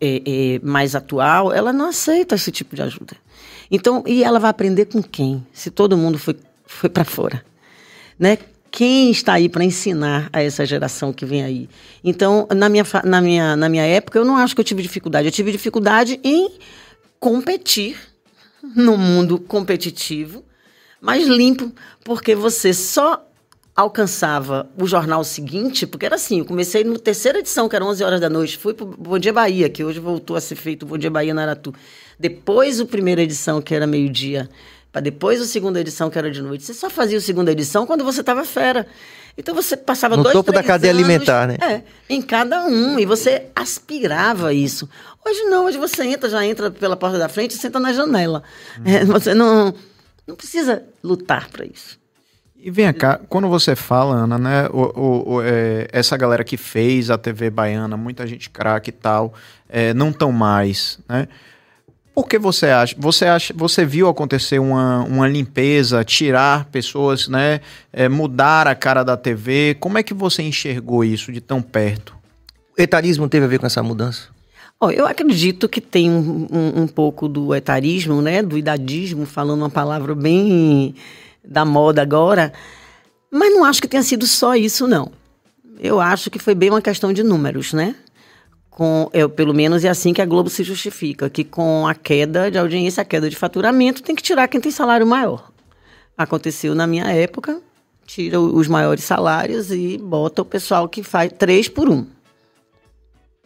[0.00, 3.16] é, é, mais atual, ela não aceita esse tipo de ajuda.
[3.70, 5.46] Então, e ela vai aprender com quem?
[5.52, 6.36] Se todo mundo foi,
[6.66, 7.44] foi para fora.
[8.18, 8.38] Né?
[8.72, 11.68] Quem está aí para ensinar a essa geração que vem aí.
[12.02, 15.28] Então, na minha, na, minha, na minha época, eu não acho que eu tive dificuldade.
[15.28, 16.50] Eu tive dificuldade em
[17.20, 17.98] competir
[18.74, 20.42] no mundo competitivo,
[21.02, 21.70] mas limpo,
[22.02, 23.28] porque você só
[23.76, 28.02] alcançava o jornal seguinte, porque era assim, eu comecei na terceira edição, que era 11
[28.02, 30.84] horas da noite, fui para o Bom Dia Bahia, que hoje voltou a ser feito
[30.84, 31.74] o Bom Dia Bahia na Aratu.
[32.18, 34.48] Depois, a primeira edição, que era meio-dia,
[34.92, 36.64] para depois a segunda edição, que era de noite.
[36.64, 38.86] Você só fazia a segunda edição quando você estava fera.
[39.36, 41.56] Então você passava no dois, topo da cadeia anos, alimentar, né?
[41.62, 42.98] É, em cada um.
[42.98, 44.86] E você aspirava isso.
[45.26, 48.42] Hoje não, hoje você entra, já entra pela porta da frente e senta na janela.
[48.78, 48.82] Hum.
[48.84, 49.74] É, você não,
[50.26, 51.98] não precisa lutar para isso.
[52.64, 56.56] E vem cá, quando você fala, Ana, né, o, o, o é, essa galera que
[56.56, 59.34] fez a TV baiana, muita gente craque e tal,
[59.68, 61.26] é, não tão mais, né?
[62.14, 62.94] Por que você acha?
[62.98, 67.60] Você acha, você viu acontecer uma, uma limpeza, tirar pessoas, né?
[67.90, 69.76] É, mudar a cara da TV.
[69.80, 72.14] Como é que você enxergou isso de tão perto?
[72.78, 74.28] O etarismo teve a ver com essa mudança?
[74.78, 78.42] Oh, eu acredito que tem um, um, um, pouco do etarismo, né?
[78.42, 80.94] Do idadismo, falando uma palavra bem
[81.42, 82.52] da moda agora.
[83.30, 85.10] Mas não acho que tenha sido só isso, não.
[85.78, 87.94] Eu acho que foi bem uma questão de números, né?
[88.72, 92.50] Com, eu, pelo menos é assim que a Globo se justifica, que com a queda
[92.50, 95.52] de audiência, a queda de faturamento, tem que tirar quem tem salário maior.
[96.16, 97.60] Aconteceu na minha época,
[98.06, 102.06] tira os maiores salários e bota o pessoal que faz três por um.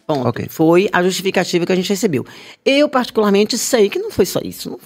[0.06, 0.28] Ponto.
[0.28, 0.46] Okay.
[0.48, 2.24] Foi a justificativa que a gente recebeu.
[2.64, 4.70] Eu, particularmente, sei que não foi só isso.
[4.70, 4.78] Não,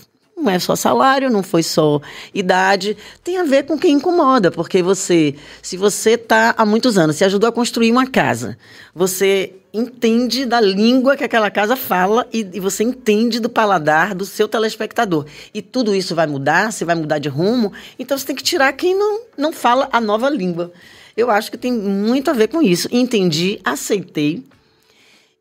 [0.45, 2.01] não é só salário, não foi só
[2.33, 7.17] idade, tem a ver com quem incomoda, porque você, se você está há muitos anos,
[7.17, 8.57] se ajudou a construir uma casa,
[8.95, 14.25] você entende da língua que aquela casa fala e, e, você entende do paladar do
[14.25, 15.27] seu telespectador.
[15.55, 18.73] E tudo isso vai mudar, você vai mudar de rumo, então você tem que tirar
[18.73, 20.73] quem não, não fala a nova língua.
[21.17, 22.89] Eu acho que tem muito a ver com isso.
[22.91, 24.45] Entendi, aceitei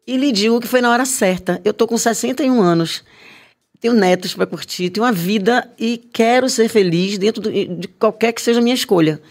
[0.06, 1.62] e lhe digo que foi na hora certa.
[1.64, 3.04] Eu tô com 61 anos,
[3.80, 8.34] tenho netos para curtir, tenho uma vida e quero ser feliz dentro do, de qualquer
[8.34, 9.22] que seja a minha escolha.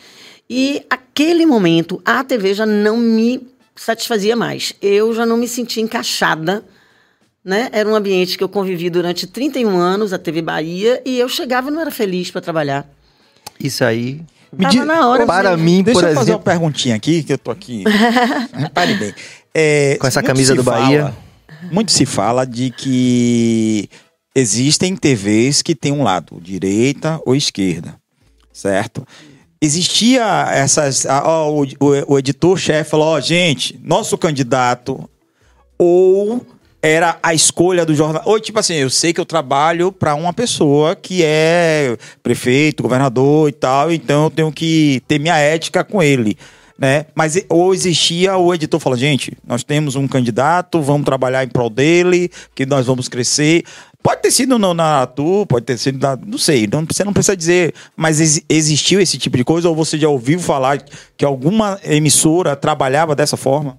[0.48, 3.46] E aquele momento, a TV já não me
[3.80, 4.72] satisfazia mais.
[4.82, 6.64] Eu já não me sentia encaixada,
[7.44, 7.68] né?
[7.72, 11.68] Era um ambiente que eu convivi durante 31 anos, a TV Bahia, e eu chegava
[11.68, 12.88] e não era feliz para trabalhar.
[13.58, 14.20] Isso aí
[14.52, 15.26] me diz, na hora.
[15.26, 16.20] Para mim, Deixa por eu exemplo...
[16.20, 17.84] fazer uma perguntinha aqui, que eu tô aqui.
[18.52, 19.14] Repare bem.
[19.54, 21.16] É, Com essa camisa do fala, Bahia.
[21.70, 23.88] Muito se fala de que
[24.34, 27.96] existem TVs que têm um lado, direita ou esquerda,
[28.52, 29.06] certo?
[29.60, 31.04] Existia essas.
[31.06, 35.08] Ó, o, o, o editor-chefe falou: ó, gente, nosso candidato
[35.78, 36.44] ou
[36.82, 38.22] era a escolha do jornal.
[38.24, 43.48] Ou tipo assim, eu sei que eu trabalho para uma pessoa que é prefeito, governador
[43.48, 46.36] e tal, então eu tenho que ter minha ética com ele.
[46.78, 47.06] Né?
[47.12, 51.68] Mas ou existia o editor fala, gente, nós temos um candidato, vamos trabalhar em prol
[51.68, 53.64] dele, que nós vamos crescer.
[54.08, 57.74] Pode ter sido no Naratu, pode ter sido na, não sei, você não precisa dizer,
[57.94, 60.82] mas ex, existiu esse tipo de coisa ou você já ouviu falar
[61.14, 63.76] que alguma emissora trabalhava dessa forma?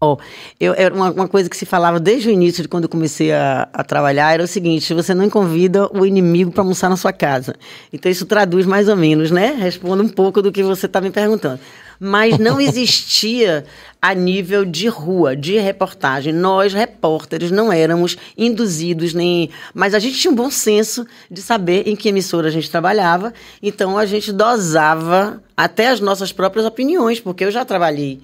[0.00, 0.16] Oh,
[0.58, 3.68] eu, uma, uma, coisa que se falava desde o início, de quando eu comecei a,
[3.72, 7.54] a trabalhar, era o seguinte: você não convida o inimigo para almoçar na sua casa.
[7.92, 9.54] Então, isso traduz mais ou menos, né?
[9.56, 11.60] Responde um pouco do que você está me perguntando.
[12.00, 13.64] Mas não existia
[14.00, 16.32] a nível de rua, de reportagem.
[16.32, 19.50] Nós, repórteres, não éramos induzidos nem.
[19.74, 23.34] Mas a gente tinha um bom senso de saber em que emissora a gente trabalhava.
[23.62, 28.20] Então, a gente dosava até as nossas próprias opiniões, porque eu já trabalhei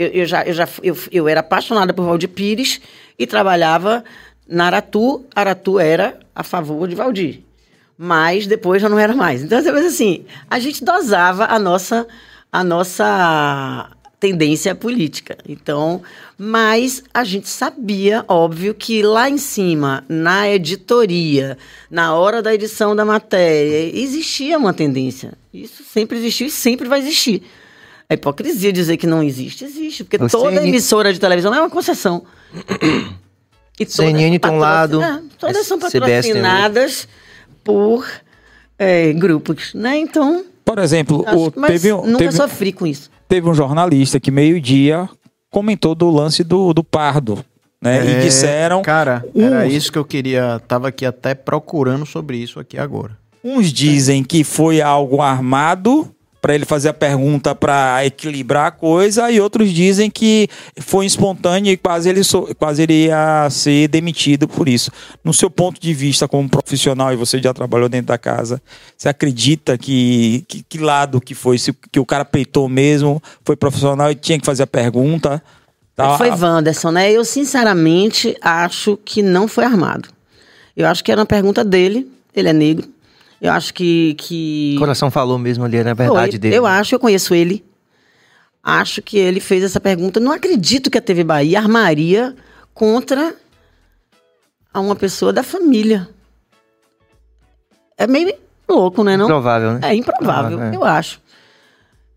[0.00, 2.80] eu, eu já, eu, já eu, eu era apaixonada por Valdir Pires
[3.18, 4.02] e trabalhava
[4.48, 5.26] na Aratu.
[5.34, 7.40] Aratu era a favor de Valdir.
[7.98, 9.42] Mas depois já não era mais.
[9.42, 12.08] Então, assim, a gente dosava a nossa,
[12.52, 13.90] a nossa
[14.20, 15.38] tendência política.
[15.48, 16.02] Então,
[16.36, 21.56] mas a gente sabia, óbvio, que lá em cima, na editoria,
[21.90, 25.32] na hora da edição da matéria, existia uma tendência.
[25.52, 27.42] Isso sempre existiu e sempre vai existir.
[28.08, 29.64] É hipocrisia dizer que não existe.
[29.64, 32.24] Existe, porque Você toda emissora de televisão é uma concessão.
[33.78, 35.00] E CNN tem um lado.
[35.00, 37.08] É, todas são patrocinadas
[37.64, 38.06] por
[38.78, 39.96] é, grupos, né?
[39.96, 40.44] Então.
[40.70, 43.10] Por exemplo, o, teve um, nunca teve, sofri com isso.
[43.28, 45.08] Teve um jornalista que meio-dia
[45.50, 47.44] comentou do lance do, do Pardo.
[47.82, 48.06] Né?
[48.06, 48.80] É, e disseram.
[48.80, 50.60] Cara, uns, era isso que eu queria.
[50.68, 53.18] Tava aqui até procurando sobre isso aqui agora.
[53.42, 56.08] Uns dizem que foi algo armado
[56.40, 60.48] para ele fazer a pergunta para equilibrar a coisa, e outros dizem que
[60.78, 62.22] foi espontâneo e quase ele,
[62.58, 64.90] quase ele ia ser demitido por isso.
[65.22, 68.60] No seu ponto de vista como profissional, e você já trabalhou dentro da casa,
[68.96, 71.58] você acredita que, que, que lado que foi?
[71.58, 75.42] Se, que o cara peitou mesmo, foi profissional e tinha que fazer a pergunta?
[75.94, 76.16] Tá?
[76.16, 77.12] Foi Wanderson, né?
[77.12, 80.08] Eu sinceramente acho que não foi armado.
[80.74, 82.88] Eu acho que era uma pergunta dele, ele é negro,
[83.40, 84.14] eu acho que.
[84.14, 84.74] que...
[84.76, 86.54] O coração falou mesmo ali, na verdade dele.
[86.54, 87.64] Eu acho, eu conheço ele.
[88.62, 90.20] Acho que ele fez essa pergunta.
[90.20, 92.36] Não acredito que a TV Bahia armaria
[92.74, 93.34] contra
[94.74, 96.08] uma pessoa da família.
[97.96, 98.34] É meio
[98.68, 99.16] louco, né?
[99.16, 99.24] Não?
[99.24, 99.80] Improvável, né?
[99.82, 100.76] É improvável, improvável é.
[100.76, 101.20] eu acho.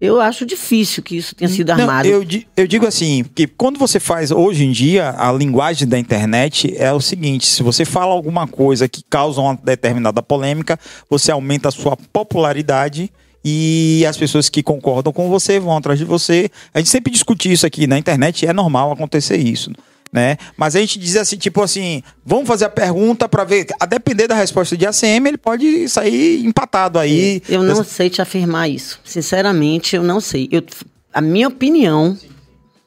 [0.03, 2.09] Eu acho difícil que isso tenha sido armado.
[2.09, 2.27] Não, eu,
[2.57, 6.91] eu digo assim, que quando você faz hoje em dia, a linguagem da internet é
[6.91, 10.77] o seguinte: se você fala alguma coisa que causa uma determinada polêmica,
[11.09, 13.09] você aumenta a sua popularidade
[13.45, 16.51] e as pessoas que concordam com você vão atrás de você.
[16.73, 19.71] A gente sempre discute isso aqui na internet, é normal acontecer isso
[20.13, 20.37] né?
[20.55, 24.27] Mas a gente diz assim, tipo assim, vamos fazer a pergunta para ver, a depender
[24.27, 27.41] da resposta de ACM, ele pode sair empatado aí.
[27.49, 29.01] Eu não sei te afirmar isso.
[29.03, 30.47] Sinceramente, eu não sei.
[30.51, 30.63] Eu,
[31.11, 32.15] a minha opinião,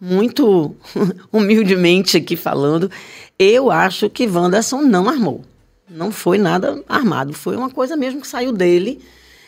[0.00, 0.76] muito
[1.32, 2.88] humildemente aqui falando,
[3.36, 5.44] eu acho que Wanderson não armou.
[5.90, 9.00] Não foi nada armado, foi uma coisa mesmo que saiu dele.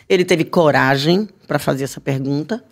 [0.09, 2.63] Ele teve coragem para fazer essa pergunta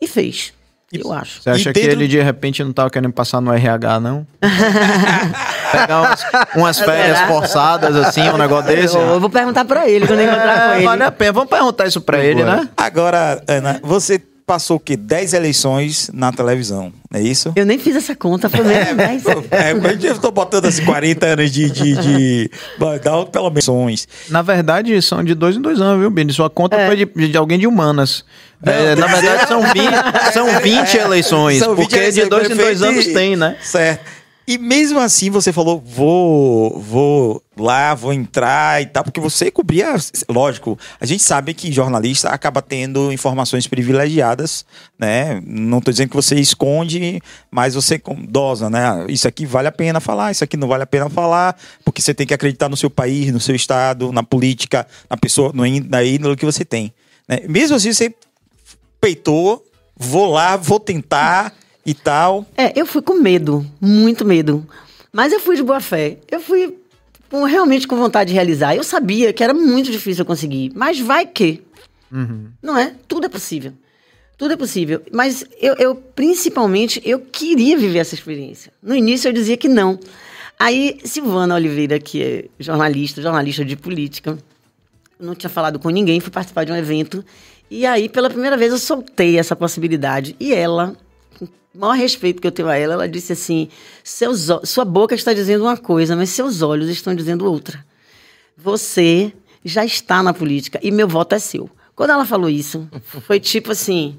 [0.00, 0.54] e fez.
[0.92, 1.42] Eu acho.
[1.42, 4.26] Você acha que ele de repente não estava querendo passar no RH, não?
[5.72, 8.96] Pegar umas, umas férias forçadas, assim, um negócio desse?
[8.96, 10.84] Eu, eu vou perguntar para ele quando encontrar com é, ele.
[10.84, 11.32] Vale a pena.
[11.32, 12.68] Vamos perguntar isso para ele, né?
[12.76, 14.96] Agora, Ana, você passou o quê?
[14.96, 17.52] 10 eleições na televisão, é isso?
[17.56, 19.24] Eu nem fiz essa conta, foi mesmo 10.
[19.50, 21.68] É, eu estou botando assim 40 anos de.
[21.68, 22.50] de, de
[23.32, 24.06] pelo menos.
[24.28, 26.32] Na verdade, são de dois em dois anos, viu, Bini?
[26.32, 26.86] Sua conta é.
[26.86, 28.24] foi de, de alguém de humanas.
[28.62, 32.54] É, na verdade, são 20, são 20 eleições, são 20 porque eleições, de dois em
[32.54, 33.56] dois anos tem, né?
[33.60, 34.15] Certo.
[34.48, 39.96] E mesmo assim você falou, vou, vou lá, vou entrar e tal, porque você cobria,
[40.28, 44.64] lógico, a gente sabe que jornalista acaba tendo informações privilegiadas,
[44.96, 45.42] né?
[45.44, 47.20] Não estou dizendo que você esconde,
[47.50, 49.06] mas você dosa, né?
[49.08, 52.14] Isso aqui vale a pena falar, isso aqui não vale a pena falar, porque você
[52.14, 56.04] tem que acreditar no seu país, no seu estado, na política, na pessoa, no, na
[56.04, 56.94] índole que você tem.
[57.26, 57.40] Né?
[57.48, 58.14] Mesmo assim, você
[59.00, 59.64] peitou,
[59.96, 61.52] vou lá, vou tentar
[61.86, 62.44] e tal.
[62.56, 64.66] É, eu fui com medo, muito medo.
[65.12, 66.18] Mas eu fui de boa fé.
[66.28, 66.76] Eu fui
[67.30, 68.74] com, realmente com vontade de realizar.
[68.74, 71.62] Eu sabia que era muito difícil eu conseguir, mas vai que.
[72.12, 72.48] Uhum.
[72.60, 72.92] Não é?
[73.06, 73.72] Tudo é possível.
[74.36, 75.00] Tudo é possível.
[75.12, 78.72] Mas eu, eu, principalmente, eu queria viver essa experiência.
[78.82, 79.98] No início eu dizia que não.
[80.58, 84.36] Aí, Silvana Oliveira, que é jornalista, jornalista de política,
[85.20, 87.24] não tinha falado com ninguém, fui participar de um evento.
[87.70, 90.36] E aí, pela primeira vez, eu soltei essa possibilidade.
[90.38, 90.96] E ela
[91.44, 93.68] o maior respeito que eu tenho a ela, ela disse assim:
[94.02, 97.84] seus, sua boca está dizendo uma coisa, mas seus olhos estão dizendo outra.
[98.56, 99.32] Você
[99.64, 101.68] já está na política e meu voto é seu.
[101.94, 102.88] Quando ela falou isso,
[103.26, 104.16] foi tipo assim: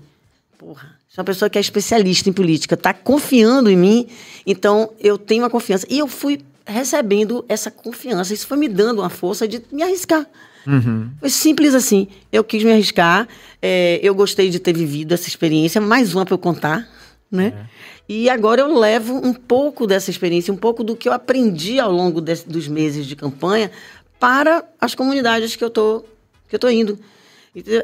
[0.58, 4.08] porra, sou uma pessoa que é especialista em política, está confiando em mim,
[4.46, 5.86] então eu tenho uma confiança.
[5.90, 10.28] E eu fui recebendo essa confiança, isso foi me dando uma força de me arriscar.
[10.66, 11.10] Uhum.
[11.20, 12.10] Foi simples assim.
[12.32, 13.28] Eu quis me arriscar,
[13.62, 16.88] é, eu gostei de ter vivido essa experiência, mais uma para eu contar,
[17.32, 17.54] né?
[17.56, 17.66] É.
[18.10, 21.92] E agora eu levo um pouco dessa experiência, um pouco do que eu aprendi ao
[21.92, 23.70] longo de, dos meses de campanha
[24.20, 26.04] para as comunidades que eu tô,
[26.48, 26.98] que eu tô indo.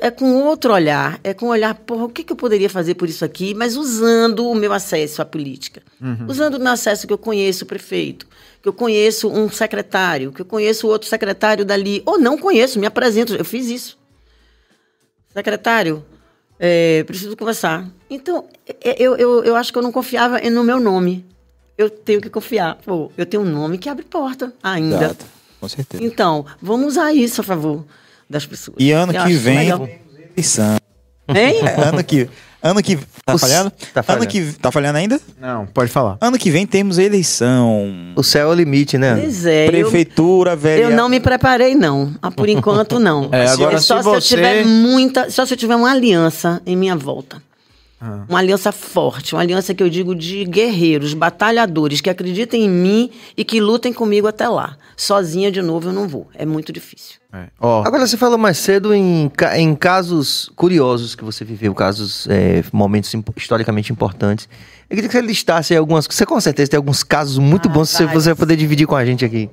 [0.02, 3.10] É com outro olhar, é com olhar, porra, o que, que eu poderia fazer por
[3.10, 5.82] isso aqui, mas usando o meu acesso à política.
[6.00, 6.28] Uhum.
[6.28, 8.28] Usando o meu acesso que eu conheço o prefeito,
[8.62, 12.86] que eu conheço um secretário, que eu conheço outro secretário dali, ou não conheço, me
[12.86, 13.98] apresento, eu fiz isso.
[15.34, 16.06] Secretário,
[16.66, 17.86] é, preciso conversar.
[18.10, 18.46] Então,
[18.82, 21.26] é, eu, eu, eu acho que eu não confiava no meu nome.
[21.78, 22.76] Eu tenho que confiar.
[22.86, 24.96] Pô, eu tenho um nome que abre porta ainda.
[24.96, 25.26] Exato.
[25.60, 26.02] Com certeza.
[26.02, 27.84] Então, vamos usar isso a favor
[28.30, 28.78] das pessoas.
[28.80, 29.70] E ano Eu que vem,
[30.32, 30.78] eleição.
[31.28, 31.66] Hein?
[31.66, 32.30] É, ano que
[32.64, 32.98] Ano que.
[33.26, 33.72] Tá falhando?
[33.94, 34.24] Tá falhando.
[34.24, 34.54] Ano que.
[34.54, 35.20] Tá falhando ainda?
[35.40, 36.18] Não, pode falar.
[36.22, 38.14] Ano que vem temos eleição.
[38.16, 39.18] O céu é o limite, né?
[39.20, 39.66] Pois é.
[39.68, 40.84] Prefeitura, velho.
[40.84, 42.16] Eu não me preparei, não.
[42.22, 43.30] Ah, por enquanto, não.
[43.34, 44.16] É, agora, é só se, se você...
[44.16, 45.30] eu tiver muita.
[45.30, 47.42] Só se eu tiver uma aliança em minha volta.
[48.00, 48.26] Ah.
[48.30, 53.10] Uma aliança forte, uma aliança que eu digo de guerreiros, batalhadores, que acreditem em mim
[53.36, 54.78] e que lutem comigo até lá.
[54.96, 56.30] Sozinha, de novo, eu não vou.
[56.36, 57.23] É muito difícil.
[57.34, 57.48] É.
[57.60, 57.82] Oh.
[57.84, 63.12] Agora, você falou mais cedo em, em casos curiosos que você viveu, casos, é, momentos
[63.36, 64.48] historicamente importantes.
[64.88, 66.06] Eu queria que você listasse algumas.
[66.06, 68.96] Você com certeza tem alguns casos muito ah, bons que você vai poder dividir com
[68.96, 69.50] a gente aqui.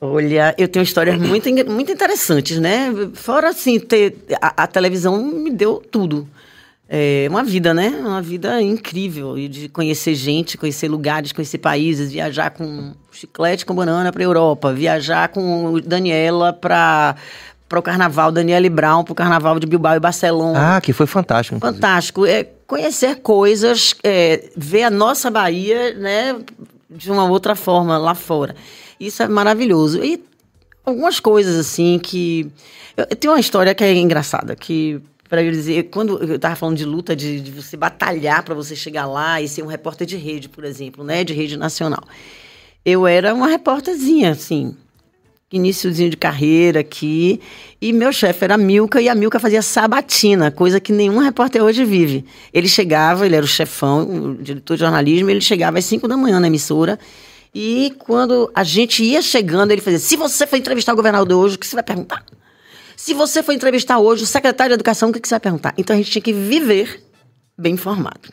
[0.00, 2.92] Olha, eu tenho histórias muito, muito interessantes, né?
[3.14, 6.28] Fora assim, ter, a, a televisão me deu tudo
[6.88, 7.90] é uma vida, né?
[7.90, 13.74] Uma vida incrível e de conhecer gente, conhecer lugares, conhecer países, viajar com chiclete com
[13.74, 17.16] banana para Europa, viajar com Daniela para
[17.68, 20.76] para o carnaval, Daniela e Brown para o carnaval de Bilbao e Barcelona.
[20.76, 21.56] Ah, que foi fantástico.
[21.56, 21.82] Inclusive.
[21.82, 22.24] Fantástico.
[22.24, 26.34] É, conhecer coisas, é, ver a nossa Bahia, né,
[26.88, 28.56] de uma outra forma lá fora.
[28.98, 30.02] Isso é maravilhoso.
[30.02, 30.24] E
[30.82, 32.50] algumas coisas assim que
[32.96, 36.56] eu, eu tenho uma história que é engraçada, que para eu dizer, quando eu estava
[36.56, 40.06] falando de luta, de, de você batalhar para você chegar lá e ser um repórter
[40.06, 42.02] de rede, por exemplo, né, de rede nacional.
[42.88, 44.74] Eu era uma repórterzinha, assim,
[45.52, 47.38] iníciozinho de carreira aqui,
[47.78, 51.62] e meu chefe era a Milka, e a Milka fazia sabatina, coisa que nenhum repórter
[51.62, 52.24] hoje vive.
[52.50, 56.16] Ele chegava, ele era o chefão, o diretor de jornalismo, ele chegava às 5 da
[56.16, 56.98] manhã na emissora,
[57.54, 61.56] e quando a gente ia chegando, ele fazia, se você for entrevistar o governador hoje,
[61.56, 62.24] o que você vai perguntar?
[62.96, 65.74] Se você for entrevistar hoje o secretário de Educação, o que, você vai perguntar?
[65.76, 67.04] Então a gente tinha que viver
[67.58, 68.30] bem informado.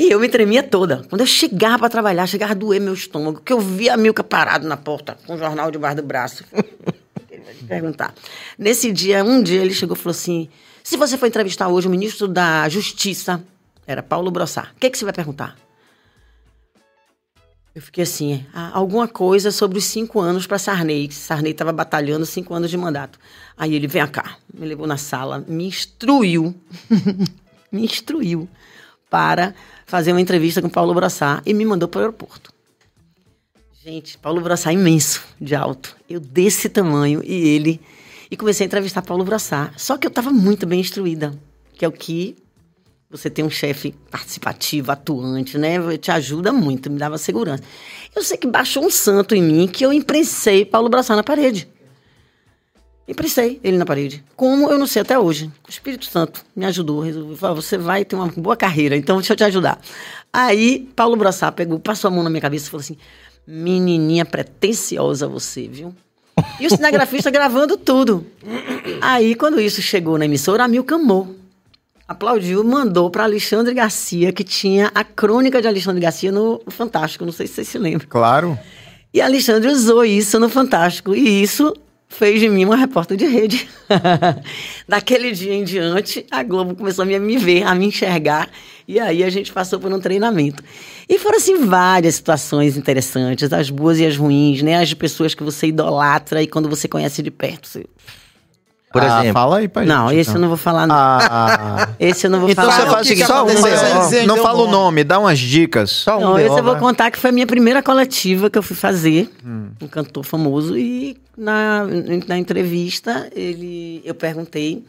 [0.00, 1.02] E eu me tremia toda.
[1.10, 4.24] Quando eu chegava para trabalhar, chegava a doer meu estômago, que eu via a Milka
[4.24, 6.42] parado na porta, com o jornal debaixo do braço.
[7.30, 8.14] ele vai te perguntar.
[8.58, 10.48] Nesse dia, um dia, ele chegou e falou assim:
[10.82, 13.44] se você for entrevistar hoje o ministro da Justiça,
[13.86, 15.54] era Paulo Brossar, o que, que você vai perguntar?
[17.74, 21.12] Eu fiquei assim, ah, alguma coisa sobre os cinco anos para Sarney.
[21.12, 23.18] Sarney estava batalhando cinco anos de mandato.
[23.54, 26.54] Aí ele, vem cá, me levou na sala, me instruiu,
[27.70, 28.48] me instruiu
[29.10, 29.54] para
[29.84, 32.52] fazer uma entrevista com Paulo Brossá e me mandou para o aeroporto.
[33.82, 35.96] Gente, Paulo Brossá imenso, de alto.
[36.08, 37.80] Eu desse tamanho e ele...
[38.30, 39.72] E comecei a entrevistar Paulo Brossá.
[39.76, 41.36] Só que eu estava muito bem instruída,
[41.74, 42.36] que é o que
[43.10, 45.98] você tem um chefe participativo, atuante, né?
[45.98, 47.64] Te ajuda muito, me dava segurança.
[48.14, 51.68] Eu sei que baixou um santo em mim que eu imprensei Paulo Braçar na parede.
[53.10, 54.24] Imprensei ele na parede.
[54.36, 55.50] Como eu não sei até hoje.
[55.66, 57.00] O Espírito Santo me ajudou.
[57.00, 59.80] Resolveu falar, você vai ter uma boa carreira, então deixa eu te ajudar.
[60.32, 62.96] Aí, Paulo Braçar pegou, passou a mão na minha cabeça e falou assim:
[63.44, 65.92] Menininha pretensiosa você, viu?
[66.60, 68.24] E o cinegrafista gravando tudo.
[69.00, 71.40] Aí, quando isso chegou na emissora, a Mil camou
[72.06, 77.30] aplaudiu, mandou para Alexandre Garcia, que tinha a crônica de Alexandre Garcia no Fantástico, não
[77.30, 78.08] sei se vocês se lembram.
[78.08, 78.58] Claro.
[79.14, 81.72] E Alexandre usou isso no Fantástico, e isso
[82.10, 83.66] fez de mim uma repórter de rede.
[84.86, 88.50] Daquele dia em diante, a Globo começou a me ver, a me enxergar,
[88.86, 90.62] e aí a gente passou por um treinamento.
[91.08, 94.76] E foram, assim, várias situações interessantes, as boas e as ruins, né?
[94.76, 97.86] As de pessoas que você idolatra e quando você conhece de perto, você
[98.92, 99.32] por ah, exemplo.
[99.32, 99.88] Fala aí pra gente.
[99.88, 100.34] Não, esse então.
[100.34, 100.96] eu não vou falar, não.
[100.96, 101.88] Ah.
[101.98, 102.74] Esse eu não vou então falar.
[102.74, 105.90] Então você faz o seguinte, só um, não, não fala o nome, dá umas dicas.
[105.90, 108.62] Só um não, esse eu vou contar que foi a minha primeira coletiva que eu
[108.62, 109.68] fui fazer, hum.
[109.80, 111.84] um cantor famoso, e na,
[112.26, 114.84] na entrevista ele, eu perguntei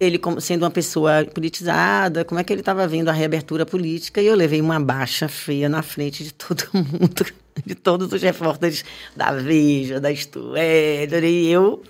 [0.00, 4.22] ele como sendo uma pessoa politizada, como é que ele estava vendo a reabertura política,
[4.22, 7.26] e eu levei uma baixa feia na frente de todo mundo,
[7.64, 11.82] de todos os repórteres da Veja, da Isto e eu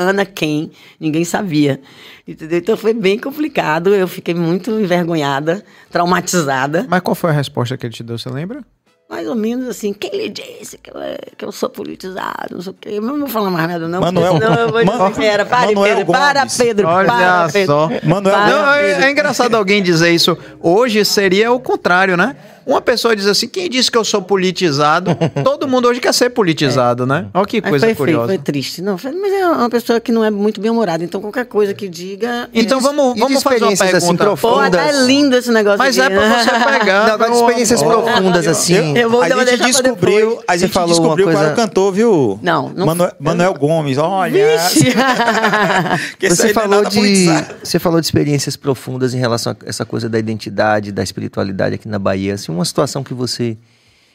[0.00, 1.80] Ana quem, ninguém sabia.
[2.26, 2.58] Entendeu?
[2.58, 6.86] Então foi bem complicado, eu fiquei muito envergonhada, traumatizada.
[6.88, 8.64] Mas qual foi a resposta que ele te deu, você lembra?
[9.10, 10.94] mais ou menos assim, quem lhe disse que eu,
[11.36, 12.88] que eu sou politizado, não sei o quê.
[12.92, 14.00] Eu não vou falar mais nada, não.
[14.00, 16.20] Manuel, não, eu vou dizer era, pare, Manuel Pedro, Gomes.
[16.20, 17.66] para, Pedro, Olha para, Pedro.
[17.74, 17.90] só.
[18.04, 19.02] Manuel Para, Não, é, Pedro.
[19.02, 20.38] é engraçado alguém dizer isso.
[20.60, 22.36] Hoje seria o contrário, né?
[22.70, 25.10] Uma pessoa diz assim: quem disse que eu sou politizado?
[25.44, 27.26] Todo mundo hoje quer ser politizado, né?
[27.34, 28.26] Olha que coisa foi feio, curiosa.
[28.28, 28.80] foi triste.
[28.82, 31.88] Não, foi- mas é uma pessoa que não é muito bem-humorada, então qualquer coisa que
[31.88, 32.48] diga...
[32.54, 34.24] Então vamos, e vamos fazer uma assim, pergunta.
[34.24, 34.70] profundas.
[34.70, 36.12] Pô, tá lindo esse negócio Mas aqui.
[36.12, 37.06] é pra você pegar.
[37.06, 38.96] Não, agora de experiências profundas, assim.
[38.96, 41.92] Eu vou a gente descobriu, a gente falou descobriu uma qual era o coisa- cantor,
[41.92, 42.38] viu?
[42.42, 44.58] Não, não- Manuel, Manuel Gomes, olha.
[44.58, 44.94] Vixe!
[46.18, 47.54] Que isso Você é falou, de, politizado.
[47.62, 51.88] você falou de experiências profundas em relação a essa coisa da identidade, da espiritualidade aqui
[51.88, 52.34] na Bahia.
[52.34, 53.56] Assim, uma situação que você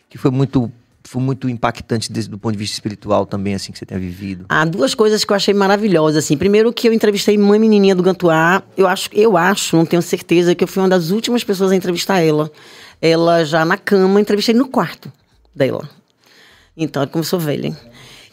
[0.09, 0.71] que foi muito
[1.07, 4.45] foi muito impactante desde do ponto de vista espiritual também assim que você tenha vivido.
[4.49, 6.35] Há duas coisas que eu achei maravilhosas, assim.
[6.35, 8.63] Primeiro que eu entrevistei mãe menininha do Gantuá.
[8.75, 11.75] Eu acho, eu acho, não tenho certeza, que eu fui uma das últimas pessoas a
[11.75, 12.51] entrevistar ela.
[12.99, 15.11] Ela já na cama, entrevistei no quarto
[15.53, 15.87] dela.
[16.75, 17.75] Então, ela começou velha.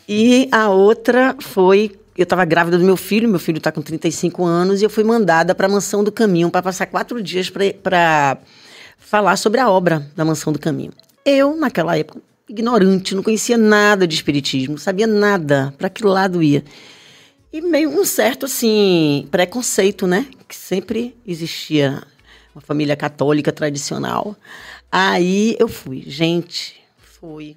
[0.08, 1.92] E a outra foi...
[2.16, 5.02] Eu estava grávida do meu filho, meu filho está com 35 anos, e eu fui
[5.02, 8.38] mandada para a Mansão do Caminho para passar quatro dias para
[9.12, 10.90] falar sobre a obra da Mansão do Caminho.
[11.22, 12.18] Eu, naquela época,
[12.48, 16.64] ignorante, não conhecia nada de espiritismo, sabia nada para que lado ia.
[17.52, 20.26] E meio um certo, assim, preconceito, né?
[20.48, 22.02] Que sempre existia
[22.54, 24.34] uma família católica tradicional.
[24.90, 26.02] Aí eu fui.
[26.06, 27.54] Gente, foi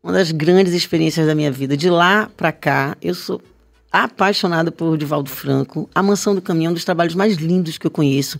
[0.00, 1.76] uma das grandes experiências da minha vida.
[1.76, 3.42] De lá para cá, eu sou
[3.90, 5.90] apaixonada por Divaldo Franco.
[5.92, 8.38] A Mansão do Caminhão é um dos trabalhos mais lindos que eu conheço.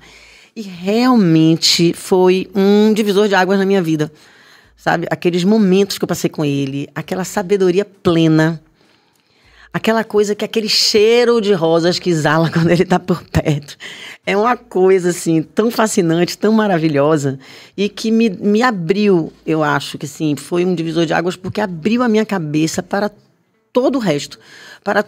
[0.59, 4.11] E realmente foi um divisor de águas na minha vida.
[4.77, 5.07] Sabe?
[5.09, 8.61] Aqueles momentos que eu passei com ele, aquela sabedoria plena.
[9.73, 13.77] Aquela coisa que aquele cheiro de rosas que exala quando ele está por perto.
[14.27, 17.39] É uma coisa, assim, tão fascinante, tão maravilhosa.
[17.77, 21.61] E que me, me abriu, eu acho que, assim, foi um divisor de águas, porque
[21.61, 23.13] abriu a minha cabeça para
[23.73, 24.41] todo o resto.
[24.83, 25.05] Para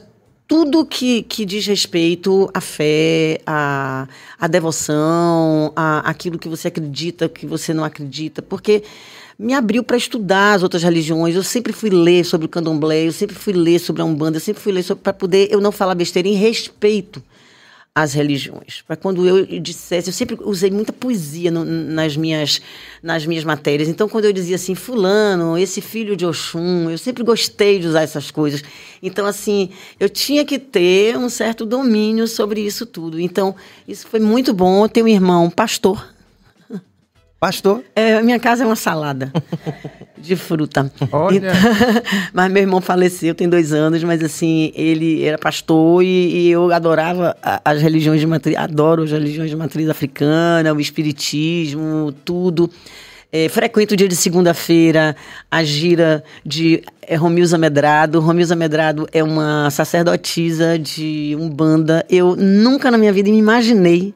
[0.51, 7.29] tudo que, que diz respeito à fé, à, à devoção, a aquilo que você acredita,
[7.29, 8.43] que você não acredita.
[8.43, 8.83] Porque
[9.39, 11.37] me abriu para estudar as outras religiões.
[11.37, 14.41] Eu sempre fui ler sobre o candomblé, eu sempre fui ler sobre a Umbanda, eu
[14.41, 17.23] sempre fui ler para poder eu não falar besteira em respeito
[17.95, 18.83] às religiões.
[18.87, 22.61] Para quando eu dissesse, eu sempre usei muita poesia no, nas, minhas,
[23.03, 23.89] nas minhas matérias.
[23.89, 28.03] Então, quando eu dizia assim, fulano, esse filho de Oxum, eu sempre gostei de usar
[28.03, 28.63] essas coisas.
[29.03, 33.19] Então, assim, eu tinha que ter um certo domínio sobre isso tudo.
[33.19, 33.55] Então,
[33.89, 34.85] isso foi muito bom.
[34.85, 36.07] Eu tenho um irmão pastor,
[37.41, 39.33] Pastor, é, minha casa é uma salada
[40.19, 40.93] de fruta.
[41.11, 41.39] Olha.
[41.39, 41.51] Então,
[42.35, 46.71] mas meu irmão faleceu tem dois anos, mas assim, ele era pastor e, e eu
[46.71, 47.35] adorava
[47.65, 52.71] as religiões de matriz, adoro as religiões de matriz africana, o espiritismo, tudo.
[53.33, 55.17] É, frequento o dia de segunda-feira
[55.51, 58.21] a gira de é, Romilza Medrado.
[58.21, 62.05] Romilza Medrado é uma sacerdotisa de Umbanda.
[62.11, 64.13] Eu nunca na minha vida me imaginei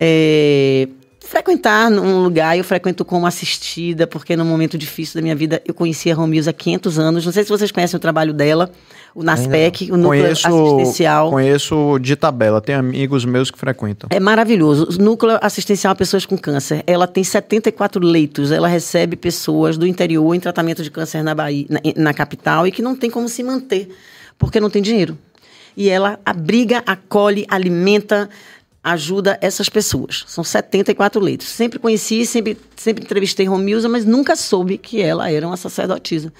[0.00, 0.88] é,
[1.26, 5.74] frequentar um lugar, eu frequento como assistida, porque num momento difícil da minha vida eu
[5.74, 7.26] conheci a Romilza há 500 anos.
[7.26, 8.70] Não sei se vocês conhecem o trabalho dela,
[9.14, 11.30] o NASPEC, o Núcleo Conheço, Assistencial.
[11.30, 14.08] conheço de tabela, tem amigos meus que frequentam.
[14.12, 14.88] É maravilhoso.
[14.90, 16.84] O núcleo assistencial a pessoas com câncer.
[16.86, 18.52] Ela tem 74 leitos.
[18.52, 22.70] Ela recebe pessoas do interior em tratamento de câncer na Bahia, na, na capital, e
[22.70, 23.88] que não tem como se manter,
[24.38, 25.16] porque não tem dinheiro.
[25.76, 28.30] E ela abriga, acolhe, alimenta,
[28.86, 30.24] ajuda essas pessoas.
[30.28, 31.48] São 74 leitos.
[31.48, 36.32] Sempre conheci, sempre, sempre entrevistei Romilza, mas nunca soube que ela era uma sacerdotisa.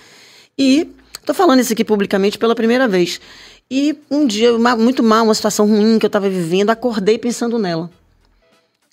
[0.56, 3.20] E estou falando isso aqui publicamente pela primeira vez.
[3.68, 7.90] E um dia, muito mal, uma situação ruim que eu estava vivendo, acordei pensando nela.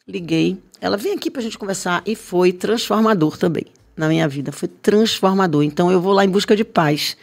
[0.08, 0.58] Liguei.
[0.82, 4.52] Ela vem aqui pra gente conversar e foi transformador também na minha vida.
[4.52, 5.62] Foi transformador.
[5.62, 7.16] Então eu vou lá em busca de paz,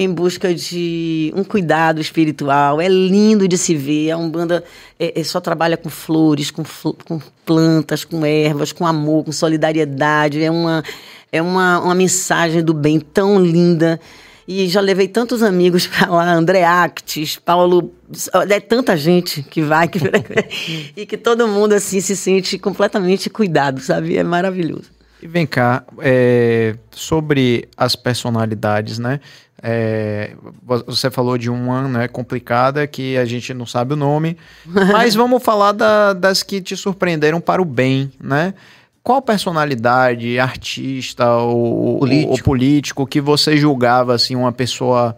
[0.00, 2.80] em busca de um cuidado espiritual.
[2.80, 4.12] É lindo de se ver.
[4.12, 4.62] A Umbanda
[4.96, 9.32] é, é, só trabalha com flores, com, fl- com plantas, com ervas, com amor, com
[9.32, 10.40] solidariedade.
[10.40, 10.84] É uma,
[11.32, 13.98] é uma, uma mensagem do bem tão linda.
[14.46, 17.92] E já levei tantos amigos para lá, André Actes, Paulo.
[18.48, 19.98] É tanta gente que vai que,
[20.96, 24.16] e que todo mundo assim se sente completamente cuidado, sabe?
[24.16, 24.96] É maravilhoso.
[25.20, 29.18] E vem cá, é, sobre as personalidades, né?
[29.60, 30.34] É,
[30.86, 35.42] você falou de uma né, complicada que a gente não sabe o nome, mas vamos
[35.42, 38.54] falar da, das que te surpreenderam para o bem, né?
[39.02, 45.16] Qual personalidade, artista ou político, ou, político que você julgava assim uma pessoa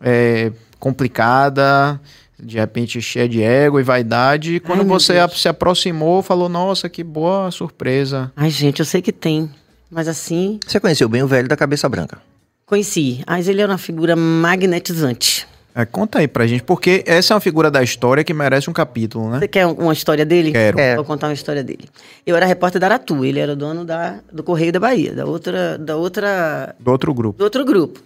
[0.00, 2.00] é, complicada,
[2.40, 6.88] de repente cheia de ego e vaidade, e quando Ai, você se aproximou, falou: Nossa,
[6.88, 8.32] que boa surpresa.
[8.36, 9.50] Ai, gente, eu sei que tem,
[9.90, 10.60] mas assim.
[10.66, 12.18] Você conheceu bem o velho da cabeça branca?
[12.66, 15.46] Conheci, mas ele era uma figura magnetizante.
[15.74, 18.72] É, conta aí pra gente, porque essa é uma figura da história que merece um
[18.72, 19.40] capítulo, né?
[19.40, 20.52] Você quer uma história dele?
[20.52, 20.78] Quero.
[20.78, 20.94] É.
[20.94, 21.88] Vou contar uma história dele.
[22.24, 25.76] Eu era repórter da Aratu, ele era dono da, do Correio da Bahia, da outra,
[25.76, 26.76] da outra...
[26.78, 27.38] Do outro grupo.
[27.38, 28.00] Do outro grupo.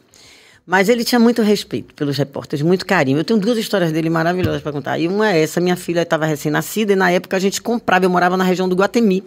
[0.66, 3.18] Mas ele tinha muito respeito pelos repórteres, muito carinho.
[3.18, 4.98] Eu tenho duas histórias dele maravilhosas para contar.
[4.98, 8.10] E uma é essa, minha filha estava recém-nascida e na época a gente comprava, eu
[8.10, 9.22] morava na região do Guatemi.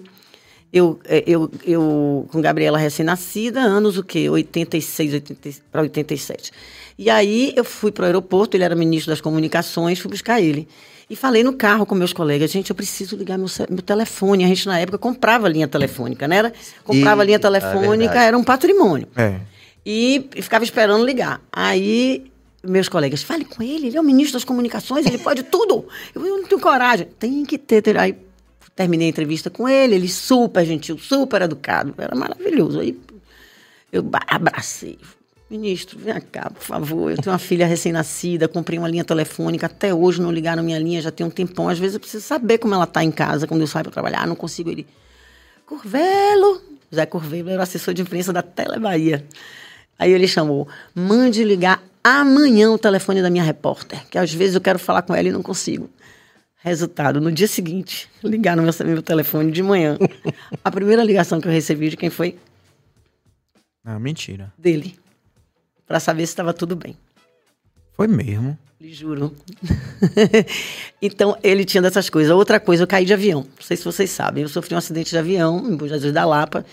[0.73, 4.29] Eu, é, eu, eu com Gabriela recém-nascida, anos o quê?
[4.29, 5.23] 86
[5.69, 6.51] para 87.
[6.97, 10.67] E aí eu fui para o aeroporto, ele era ministro das comunicações, fui buscar ele.
[11.09, 14.45] E falei no carro com meus colegas, gente, eu preciso ligar meu, meu telefone.
[14.45, 16.37] A gente, na época, comprava linha telefônica, né?
[16.37, 16.53] Era,
[16.85, 19.09] comprava e, linha telefônica, é era um patrimônio.
[19.17, 19.41] É.
[19.85, 21.41] E, e ficava esperando ligar.
[21.51, 22.31] Aí
[22.63, 25.85] meus colegas, fale com ele, ele é o ministro das comunicações, ele pode tudo.
[26.13, 27.07] Eu, eu não tenho coragem.
[27.19, 27.97] Tem que ter.
[27.97, 28.15] Aí
[28.75, 32.79] terminei a entrevista com ele, ele super gentil, super educado, era maravilhoso.
[32.79, 32.97] Aí
[33.91, 34.97] eu abracei.
[35.49, 37.11] Ministro, vem cá, por favor.
[37.11, 41.01] Eu tenho uma filha recém-nascida, comprei uma linha telefônica, até hoje não ligaram minha linha,
[41.01, 41.67] já tem um tempão.
[41.67, 44.25] Às vezes eu preciso saber como ela está em casa quando eu saio para trabalhar.
[44.25, 44.87] não consigo ele.
[45.65, 46.61] Curvelo,
[46.93, 49.25] Zé Curvelo era assessor de imprensa da Tele Bahia.
[49.99, 54.61] Aí ele chamou: mande ligar amanhã o telefone da minha repórter, que às vezes eu
[54.61, 55.89] quero falar com ela e não consigo.
[56.63, 59.97] Resultado, no dia seguinte, ligar no meu, meu telefone de manhã.
[60.63, 62.37] A primeira ligação que eu recebi de quem foi?
[63.83, 64.53] Ah, mentira.
[64.59, 64.95] Dele.
[65.87, 66.95] Para saber se estava tudo bem.
[67.93, 68.55] Foi mesmo?
[68.79, 69.35] Lhe juro.
[71.01, 72.31] então, ele tinha dessas coisas.
[72.31, 73.41] Outra coisa, eu caí de avião.
[73.41, 74.43] Não sei se vocês sabem.
[74.43, 76.63] Eu sofri um acidente de avião em Bujadores da Lapa.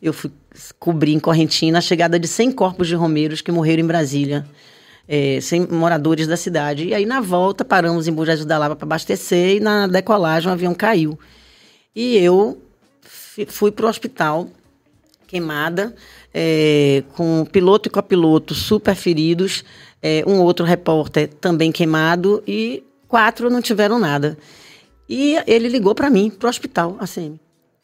[0.00, 0.30] Eu fui
[0.78, 4.46] cobrir em Correntina a chegada de 100 corpos de romeiros que morreram em Brasília
[5.08, 6.88] é, sem moradores da cidade.
[6.88, 10.52] E aí, na volta, paramos em Bujaju da Lava para abastecer e na decolagem o
[10.52, 11.18] avião caiu.
[11.96, 12.60] E eu
[13.46, 14.48] fui para o hospital
[15.26, 15.94] queimada,
[16.32, 19.64] é, com piloto e copiloto super feridos,
[20.02, 24.38] é, um outro repórter também queimado e quatro não tiveram nada.
[25.08, 27.38] E ele ligou para mim, para o hospital, assim,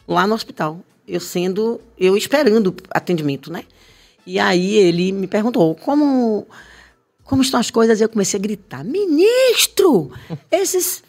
[0.07, 3.65] lá no hospital, eu sendo, eu esperando atendimento, né?
[4.27, 6.47] E aí ele me perguntou como
[7.25, 10.13] como estão as coisas, eu comecei a gritar: ministro!
[10.51, 11.03] Esses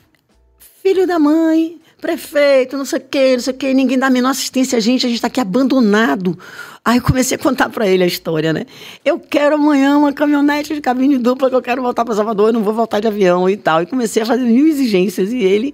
[0.81, 4.09] filho da mãe, prefeito, não sei o quê, não sei o quê, ninguém dá a
[4.11, 6.37] menor assistência a gente, a gente está aqui abandonado.
[6.85, 8.67] Aí eu comecei a contar para ele a história, né?
[9.03, 12.53] Eu quero amanhã uma caminhonete de cabine dupla que eu quero voltar para Salvador, eu
[12.53, 13.81] não vou voltar de avião e tal.
[13.81, 15.73] E comecei a fazer mil exigências e ele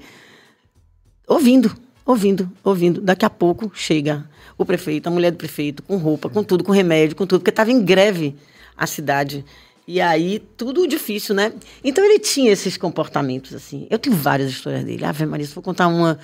[1.28, 3.02] ouvindo, ouvindo, ouvindo.
[3.02, 4.26] Daqui a pouco chega
[4.58, 7.50] o prefeito, a mulher do prefeito, com roupa, com tudo, com remédio, com tudo, porque
[7.50, 8.38] estava em greve
[8.78, 9.44] a cidade.
[9.92, 11.52] E aí, tudo difícil, né?
[11.84, 13.88] Então ele tinha esses comportamentos, assim.
[13.90, 15.04] Eu tenho várias histórias dele.
[15.04, 16.18] Ave Maria, se for contar uma.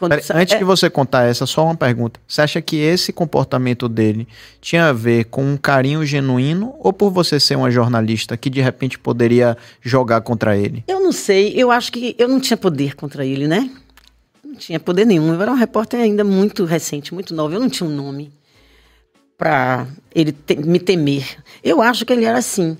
[0.00, 0.58] Pera, antes é...
[0.58, 2.18] que você contar essa, só uma pergunta.
[2.26, 4.26] Você acha que esse comportamento dele
[4.60, 8.60] tinha a ver com um carinho genuíno ou por você ser uma jornalista que de
[8.60, 10.82] repente poderia jogar contra ele?
[10.88, 11.52] Eu não sei.
[11.54, 13.70] Eu acho que eu não tinha poder contra ele, né?
[14.44, 15.32] Não tinha poder nenhum.
[15.32, 17.54] Eu era um repórter ainda muito recente, muito novo.
[17.54, 18.32] Eu não tinha um nome
[19.40, 21.38] para ele te, me temer.
[21.64, 22.76] Eu acho que ele era assim.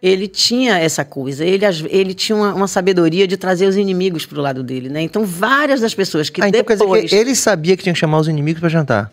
[0.00, 4.38] Ele tinha essa coisa, ele, ele tinha uma, uma sabedoria de trazer os inimigos para
[4.38, 5.00] o lado dele, né?
[5.00, 6.78] Então, várias das pessoas que ah, então depois...
[6.78, 9.12] Quer dizer que ele sabia que tinha que chamar os inimigos para jantar.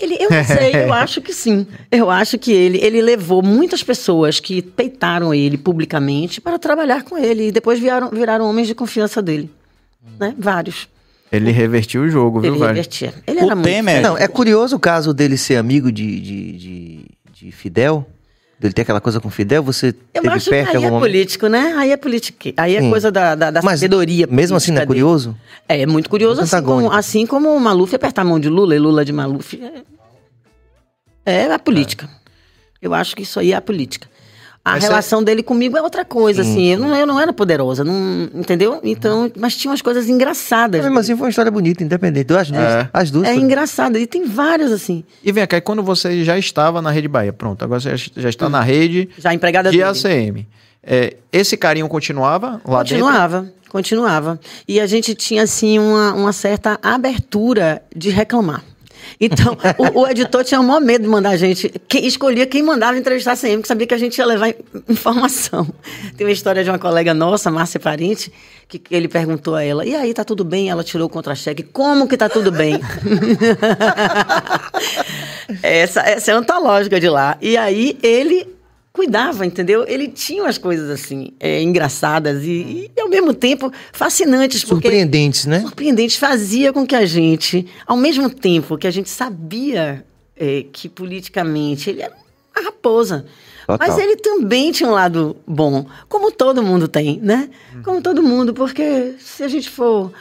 [0.00, 1.66] Ele, eu não sei, eu acho que sim.
[1.90, 7.18] Eu acho que ele, ele levou muitas pessoas que peitaram ele publicamente para trabalhar com
[7.18, 9.50] ele e depois viraram, viraram homens de confiança dele.
[10.20, 10.34] Né?
[10.38, 10.88] Vários.
[11.32, 12.68] Ele revertiu o jogo, viu, Ele velho?
[12.68, 13.14] revertia.
[13.26, 13.94] Ele o era Temer...
[13.94, 14.06] muito...
[14.06, 18.06] Não, é curioso o caso dele ser amigo de, de, de, de Fidel.
[18.60, 21.02] Dele ter aquela coisa com Fidel, você Eu teve acho perto que aí é momento?
[21.02, 21.74] político, né?
[21.76, 22.52] Aí é política.
[22.56, 22.90] Aí é Sim.
[22.90, 24.28] coisa da, da, da Mas, sabedoria.
[24.30, 25.36] Mesmo assim, não é curioso?
[25.68, 28.48] É, é muito curioso, muito assim como, assim como o Maluf apertar a mão de
[28.48, 29.58] Lula e Lula de Maluf.
[31.24, 32.06] É, é a política.
[32.06, 32.86] É.
[32.86, 34.06] Eu acho que isso aí é a política.
[34.64, 35.24] A mas relação é...
[35.24, 36.66] dele comigo é outra coisa, sim, assim.
[36.66, 38.80] Eu não, eu não era poderosa, não, entendeu?
[38.84, 40.84] Então, mas tinha umas coisas engraçadas.
[40.84, 42.32] Mas assim foi uma história bonita, independente.
[42.32, 42.62] As duas.
[42.62, 43.98] É, as duas é engraçado.
[43.98, 45.02] E tem várias, assim.
[45.22, 48.48] E vem cá, quando você já estava na Rede Bahia, pronto, agora você já está
[48.48, 49.08] na rede.
[49.18, 49.88] Já empregada de dele.
[49.88, 50.46] ACM.
[50.84, 53.54] É, esse carinho continuava lá continuava, dentro?
[53.68, 54.40] Continuava, continuava.
[54.66, 58.62] E a gente tinha, assim, uma, uma certa abertura de reclamar.
[59.20, 61.68] Então, o, o, editor tinha o maior medo de mandar a gente.
[61.88, 64.54] Que, escolhia quem mandava entrevistar sempre, porque sabia que a gente ia levar
[64.88, 65.66] informação.
[66.16, 68.32] Tem uma história de uma colega nossa, Márcia Parente,
[68.68, 70.70] que, que ele perguntou a ela: e aí, tá tudo bem?
[70.70, 71.62] Ela tirou o contra-cheque.
[71.62, 72.80] Como que tá tudo bem?
[75.62, 77.36] essa, essa é a antológica de lá.
[77.40, 78.46] E aí, ele
[79.02, 79.84] cuidava, entendeu?
[79.88, 84.60] Ele tinha umas coisas assim, é, engraçadas e, e, ao mesmo tempo fascinantes.
[84.60, 85.60] Surpreendentes, né?
[85.60, 86.16] Surpreendentes.
[86.16, 90.04] Fazia com que a gente, ao mesmo tempo que a gente sabia
[90.36, 92.14] é, que politicamente ele era
[92.56, 93.26] uma raposa.
[93.66, 93.88] Total.
[93.88, 97.48] Mas ele também tinha um lado bom, como todo mundo tem, né?
[97.84, 100.12] Como todo mundo, porque se a gente for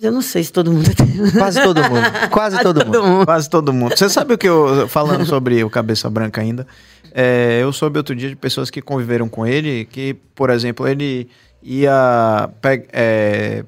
[0.00, 1.08] eu não sei se todo mundo tem.
[1.32, 2.04] Quase todo mundo.
[2.12, 3.08] Quase, Quase todo, todo mundo.
[3.08, 3.24] mundo.
[3.26, 3.96] Quase todo mundo.
[3.96, 4.86] Você sabe o que eu.
[4.88, 6.64] Falando sobre o Cabeça Branca ainda.
[7.12, 11.28] É, eu soube outro dia de pessoas que conviveram com ele, que, por exemplo, ele
[11.62, 12.50] ia.
[12.92, 13.64] É,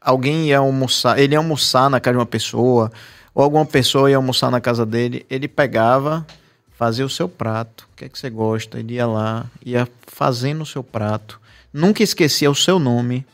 [0.00, 1.18] alguém ia almoçar.
[1.18, 2.90] Ele ia almoçar na casa de uma pessoa,
[3.34, 5.24] ou alguma pessoa ia almoçar na casa dele.
[5.30, 6.26] Ele pegava,
[6.72, 7.88] fazia o seu prato.
[7.92, 8.78] O que é que você gosta?
[8.78, 11.40] Ele ia lá, ia fazendo o seu prato.
[11.72, 13.26] Nunca esquecia o seu nome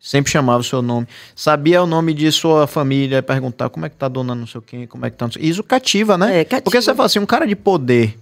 [0.00, 1.08] Sempre chamava o seu nome.
[1.34, 4.60] Sabia o nome de sua família, perguntar como é que tá a dona não sei
[4.60, 5.28] quem, como é que tá.
[5.40, 6.40] Isso cativa, né?
[6.40, 6.62] É, cativa.
[6.62, 8.16] Porque você fala assim, um cara de poder,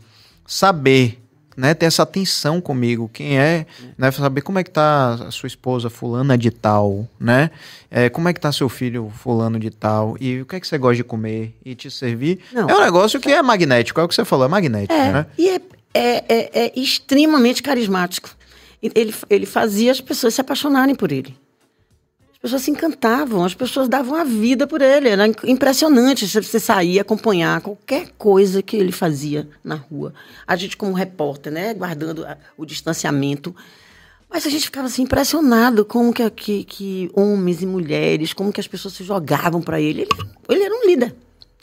[0.46, 1.22] saber,
[1.56, 3.66] né, ter essa atenção comigo, quem é,
[3.96, 7.50] né, saber como é que tá a sua esposa fulana de tal, né?
[7.90, 10.66] É, como é que tá seu filho fulano de tal e o que é que
[10.66, 12.40] você gosta de comer e te servir.
[12.52, 12.68] Não.
[12.68, 15.26] É um negócio que é magnético, é o que você falou, é magnético, é, né?
[15.38, 15.60] E é,
[15.94, 18.30] é, é, é extremamente carismático.
[18.82, 21.34] Ele, ele fazia as pessoas se apaixonarem por ele
[22.46, 25.08] pessoas se encantavam, as pessoas davam a vida por ele.
[25.08, 30.14] Era impressionante você sair, acompanhar qualquer coisa que ele fazia na rua.
[30.46, 32.24] A gente, como repórter, né, guardando
[32.56, 33.54] o distanciamento.
[34.30, 38.60] Mas a gente ficava assim, impressionado como que, que, que homens e mulheres, como que
[38.60, 40.02] as pessoas se jogavam para ele.
[40.02, 40.10] ele.
[40.48, 41.14] Ele era um líder.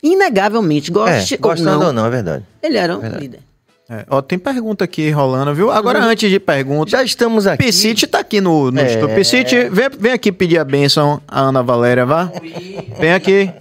[0.02, 0.90] Inegavelmente.
[0.90, 2.44] Goste é, gostando ou não, ou não, é verdade.
[2.62, 3.22] Ele era um verdade.
[3.22, 3.40] líder.
[3.88, 5.70] É, ó, tem pergunta aqui rolando, viu?
[5.70, 6.06] Agora, uhum.
[6.06, 6.90] antes de pergunta.
[6.90, 7.64] Já estamos aqui.
[7.64, 8.86] Piscite tá aqui no, no é...
[8.86, 9.14] estúdio.
[9.14, 12.32] Piscite, vem, vem aqui pedir a bênção a Ana Valéria, vá.
[12.98, 13.52] Vem aqui.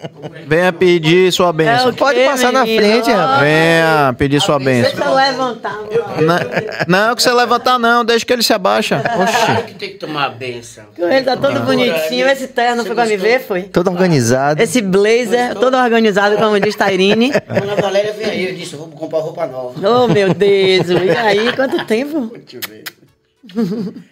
[0.48, 1.90] Venha pedir sua bênção.
[1.90, 2.60] É, Pode passar menino?
[2.60, 3.42] na frente, rapaz.
[3.42, 4.92] Venha pedir sua bênção.
[4.94, 5.80] Deixa eu levantar.
[6.22, 8.06] Não, não, que você levantar, não.
[8.06, 9.04] Deixa que ele se abaixa.
[9.20, 9.64] Oxi.
[9.68, 10.86] que tem que tomar a bênção.
[10.98, 12.30] Ele tá todo bonitinho.
[12.30, 13.64] Esse terno foi pra me ver, foi?
[13.64, 14.62] Todo organizado.
[14.64, 17.34] Esse blazer, todo organizado, como diz Tairine.
[17.50, 18.50] Ana Valéria veio aí.
[18.52, 19.74] Eu disse, vou comprar roupa nova.
[19.86, 20.90] Oh, meu Deus.
[20.90, 22.32] E aí, quanto tempo?
[22.38, 22.84] Deixa eu ver.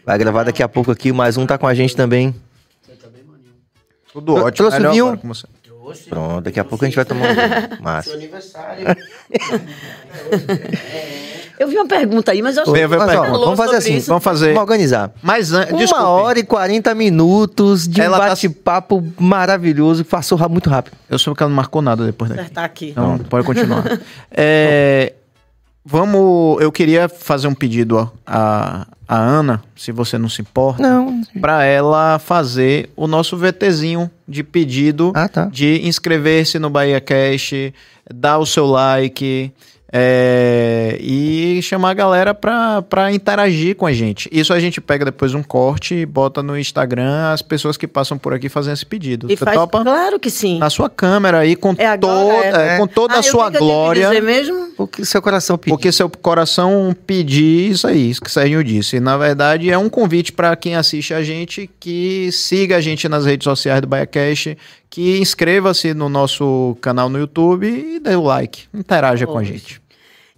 [0.06, 2.36] Vai gravar daqui a pouco aqui, mais um tá com a gente também.
[2.82, 3.54] Você tá bem maninho.
[4.12, 4.70] Tudo ótimo.
[4.70, 5.20] Trouxe o vinho?
[6.10, 7.78] Pronto, daqui a pouco a gente vai tomar um vinho.
[7.82, 8.10] Massa.
[8.10, 8.86] Seu aniversário.
[11.62, 14.08] Eu vi uma pergunta aí, mas eu acho que vamos fazer assim, isso.
[14.08, 14.48] vamos fazer.
[14.48, 15.12] Vamos organizar.
[15.22, 16.04] Mas Uma desculpe.
[16.04, 19.08] hora e 40 minutos de ela um tá bate-papo tá...
[19.20, 20.98] maravilhoso que passou muito rápido.
[21.08, 22.50] Eu soube que ela não marcou nada depois daqui.
[22.50, 22.90] Tá aqui.
[22.90, 23.84] Então, pode continuar.
[24.32, 25.14] é,
[25.84, 26.62] Vamos.
[26.62, 30.82] Eu queria fazer um pedido a, a Ana, se você não se importa.
[30.82, 31.22] Não.
[31.40, 35.46] Para ela fazer o nosso VTzinho de pedido ah, tá.
[35.46, 37.74] de inscrever-se no Bahia Cash,
[38.14, 39.52] dar o seu like.
[39.94, 44.30] É, e chamar a galera pra, pra interagir com a gente.
[44.32, 48.18] Isso a gente pega depois um corte e bota no Instagram as pessoas que passam
[48.18, 49.30] por aqui fazendo esse pedido.
[49.30, 49.84] E Você faz, topa?
[49.84, 50.60] Claro que sim.
[50.60, 54.08] Na sua câmera aí, com, é toda, é, é, com toda ah, a sua glória.
[54.08, 54.70] dizer mesmo?
[54.78, 55.72] O que seu coração pedir.
[55.72, 58.96] Porque seu coração pedir isso aí, isso que Serginho disse.
[58.96, 63.10] E, na verdade, é um convite para quem assiste a gente que siga a gente
[63.10, 64.58] nas redes sociais do BaiaCast,
[64.90, 68.64] que inscreva-se no nosso canal no YouTube e dê o like.
[68.74, 69.81] Interaja com a gente.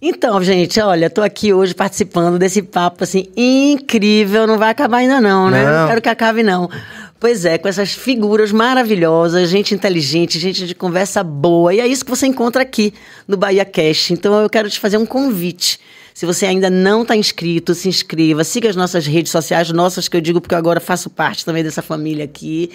[0.05, 4.45] Então, gente, olha, tô aqui hoje participando desse papo assim incrível.
[4.45, 5.63] Não vai acabar ainda não, né?
[5.63, 6.69] Não, não quero que acabe não.
[7.17, 11.73] Pois é, com essas figuras maravilhosas, gente inteligente, gente de conversa boa.
[11.73, 12.93] E é isso que você encontra aqui
[13.25, 14.11] no Bahia Cash.
[14.11, 15.80] Então eu quero te fazer um convite.
[16.14, 18.44] Se você ainda não está inscrito, se inscreva.
[18.44, 21.64] Siga as nossas redes sociais, nossas que eu digo porque eu agora faço parte também
[21.64, 22.69] dessa família aqui.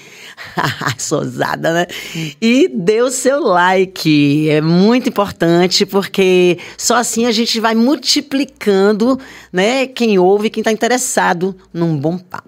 [0.98, 1.86] Sozada, né?
[2.40, 4.50] E dê o seu like.
[4.50, 9.18] É muito importante porque só assim a gente vai multiplicando,
[9.52, 9.86] né?
[9.86, 12.47] Quem ouve, quem está interessado num bom papo.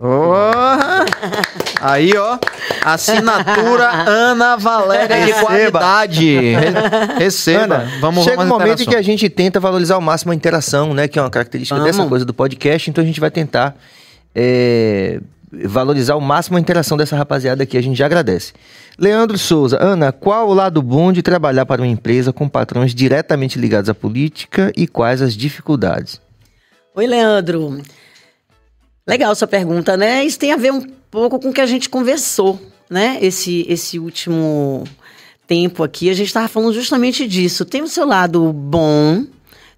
[0.00, 1.58] Oh!
[1.80, 2.38] Aí, ó,
[2.84, 6.38] assinatura Ana Valéria de qualidade.
[7.18, 7.76] Receba.
[7.76, 10.94] Ana, vamos Chega um momento em que a gente tenta valorizar ao máximo a interação,
[10.94, 11.08] né?
[11.08, 11.96] Que é uma característica vamos.
[11.96, 12.88] dessa coisa do podcast.
[12.88, 13.76] Então a gente vai tentar
[14.34, 15.20] é,
[15.64, 17.76] valorizar ao máximo a interação dessa rapaziada aqui.
[17.76, 18.52] A gente já agradece.
[18.96, 23.58] Leandro Souza, Ana, qual o lado bom de trabalhar para uma empresa com patrões diretamente
[23.58, 26.20] ligados à política e quais as dificuldades?
[26.94, 27.80] Oi, Leandro.
[29.08, 30.22] Legal sua pergunta, né?
[30.22, 32.60] Isso tem a ver um pouco com o que a gente conversou
[32.90, 34.84] né, esse, esse último
[35.46, 37.64] tempo aqui, a gente estava falando justamente disso.
[37.64, 39.24] Tem o seu lado bom,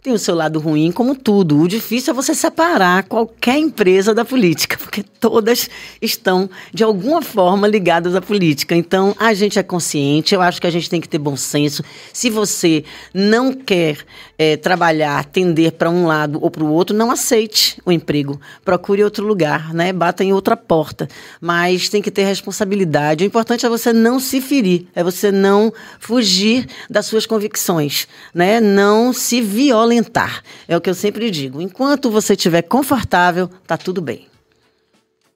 [0.03, 1.61] tem o seu lado ruim, como tudo.
[1.61, 5.69] O difícil é você separar qualquer empresa da política, porque todas
[6.01, 8.75] estão, de alguma forma, ligadas à política.
[8.75, 11.85] Então, a gente é consciente, eu acho que a gente tem que ter bom senso.
[12.13, 12.83] Se você
[13.13, 13.99] não quer
[14.39, 18.41] é, trabalhar, atender para um lado ou para o outro, não aceite o emprego.
[18.65, 19.93] Procure outro lugar, né?
[19.93, 21.09] Bata em outra porta.
[21.41, 23.23] Mas tem que ter responsabilidade.
[23.23, 28.61] O importante é você não se ferir, é você não fugir das suas convicções, né?
[28.61, 29.43] Não se
[29.91, 30.43] violentar.
[30.69, 31.61] É o que eu sempre digo.
[31.61, 34.29] Enquanto você estiver confortável, tá tudo bem.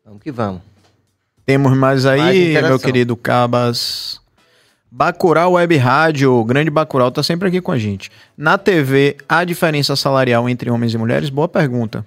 [0.05, 0.63] Vamos que vamos.
[1.45, 4.21] Temos mais aí, Mais meu querido Cabas.
[4.91, 8.11] Bacurau Web Rádio, o grande Bacurau, tá sempre aqui com a gente.
[8.37, 11.31] Na TV, há diferença salarial entre homens e mulheres?
[11.31, 12.07] Boa pergunta.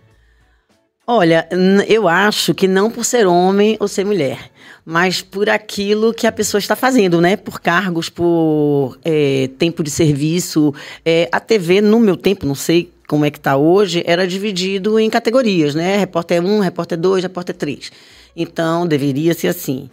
[1.10, 1.48] Olha,
[1.88, 4.52] eu acho que não por ser homem ou ser mulher,
[4.86, 7.38] mas por aquilo que a pessoa está fazendo, né?
[7.38, 10.74] Por cargos, por é, tempo de serviço.
[11.06, 15.00] É, a TV, no meu tempo, não sei como é que está hoje, era dividido
[15.00, 15.96] em categorias, né?
[15.96, 17.90] Repórter 1, repórter 2, repórter 3.
[18.36, 19.90] Então, deveria ser assim.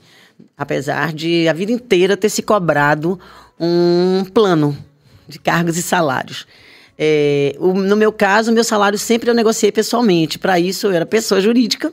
[0.59, 3.21] Apesar de a vida inteira ter se cobrado
[3.61, 4.77] um plano
[5.29, 6.45] de cargos e salários.
[6.99, 10.39] É, o- no meu caso, meu salário sempre eu negociei pessoalmente.
[10.39, 11.93] Para isso, eu era pessoa jurídica.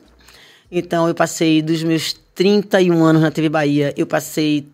[0.71, 4.67] Então, eu passei dos meus 31 anos na TV Bahia, eu passei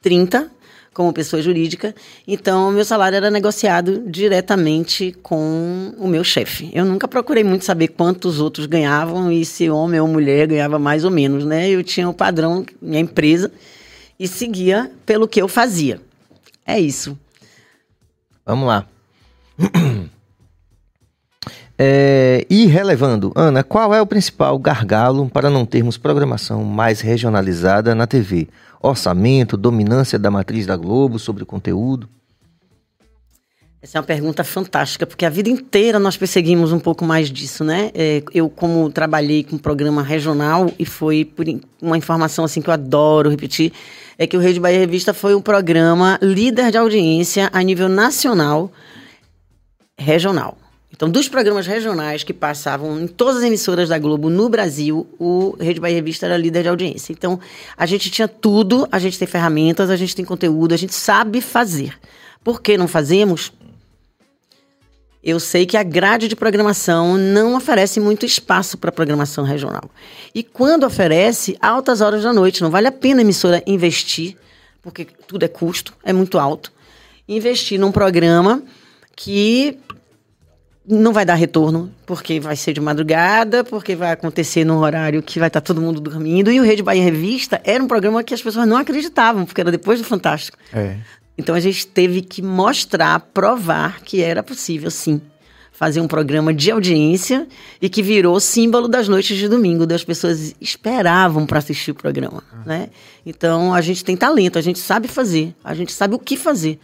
[0.00, 0.50] 30
[0.94, 1.94] como pessoa jurídica.
[2.26, 6.70] Então, meu salário era negociado diretamente com o meu chefe.
[6.72, 11.04] Eu nunca procurei muito saber quantos outros ganhavam e se homem ou mulher ganhava mais
[11.04, 11.68] ou menos, né?
[11.68, 13.52] Eu tinha o padrão, minha empresa,
[14.18, 16.00] e seguia pelo que eu fazia.
[16.66, 17.16] É isso.
[18.44, 18.84] Vamos lá.
[21.80, 27.94] É, e relevando, Ana, qual é o principal gargalo para não termos programação mais regionalizada
[27.94, 28.48] na TV?
[28.82, 32.08] Orçamento, dominância da matriz da Globo sobre o conteúdo?
[33.80, 37.62] Essa é uma pergunta fantástica, porque a vida inteira nós perseguimos um pouco mais disso,
[37.62, 37.92] né?
[37.94, 41.46] É, eu, como trabalhei com programa regional, e foi por
[41.80, 43.72] uma informação assim que eu adoro repetir,
[44.18, 48.68] é que o Rede Bahia Revista foi um programa líder de audiência a nível nacional,
[49.98, 50.56] regional.
[50.90, 55.54] Então, dos programas regionais que passavam em todas as emissoras da Globo no Brasil, o
[55.60, 57.12] Rede Bahia Revista era líder de audiência.
[57.12, 57.38] Então,
[57.76, 61.40] a gente tinha tudo, a gente tem ferramentas, a gente tem conteúdo, a gente sabe
[61.40, 61.98] fazer.
[62.42, 63.52] Por que não fazemos?
[65.22, 69.90] Eu sei que a grade de programação não oferece muito espaço para programação regional.
[70.34, 74.38] E quando oferece, altas horas da noite, não vale a pena a emissora investir,
[74.80, 76.72] porque tudo é custo, é muito alto.
[77.28, 78.62] Investir num programa
[79.14, 79.76] que
[80.88, 85.38] não vai dar retorno, porque vai ser de madrugada, porque vai acontecer num horário que
[85.38, 86.50] vai estar todo mundo dormindo.
[86.50, 89.70] E o Rede Bahia Revista era um programa que as pessoas não acreditavam, porque era
[89.70, 90.56] depois do Fantástico.
[90.72, 90.96] É.
[91.36, 95.20] Então a gente teve que mostrar, provar que era possível, sim,
[95.70, 97.46] fazer um programa de audiência
[97.80, 102.42] e que virou símbolo das noites de domingo, das pessoas esperavam para assistir o programa,
[102.66, 102.88] né?
[103.24, 106.80] Então a gente tem talento, a gente sabe fazer, a gente sabe o que fazer,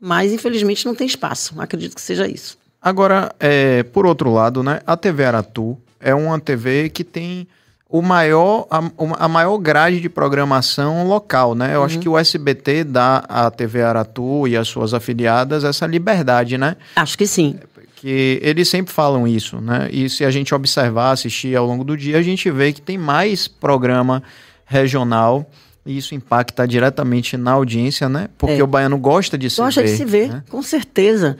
[0.00, 1.54] mas infelizmente não tem espaço.
[1.60, 2.56] Acredito que seja isso.
[2.84, 7.48] Agora, é, por outro lado, né, a TV Aratu é uma TV que tem
[7.88, 8.82] o maior, a,
[9.20, 11.74] a maior grade de programação local, né?
[11.74, 16.58] Eu acho que o SBT dá à TV Aratu e às suas afiliadas essa liberdade,
[16.58, 16.76] né?
[16.96, 17.58] Acho que sim.
[17.96, 19.88] Que eles sempre falam isso, né?
[19.90, 22.98] E se a gente observar, assistir ao longo do dia, a gente vê que tem
[22.98, 24.22] mais programa
[24.66, 25.48] regional
[25.86, 28.28] e isso impacta diretamente na audiência, né?
[28.36, 28.64] Porque É.
[28.64, 29.88] o baiano gosta de se Gosta ver.
[29.90, 30.42] de se ver, né?
[30.50, 31.36] com certeza.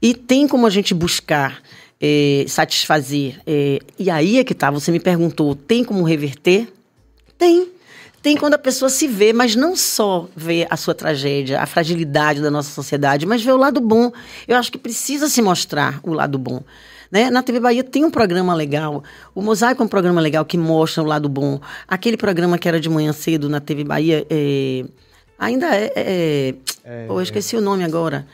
[0.00, 1.62] E tem como a gente buscar
[2.00, 3.40] eh, satisfazer.
[3.46, 6.72] eh, e aí é que tá, você me perguntou, tem como reverter?
[7.38, 7.68] Tem.
[8.22, 12.40] Tem quando a pessoa se vê, mas não só vê a sua tragédia, a fragilidade
[12.40, 14.10] da nossa sociedade, mas vê o lado bom.
[14.48, 16.62] Eu acho que precisa se mostrar o lado bom.
[17.10, 17.30] Né?
[17.30, 19.04] Na TV Bahia tem um programa legal.
[19.34, 21.60] O Mosaico é um programa legal que mostra o lado bom.
[21.86, 24.84] Aquele programa que era de manhã cedo na TV Bahia, eh,
[25.38, 25.92] ainda é.
[25.94, 26.54] é,
[27.06, 28.26] pô, eu esqueci o nome agora.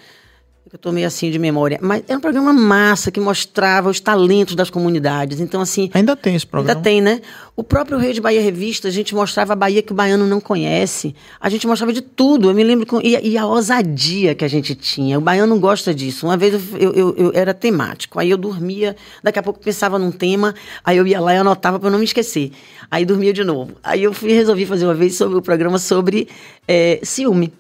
[0.73, 1.81] Eu tô meio assim de memória.
[1.83, 5.41] Mas era um programa massa que mostrava os talentos das comunidades.
[5.41, 5.91] Então, assim.
[5.93, 6.79] Ainda tem esse programa.
[6.79, 7.21] Ainda tem, né?
[7.57, 11.13] O próprio Rede Bahia Revista, a gente mostrava a Bahia que o baiano não conhece.
[11.41, 12.49] A gente mostrava de tudo.
[12.51, 12.87] Eu me lembro.
[12.87, 15.19] Com, e, e a ousadia que a gente tinha.
[15.19, 16.25] O baiano gosta disso.
[16.27, 18.21] Uma vez eu, eu, eu- era temático.
[18.21, 20.55] Aí eu dormia, daqui a pouco pensava num tema,
[20.85, 22.53] aí eu ia lá e anotava para não me esquecer.
[22.89, 23.73] Aí dormia de novo.
[23.83, 26.29] Aí eu fui resolvi fazer uma vez sobre o programa sobre
[26.69, 27.53] eh, ciúme.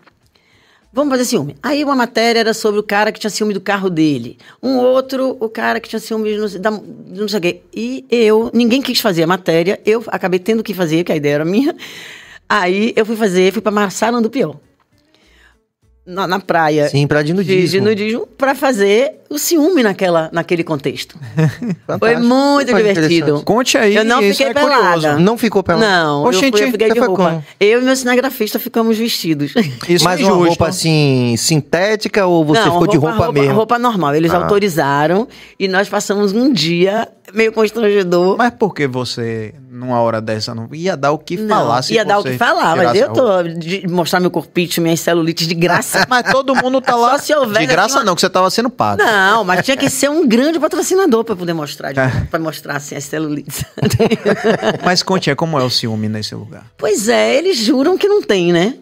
[0.93, 1.57] Vamos fazer ciúme.
[1.63, 4.37] Aí uma matéria era sobre o cara que tinha ciúme do carro dele.
[4.61, 6.49] Um outro, o cara que tinha ciúme de não,
[7.29, 7.61] sei- o quê.
[7.73, 11.35] E eu, ninguém quis fazer a matéria, eu acabei tendo que fazer, que a ideia
[11.37, 11.77] era minha.
[12.49, 14.57] Aí eu fui fazer, fui pra Marçal do Pior.
[16.07, 16.89] Na, na praia.
[16.89, 17.69] Sim, pra de nudismo.
[17.69, 21.17] de nudismo pra fazer o ciúme naquela, naquele contexto.
[22.01, 23.43] Foi muito Foi divertido.
[23.45, 24.81] Conte aí, Eu não fiquei é curioso.
[24.81, 25.19] pelada.
[25.19, 25.85] Não ficou pelado?
[25.87, 27.15] Não, Oxente, eu, fui, eu fiquei de roupa.
[27.31, 27.45] como?
[27.61, 29.53] Eu e meu cinegrafista ficamos vestidos.
[29.89, 33.55] Isso Mas é uma roupa assim, sintética ou você Não, ficou de roupa, mesmo?
[33.55, 34.15] Roupa normal.
[34.15, 34.39] Eles Ah.
[34.39, 35.29] autorizaram
[35.59, 38.37] e nós passamos um dia meio constrangedor.
[38.37, 41.83] Mas por que você, numa hora dessa, não ia dar o que Não, falar?
[41.83, 45.47] se ia dar o que falar, mas eu tô de mostrar meu corpite, minhas celulites
[45.47, 46.05] de graça.
[46.09, 47.13] Mas todo mundo tá lá.
[47.13, 49.03] Só se houver de graça uma- não, que você tava sendo pago.
[49.03, 52.27] Não, mas tinha que ser um grande patrocinador pra poder mostrar, É.
[52.31, 53.65] para mostrar assim as celulites.
[54.85, 56.65] Mas conte aí como é o ciúme nesse lugar.
[56.77, 58.75] pois é, eles juram que não tem, né?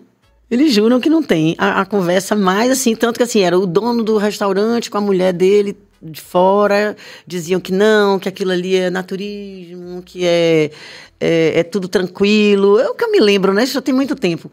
[0.51, 1.55] Eles juram que não tem.
[1.59, 5.01] A, a conversa mais assim, tanto que assim, era o dono do restaurante com a
[5.01, 6.97] mulher dele de fora,
[7.27, 10.71] diziam que não, que aquilo ali é naturismo, que é,
[11.21, 12.79] é, é tudo tranquilo.
[12.79, 13.65] Eu que eu me lembro, né?
[13.65, 14.51] Isso já tem muito tempo.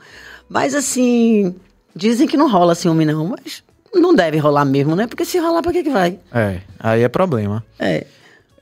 [0.49, 1.55] Mas assim,
[1.95, 3.63] dizem que não rola ciúme, não, mas
[3.93, 5.07] não deve rolar mesmo, né?
[5.07, 6.19] Porque se rolar, pra que que vai?
[6.33, 7.63] É, aí é problema.
[7.79, 8.05] É.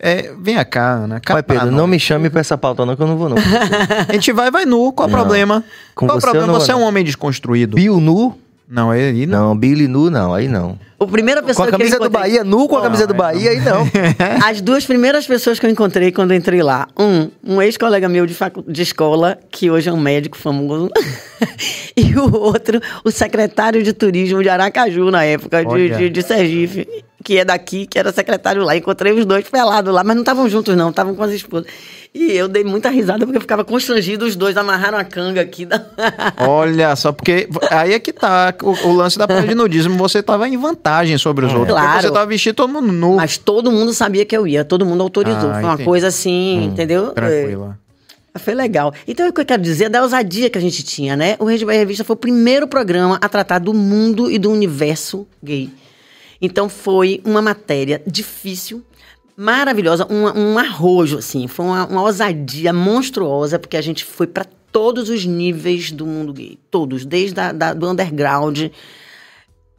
[0.05, 1.21] É, vem cá, Ana.
[1.21, 1.75] pra Pedro, nós.
[1.75, 3.37] não me chame pra essa pauta não, que eu não vou não.
[4.09, 4.91] A gente vai, vai nu.
[4.91, 5.17] Qual o Não.
[5.17, 5.63] problema?
[5.95, 6.47] Com Qual o problema?
[6.47, 6.87] não Você é um não.
[6.87, 7.75] homem desconstruído.
[7.75, 8.37] Bill nu?
[8.67, 9.49] Não, aí não.
[9.49, 10.79] Não, Billy nu não, aí não.
[10.99, 13.05] A primeira Com pessoa a camisa que eu do encontrei- Bahia, nu com a camisa
[13.05, 13.83] do aí Bahia, aí não.
[14.47, 16.87] As duas primeiras pessoas que eu encontrei quando eu entrei lá.
[16.97, 18.63] Um, um ex-colega meu de, facu...
[18.65, 20.89] de escola, que hoje é um médico famoso.
[21.97, 26.87] e o outro, o secretário de turismo de Aracaju, na época, de, de, de Sergipe.
[27.23, 28.75] Que é daqui, que era secretário lá.
[28.75, 31.67] Encontrei os dois pelados lá, mas não estavam juntos, não, estavam com as esposas.
[32.13, 35.65] E eu dei muita risada porque eu ficava constrangido, os dois amarraram a canga aqui.
[35.65, 35.83] Da...
[36.47, 37.47] Olha, só porque.
[37.71, 38.53] Aí é que tá.
[38.61, 41.69] O, o lance da praia de nudismo, você tava em vantagem sobre os outros.
[41.73, 42.01] Porque Claro.
[42.07, 43.15] você tava vestido todo mundo nu.
[43.15, 45.49] Mas todo mundo sabia que eu ia, todo mundo autorizou.
[45.49, 45.85] Ah, Foi uma entendi.
[45.89, 47.07] coisa assim, entendeu?
[47.09, 47.13] É.
[47.13, 47.79] Tranquila.
[48.35, 48.91] Foi legal.
[49.07, 51.35] Então, o que eu quero dizer é da ousadia que a gente tinha, né?
[51.39, 55.27] O Rede Bahia Revista foi o primeiro programa a tratar do mundo e do universo
[55.43, 55.69] gay.
[56.43, 58.83] Então, foi uma matéria difícil,
[59.37, 61.47] maravilhosa, um, um arrojo, assim.
[61.47, 66.33] Foi uma, uma ousadia monstruosa, porque a gente foi para todos os níveis do mundo
[66.33, 66.59] gay.
[66.69, 68.65] Todos, desde a, da, do underground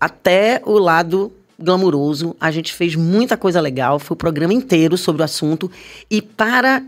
[0.00, 2.34] até o lado glamuroso.
[2.40, 5.70] A gente fez muita coisa legal, foi o programa inteiro sobre o assunto.
[6.10, 6.82] E para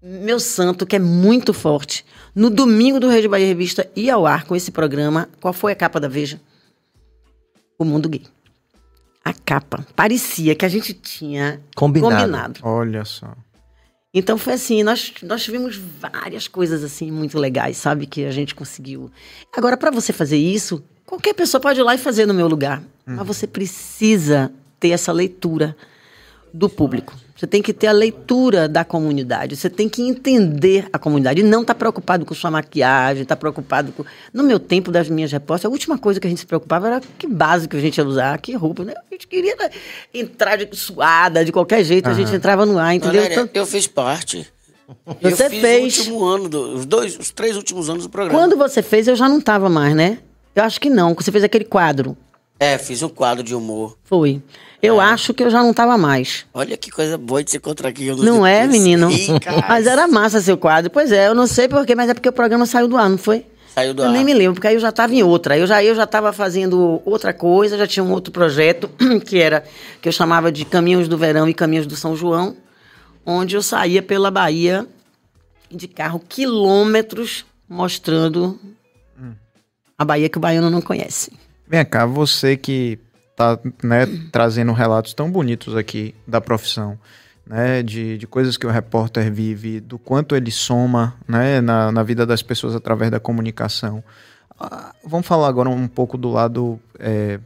[0.00, 4.44] meu santo, que é muito forte, no domingo do Rede Bahia Revista ia ao ar
[4.44, 5.28] com esse programa.
[5.40, 6.40] Qual foi a capa da Veja?
[7.80, 8.22] O mundo gay.
[9.24, 9.86] A capa.
[9.96, 12.14] Parecia que a gente tinha Combinado.
[12.14, 12.60] combinado.
[12.62, 13.34] Olha só.
[14.12, 18.06] Então foi assim, nós, nós tivemos várias coisas assim muito legais, sabe?
[18.06, 19.10] Que a gente conseguiu.
[19.56, 22.82] Agora, para você fazer isso, qualquer pessoa pode ir lá e fazer no meu lugar.
[23.06, 25.74] Mas você precisa ter essa leitura
[26.52, 27.14] do público.
[27.40, 29.56] Você tem que ter a leitura da comunidade.
[29.56, 31.40] Você tem que entender a comunidade.
[31.40, 34.04] E não estar preocupado com sua maquiagem, estar preocupado com.
[34.30, 37.00] No meu tempo das minhas repórteres, a última coisa que a gente se preocupava era
[37.18, 38.84] que base que a gente ia usar, que roupa.
[38.84, 38.92] Né?
[38.92, 39.56] A gente queria
[40.12, 43.22] entrar de suada, de qualquer jeito, a gente entrava no ar, entendeu?
[43.22, 44.46] Valéria, Então, eu fiz parte.
[45.22, 45.96] Você eu fiz fez.
[45.96, 48.38] o último ano, do- os dois, os três últimos anos do programa.
[48.38, 50.18] Quando você fez, eu já não estava mais, né?
[50.54, 51.14] Eu acho que não.
[51.14, 52.14] Você fez aquele quadro.
[52.58, 53.96] É, fiz um quadro de humor.
[54.04, 54.42] Foi.
[54.82, 56.46] Eu acho que eu já não estava mais.
[56.54, 58.06] Olha que coisa boa de se encontrar aqui.
[58.06, 59.08] eu Não é, menino?
[59.68, 60.90] Mas era massa seu quadro.
[60.90, 63.18] Pois é, eu não sei porquê, mas é porque o programa saiu do ar, não
[63.18, 63.44] foi?
[63.74, 64.12] Saiu do eu ar.
[64.12, 65.56] nem me lembro, porque aí eu já estava em outra.
[65.56, 68.90] Eu já eu já estava fazendo outra coisa, já tinha um outro projeto
[69.26, 69.64] que era
[70.00, 72.56] que eu chamava de Caminhos do Verão e Caminhos do São João,
[73.24, 74.86] onde eu saía pela Bahia
[75.70, 78.58] de carro quilômetros mostrando
[79.96, 81.30] a Bahia que o baiano não conhece.
[81.68, 82.98] Vem cá, você que
[83.40, 86.98] tá né, trazendo relatos tão bonitos aqui da profissão,
[87.46, 92.02] né, de, de coisas que o repórter vive, do quanto ele soma né, na, na
[92.02, 94.04] vida das pessoas através da comunicação.
[94.58, 97.40] Ah, vamos falar agora um pouco do lado é,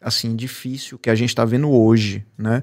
[0.00, 2.62] assim difícil que a gente está vendo hoje, né?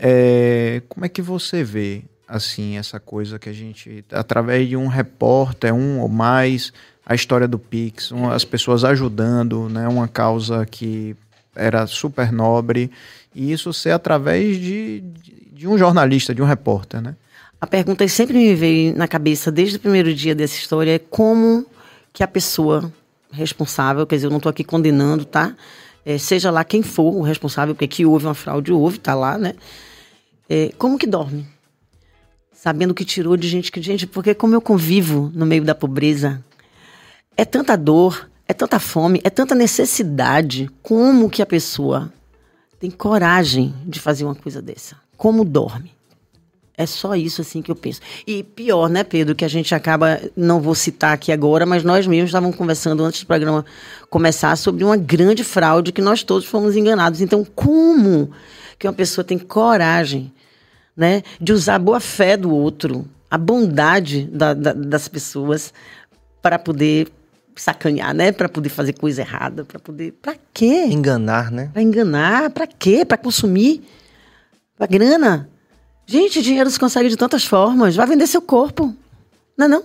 [0.00, 4.86] É, como é que você vê assim essa coisa que a gente através de um
[4.86, 6.72] repórter, um ou mais,
[7.04, 9.88] a história do Pix, um- as pessoas ajudando, né?
[9.88, 11.16] Uma causa que
[11.58, 12.90] era super nobre
[13.34, 15.02] e isso ser através de,
[15.52, 17.16] de, um jornalista, de um repórter, né?
[17.60, 20.98] A pergunta que sempre me veio na cabeça desde o primeiro dia dessa história é
[20.98, 21.66] como
[22.12, 22.92] que a pessoa
[23.30, 25.54] responsável, quer dizer, eu não estou aqui condenando, tá?
[26.04, 29.36] É, seja lá quem for o responsável, porque que houve uma fraude, houve, tá lá,
[29.36, 29.54] né?
[30.48, 31.46] É, como que dorme?
[32.52, 33.82] Sabendo que tirou de gente que.
[33.82, 36.42] Gente, porque como eu convivo no meio da pobreza,
[37.36, 40.70] é tanta dor, é tanta fome, é tanta necessidade.
[40.82, 42.10] Como que a pessoa
[42.80, 44.96] tem coragem de fazer uma coisa dessa?
[45.18, 45.92] Como dorme?
[46.74, 48.00] É só isso assim que eu penso.
[48.26, 52.06] E pior, né, Pedro, que a gente acaba, não vou citar aqui agora, mas nós
[52.06, 53.66] mesmos estávamos conversando antes do programa
[54.08, 57.20] começar sobre uma grande fraude que nós todos fomos enganados.
[57.20, 58.30] Então, como
[58.78, 60.32] que uma pessoa tem coragem,
[60.96, 65.74] né, de usar a boa fé do outro, a bondade da, da, das pessoas
[66.40, 67.08] para poder
[67.62, 70.86] sacanear, né, para poder fazer coisa errada, para poder, para quê?
[70.86, 71.70] Enganar, né?
[71.72, 73.04] Para enganar, para quê?
[73.04, 73.82] Para consumir,
[74.76, 75.48] para grana.
[76.06, 77.94] Gente, dinheiro se consegue de tantas formas.
[77.94, 78.94] Vai vender seu corpo.
[79.56, 79.84] Não é não?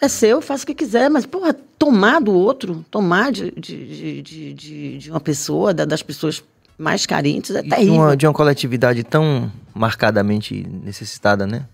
[0.00, 4.52] É seu, faça o que quiser, mas, porra, tomar do outro, tomar de, de, de,
[4.52, 6.42] de, de uma pessoa, das pessoas
[6.76, 7.92] mais carentes, é E terrível.
[7.94, 11.66] De uma, de uma coletividade tão marcadamente necessitada, né?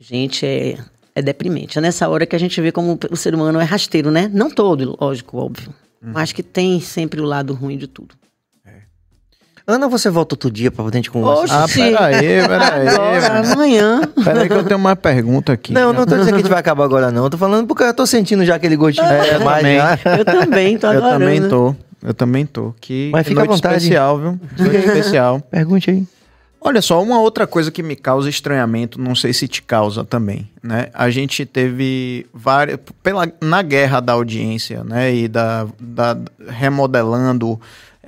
[0.00, 0.78] Gente, é,
[1.18, 1.78] é deprimente.
[1.78, 4.30] É nessa hora que a gente vê como o ser humano é rasteiro, né?
[4.32, 5.72] Não todo, lógico, óbvio.
[6.00, 8.14] Mas que tem sempre o lado ruim de tudo.
[9.66, 11.64] Ana, você volta outro dia pra gente conversar?
[11.64, 12.88] Ah, peraí, peraí.
[12.88, 14.00] Agora, amanhã.
[14.24, 15.74] Peraí que eu tenho uma pergunta aqui.
[15.74, 17.24] Não, não tô dizendo que a gente vai acabar agora, não.
[17.24, 19.76] Eu tô falando porque eu tô sentindo já aquele gostinho É, mais também.
[19.76, 19.98] já.
[20.18, 21.18] Eu também, tô Eu adorando.
[21.18, 21.76] também tô.
[22.02, 22.72] Eu também tô.
[22.80, 23.76] Que Mas fica à noite vontade.
[23.76, 24.40] especial, viu?
[24.58, 25.40] Noite especial.
[25.50, 26.06] Pergunte aí.
[26.60, 30.50] Olha só, uma outra coisa que me causa estranhamento, não sei se te causa também,
[30.62, 30.88] né?
[30.92, 35.14] A gente teve várias pela na guerra da audiência, né?
[35.14, 36.18] E da, da
[36.48, 37.60] remodelando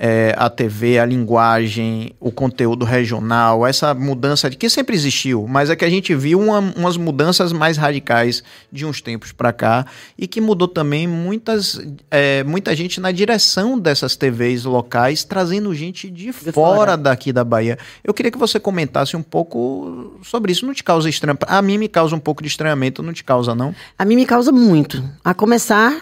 [0.03, 5.69] é, a TV, a linguagem, o conteúdo regional, essa mudança de que sempre existiu, mas
[5.69, 9.85] é que a gente viu uma- umas mudanças mais radicais de uns tempos para cá
[10.17, 11.79] e que mudou também muitas,
[12.11, 16.97] é, muita gente na direção dessas TVs locais, trazendo gente de, fora, fora.
[16.97, 17.79] daqui da Bahia.
[18.03, 20.65] Eu queria que você comentasse um pouco sobre isso.
[20.65, 21.45] Não te causa estranhamento?
[21.47, 23.75] A mim me causa um pouco de estranhamento, não te causa, não?
[23.99, 25.05] A mim me causa muito.
[25.23, 26.01] A começar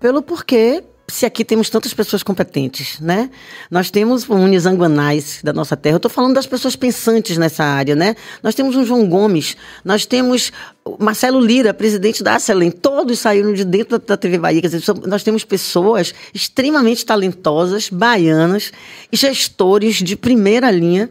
[0.00, 3.30] pelo porquê, se aqui temos tantas pessoas competentes, né?
[3.70, 5.94] Nós temos unes anguanais da nossa terra.
[5.94, 8.16] Eu estou falando das pessoas pensantes nessa área, né?
[8.42, 10.52] Nós temos um João Gomes, nós temos
[10.98, 12.70] Marcelo Lira, presidente da Acelen.
[12.70, 14.60] Todos saíram de dentro da, TV Bahia.
[14.60, 18.72] Quer dizer, nós temos pessoas extremamente talentosas, baianas,
[19.12, 21.08] gestores de primeira linha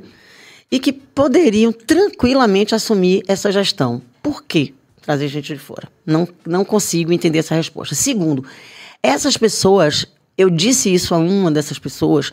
[0.70, 4.02] e que poderiam tranquilamente assumir essa gestão.
[4.22, 5.88] Por quê trazer gente de fora?
[6.06, 7.96] Não, não consigo entender essa resposta.
[7.96, 8.44] Segundo,
[9.06, 10.06] essas pessoas,
[10.38, 12.32] eu disse isso a uma dessas pessoas,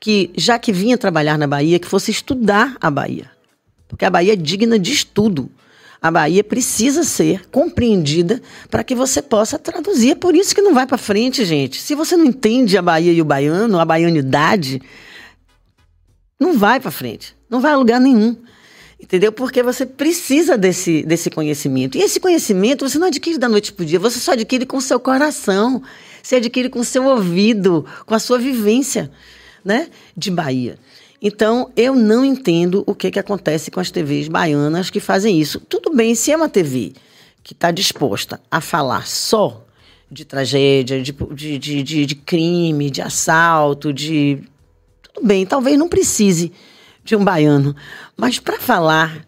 [0.00, 3.30] que já que vinha trabalhar na Bahia, que fosse estudar a Bahia.
[3.88, 5.50] Porque a Bahia é digna de estudo.
[6.02, 10.10] A Bahia precisa ser compreendida para que você possa traduzir.
[10.10, 11.80] É por isso que não vai para frente, gente.
[11.80, 14.82] Se você não entende a Bahia e o baiano, a baianidade,
[16.38, 17.34] não vai para frente.
[17.48, 18.36] Não vai a lugar nenhum.
[19.00, 19.32] Entendeu?
[19.32, 21.98] Porque você precisa desse, desse conhecimento.
[21.98, 24.76] E esse conhecimento você não adquire da noite para o dia, você só adquire com
[24.76, 25.82] o seu coração.
[26.22, 29.10] Você adquire com o seu ouvido, com a sua vivência
[29.64, 30.78] né, de Bahia.
[31.20, 35.60] Então, eu não entendo o que, que acontece com as TVs baianas que fazem isso.
[35.60, 36.92] Tudo bem, se é uma TV
[37.42, 39.64] que está disposta a falar só
[40.10, 44.38] de tragédia, de, de, de, de, de crime, de assalto, de
[45.02, 46.52] tudo bem, talvez não precise
[47.04, 47.76] de um baiano,
[48.16, 49.24] mas para falar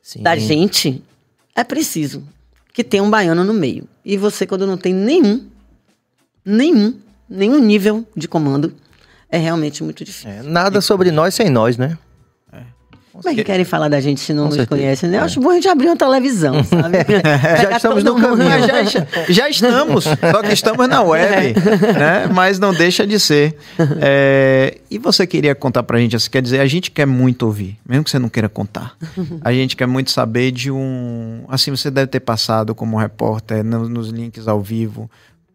[0.00, 0.22] Sim.
[0.22, 1.02] da gente
[1.54, 2.22] é preciso
[2.72, 3.88] que tenha um baiano no meio.
[4.04, 5.46] E você quando não tem nenhum,
[6.44, 6.94] nenhum,
[7.28, 8.74] nenhum nível de comando,
[9.28, 10.30] é realmente muito difícil.
[10.30, 11.98] É, nada sobre nós sem nós, né?
[13.14, 14.80] Como é que querem falar da gente se não Com nos certeza.
[14.82, 15.18] conhecem, né?
[15.18, 16.98] Eu acho bom a gente abrir uma televisão, sabe?
[17.62, 18.50] Já estamos no caminho.
[18.66, 21.54] Já, já- estamos, só que estamos na web,
[21.96, 22.26] né?
[22.34, 23.56] Mas não deixa de ser.
[24.00, 27.78] É, e você queria contar pra gente, assim, quer dizer, a gente quer muito ouvir,
[27.88, 28.94] mesmo que você não queira contar.
[29.42, 31.44] A gente quer muito saber de um.
[31.48, 35.08] Assim, você deve ter passado como repórter no- nos links ao vivo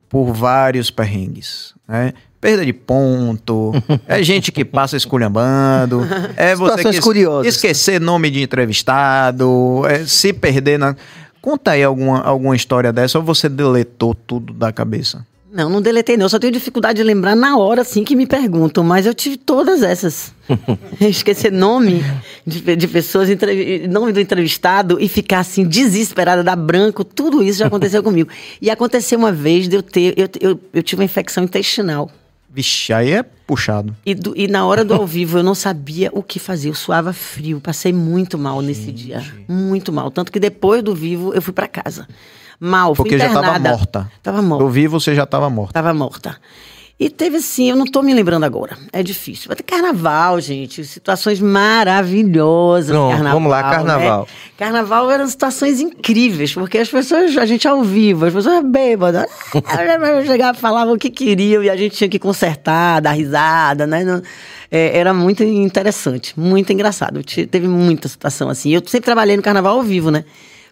[0.07, 2.13] por vários perrengues, né?
[2.41, 3.73] Perda de ponto,
[4.07, 6.01] é gente que passa esculhambando,
[6.37, 7.53] é você que curiosas.
[7.53, 10.95] esquecer nome de entrevistado, é, se perder na.
[11.41, 15.25] Conta aí alguma, alguma história dessa ou você deletou tudo da cabeça?
[15.51, 16.25] Não, não deletei não.
[16.25, 18.83] Eu só tenho dificuldade de lembrar na hora, assim, que me perguntam.
[18.83, 20.31] Mas eu tive todas essas.
[21.01, 22.03] Esquecer nome
[22.45, 23.29] de, de pessoas,
[23.89, 27.03] nome do entrevistado e ficar, assim, desesperada, dar branco.
[27.03, 28.29] Tudo isso já aconteceu comigo.
[28.61, 30.13] E aconteceu uma vez de eu ter...
[30.15, 32.11] Eu, eu, eu tive uma infecção intestinal.
[32.51, 33.95] Vixe, aí é puxado.
[34.05, 36.69] E, do- e na hora do ao vivo eu não sabia o que fazer.
[36.69, 37.61] Eu suava frio.
[37.61, 39.23] Passei muito mal nesse dia.
[39.47, 40.09] Muito mal.
[40.09, 42.07] Tanto que depois do vivo eu fui pra casa.
[42.59, 43.69] Mal, fui Porque já tava internada.
[43.69, 44.11] morta.
[44.23, 44.63] Tava morta.
[44.63, 45.73] Eu vi você já tava morta.
[45.73, 46.37] Tava morta.
[46.99, 48.77] E teve assim, eu não tô me lembrando agora.
[48.91, 49.47] É difícil.
[49.47, 50.83] Vai ter carnaval, gente.
[50.83, 52.89] Situações maravilhosas.
[52.91, 54.21] Pronto, carnaval, vamos lá, carnaval.
[54.21, 54.27] né?
[54.57, 59.25] Carnaval eram situações incríveis, porque as pessoas, a gente ao vivo, as pessoas bêbadas.
[60.25, 64.03] Chegava, falavam o que queriam e a gente tinha que consertar, dar risada, né?
[64.03, 64.21] Não-
[64.71, 67.23] é, era muito interessante, muito engraçado.
[67.23, 68.71] Te- Teve muita situação assim.
[68.71, 70.25] Eu sempre trabalhei no carnaval ao vivo, né?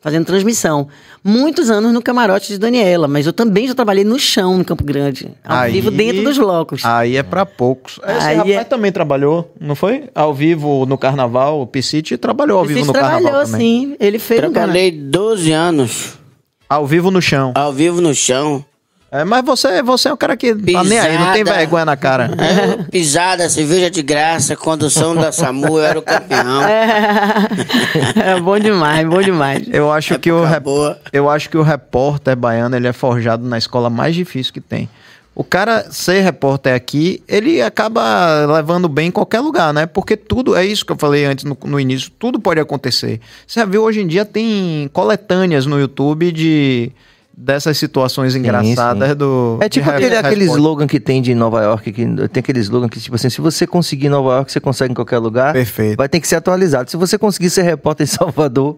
[0.07, 0.87] Fazendo transmissão.
[1.21, 4.81] Muitos anos no camarote de Daniela, mas eu também já trabalhei no chão, no Campo
[4.81, 5.29] Grande.
[5.43, 6.85] Ao Aí- vivo, dentro dos blocos.
[6.85, 7.99] Aí é pra poucos.
[8.07, 10.05] Esse Aí rapaz é- também trabalhou, não foi?
[10.15, 13.59] Ao vivo no carnaval, o Piscite trabalhou ao vivo no trabalhou, carnaval também.
[13.89, 13.97] sim.
[13.99, 16.13] Ele fez um Trabalhei 12 anos
[16.69, 17.51] Ao vivo no chão.
[17.53, 18.63] ao vivo no chão.
[19.09, 21.59] É, mas você, você é um cara que tá nem aí, não tem Pisada.
[21.59, 22.29] vergonha na cara.
[22.37, 26.61] É, pisada, cerveja de graça, condução da SAMU, eu era o campeão.
[28.15, 29.63] É bom demais, bom demais.
[29.71, 30.99] Eu acho que o rep- boa.
[31.13, 34.89] eu acho que o repórter baiano ele é forjado na escola mais difícil que tem.
[35.33, 39.85] O cara ser repórter aqui, ele acaba levando bem em qualquer lugar, né?
[39.85, 43.21] Porque tudo, é isso que eu falei antes no, no início, tudo pode acontecer.
[43.45, 46.91] Você já viu, hoje em dia tem coletâneas no YouTube de
[47.37, 49.15] dessas situações engraçadas sim.
[49.15, 49.59] do...
[49.61, 52.99] É tipo aquele, aquele slogan que tem de Nova York, que tem aquele slogan que,
[52.99, 55.53] tipo assim, se você conseguir em Nova York, você consegue em qualquer lugar.
[55.53, 55.97] Perfeito.
[55.97, 56.89] Vai ter que ser atualizado.
[56.89, 58.77] Se você conseguir ser repórter em Salvador,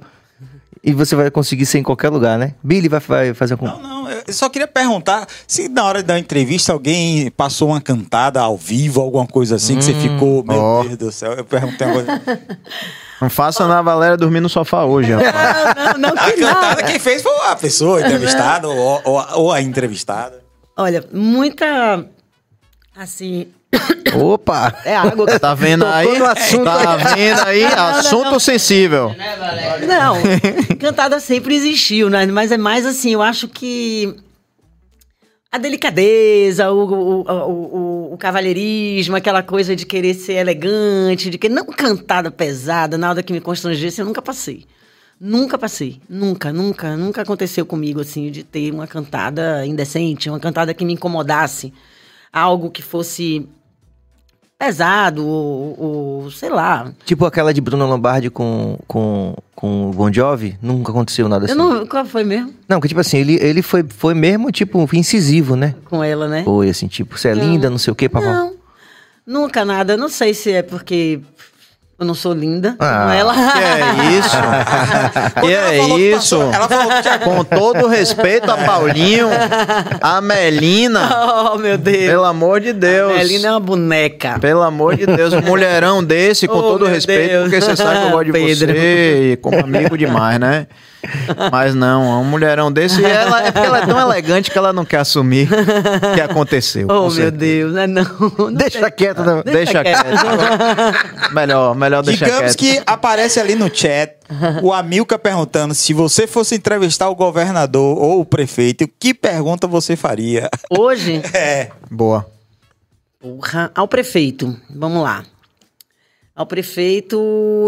[0.83, 2.53] e você vai conseguir ser em qualquer lugar, né?
[2.63, 3.65] Billy vai, vai fazer com.
[3.65, 8.39] Não, não, eu só queria perguntar se na hora da entrevista alguém passou uma cantada
[8.39, 10.83] ao vivo, alguma coisa assim, que você ficou, meu ó.
[10.83, 12.21] Deus do céu, eu perguntei uma coisa.
[13.21, 15.11] Não faça na Valéria dormir no sofá hoje.
[15.11, 16.83] Não, não, A que cantada nada.
[16.83, 20.41] quem fez foi a pessoa entrevistada ou, ou- ou a entrevistada.
[20.77, 22.05] Olha, muita.
[22.95, 23.47] Assim.
[24.15, 24.73] Opa!
[24.83, 25.27] É água.
[25.27, 26.07] que Tá vendo aí?
[26.23, 26.63] assunto.
[26.63, 27.63] Tá vendo aí?
[27.65, 29.13] Assunto sensível.
[29.87, 30.15] Não,
[30.79, 32.25] cantada sempre existiu, né?
[32.25, 34.15] Mas é mais assim, eu acho que
[35.51, 41.49] a delicadeza, o, o, o, o- cavalheirismo, aquela coisa de querer ser elegante, de que
[41.49, 44.65] não cantada pesada, nada que me constrangesse, eu nunca passei.
[45.19, 45.99] Nunca passei.
[46.07, 50.93] Nunca, nunca, nunca aconteceu comigo assim de ter uma cantada indecente, uma cantada que me
[50.93, 51.73] incomodasse,
[52.31, 53.47] algo que fosse
[54.59, 60.11] pesado ou, ou sei lá, Tipo aquela de Bruno Lombardi com, com, com o Bon
[60.11, 61.53] Jovi, nunca aconteceu nada assim.
[61.53, 61.87] Eu não.
[61.87, 62.53] Qual foi mesmo?
[62.67, 65.75] Não, que tipo assim, ele, ele foi, foi mesmo, tipo, incisivo, né?
[65.85, 66.43] Com ela, né?
[66.43, 68.25] Foi assim, tipo, você é linda, não sei o quê, papá.
[68.25, 68.53] Não.
[69.25, 69.95] Nunca nada.
[69.95, 71.21] Não sei se é porque
[71.99, 72.75] eu não sou linda.
[72.79, 73.05] Ah.
[73.07, 73.33] Não ela.
[73.33, 74.37] Que é isso?
[75.41, 76.15] que ela é falou que isso?
[76.37, 79.27] passou- ela falou que tinha- Com todo respeito a Paulinho,
[80.01, 82.05] a Melina, oh, meu Deus.
[82.07, 83.17] pelo amor de Deus.
[83.17, 84.37] Melina é uma boneca.
[84.39, 87.43] Pelo amor de Deus, um mulherão desse, com Oh, todo respeito, Deus.
[87.49, 88.73] porque você sabe que eu gosto de Pedro.
[88.73, 90.67] você, e como amigo demais, né?
[91.51, 94.73] Mas não, um mulherão desse, e ela, é porque ela é tão elegante que ela
[94.73, 95.47] não quer assumir
[96.13, 96.87] que aconteceu.
[96.89, 97.31] Oh, meu certeza.
[97.37, 97.73] Deus.
[97.73, 98.03] Não, é não.
[98.37, 99.41] não Deixa tem- quieto, não.
[99.41, 100.05] Deixa quieto.
[101.33, 102.77] melhor, melhor deixar Digamos quieto.
[102.77, 104.15] que aparece ali no chat
[104.61, 109.95] o Amilca perguntando se você fosse entrevistar o governador ou o prefeito, que pergunta você
[109.95, 110.49] faria?
[110.69, 111.69] Hoje, É.
[111.89, 112.25] Boa.
[113.19, 114.55] porra, ao prefeito.
[114.69, 115.23] Vamos lá.
[116.35, 117.17] Ao prefeito,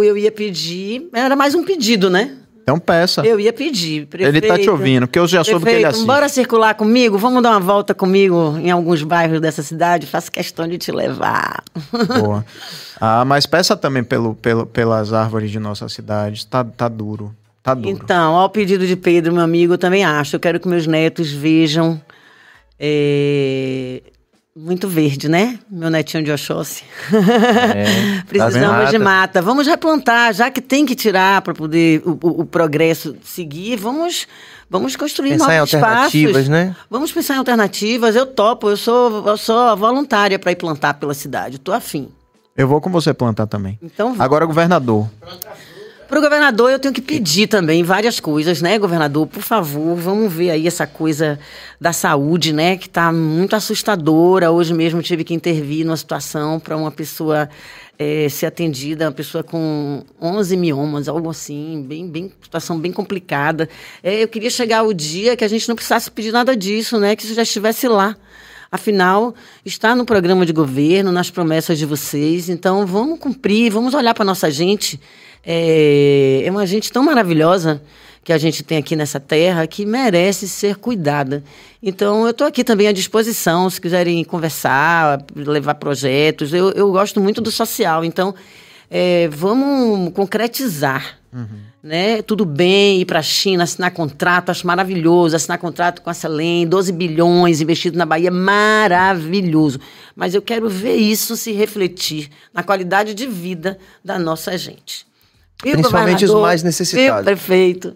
[0.03, 1.09] eu ia pedir.
[1.13, 2.37] Era mais um pedido, né?
[2.71, 3.21] Então peça.
[3.25, 4.07] Eu ia pedir.
[4.13, 6.07] Ele tá te prefeito, ouvindo, porque eu já soube que ele Prefeito, assiste.
[6.07, 7.17] bora circular comigo?
[7.17, 10.07] Vamos dar uma volta comigo em alguns bairros dessa cidade?
[10.07, 11.63] Faço questão de te levar.
[12.19, 12.45] Boa.
[13.03, 16.45] Ah, mas peça também pelo, pelo, pelas árvores de nossa cidade.
[16.45, 17.35] Tá, tá duro.
[17.63, 17.89] Tá duro.
[17.89, 20.35] Então, ao pedido de Pedro, meu amigo, eu também acho.
[20.35, 21.99] Eu quero que meus netos vejam.
[22.79, 24.03] é,
[24.55, 25.59] Muito verde, né?
[25.69, 26.83] Meu netinho de Oxóssi.
[27.13, 29.41] É, Precisamos tá de mata.
[29.41, 34.27] Vamos replantar, já que tem que tirar para poder o, o- o progresso seguir, vamos,
[34.69, 36.49] vamos construir Pensar em novos alternativas, espaços.
[36.49, 36.75] né?
[36.89, 38.13] Vamos pensar em alternativas.
[38.13, 41.55] Eu topo, eu sou, eu sou voluntária para ir plantar pela cidade.
[41.55, 42.09] Estou afim.
[42.57, 43.79] Eu vou com você plantar também.
[43.81, 45.09] Então, Agora, governador.
[46.11, 49.25] Para o governador, eu tenho que pedir também várias coisas, né, governador?
[49.25, 51.39] Por favor, vamos ver aí essa coisa
[51.79, 54.51] da saúde, né, que está muito assustadora.
[54.51, 57.49] Hoje mesmo tive que intervir numa situação para uma pessoa
[57.97, 63.69] eh, ser atendida, uma pessoa com 11 miomas, algo assim, bem, bem, situação bem complicada.
[64.03, 67.15] Eh, eu queria chegar o dia que a gente não precisasse pedir nada disso, né,
[67.15, 68.17] que isso já estivesse lá.
[68.69, 69.33] Afinal,
[69.65, 72.49] está no programa de governo, nas promessas de vocês.
[72.49, 74.99] Então, vamos cumprir, vamos olhar para nossa gente.
[75.43, 77.81] É, é uma gente tão maravilhosa
[78.23, 81.43] que a gente tem aqui nessa terra que merece ser cuidada.
[81.81, 86.53] Então, eu estou aqui também à disposição, se quiserem conversar, levar projetos.
[86.53, 88.35] Eu, eu gosto muito do social, então
[88.89, 91.17] é, vamos concretizar.
[91.81, 92.21] Né?
[92.21, 95.35] Tudo bem ir para a China, assinar contrato, acho maravilhoso.
[95.35, 99.79] Assinar contrato com a Selem, 12 bilhões investido na Bahia, maravilhoso.
[100.15, 105.09] Mas eu quero ver isso se refletir na qualidade de vida da nossa gente.
[105.63, 107.19] E Principalmente os mais necessitados.
[107.19, 107.93] E o prefeito,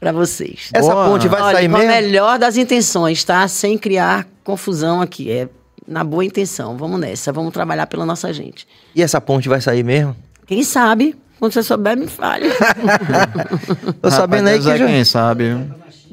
[0.00, 0.70] para vocês.
[0.72, 1.06] Essa Boa.
[1.08, 1.92] ponte vai Olha, sair com a mesmo?
[1.94, 3.46] melhor das intenções, tá?
[3.48, 5.30] Sem criar confusão aqui.
[5.30, 5.48] É
[5.86, 6.76] na boa intenção.
[6.76, 8.66] Vamos nessa, vamos trabalhar pela nossa gente.
[8.94, 10.16] E essa ponte vai sair mesmo?
[10.46, 11.14] Quem sabe?
[11.38, 12.46] Quando você souber, me fale.
[14.00, 15.44] Tô sabendo aí Deus que é já, quem sabe.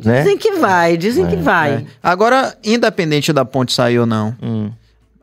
[0.04, 0.22] né?
[0.24, 1.74] Dizem que vai, dizem que vai.
[1.74, 1.84] É.
[2.02, 4.72] Agora, independente da ponte sair ou não, Hum.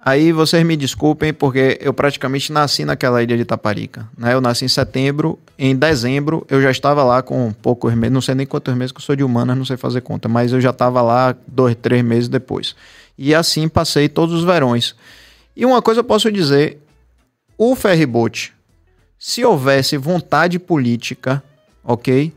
[0.04, 4.06] aí vocês me desculpem, porque eu praticamente nasci naquela ilha de Taparica.
[4.16, 4.32] Né?
[4.34, 8.34] Eu nasci em setembro, em dezembro eu já estava lá com poucos meses, não sei
[8.34, 10.70] nem quantos meses, que eu sou de humanas, não sei fazer conta, mas eu já
[10.70, 12.74] estava lá dois, três meses depois.
[13.16, 14.94] E assim passei todos os verões.
[15.56, 16.78] E uma coisa eu posso dizer:
[17.56, 18.52] o ferryboat,
[19.18, 21.42] se houvesse vontade política,
[21.82, 22.32] ok?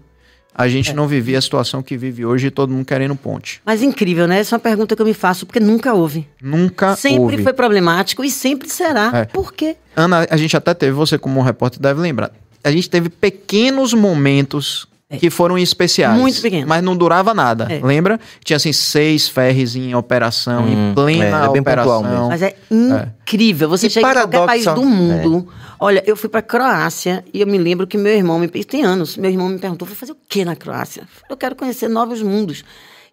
[0.53, 3.61] A gente não vivia a situação que vive hoje e todo mundo querendo ponte.
[3.65, 4.39] Mas incrível, né?
[4.39, 6.27] Essa é uma pergunta que eu me faço, porque nunca houve.
[6.41, 7.43] Nunca sempre houve.
[7.43, 9.09] foi problemático e sempre será.
[9.13, 9.25] É.
[9.25, 9.77] Por quê?
[9.95, 12.33] Ana, a gente até teve, você como repórter deve lembrar,
[12.64, 14.88] a gente teve pequenos momentos
[15.19, 16.15] que foram especiais.
[16.15, 16.19] É.
[16.22, 16.68] Muito pequenos.
[16.68, 17.65] Mas não durava nada.
[17.68, 17.80] É.
[17.84, 18.19] Lembra?
[18.44, 22.03] Tinha assim seis ferries em operação, Hum, em plena é, é bem operação.
[22.03, 22.27] mesmo.
[22.27, 23.69] Mas é incrível.
[23.69, 25.48] Você E chega em qualquer país paradoxo- do mundo.
[25.80, 28.84] Olha, eu fui pra Croácia e eu me lembro que meu irmão, me, isso tem
[28.84, 31.03] anos, meu irmão me perguntou: foi fazer o que na Croácia?
[31.30, 32.64] Eu quero conhecer novos mundos.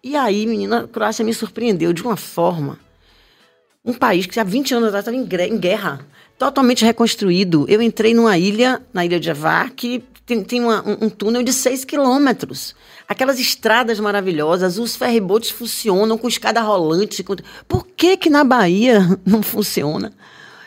[0.03, 2.77] E aí, menina, a Croácia me surpreendeu de uma forma.
[3.83, 6.01] Um país que há 20 anos atrás estava em guerra,
[6.37, 7.65] totalmente reconstruído.
[7.67, 11.41] Eu entrei numa ilha, na ilha de Avar, que tem, tem uma- um, um túnel
[11.43, 12.75] de 6 quilômetros.
[13.07, 17.23] Aquelas estradas maravilhosas, os ferryboats funcionam com escada rolante.
[17.23, 17.35] com-
[17.67, 20.11] Por que que na Bahia não funciona?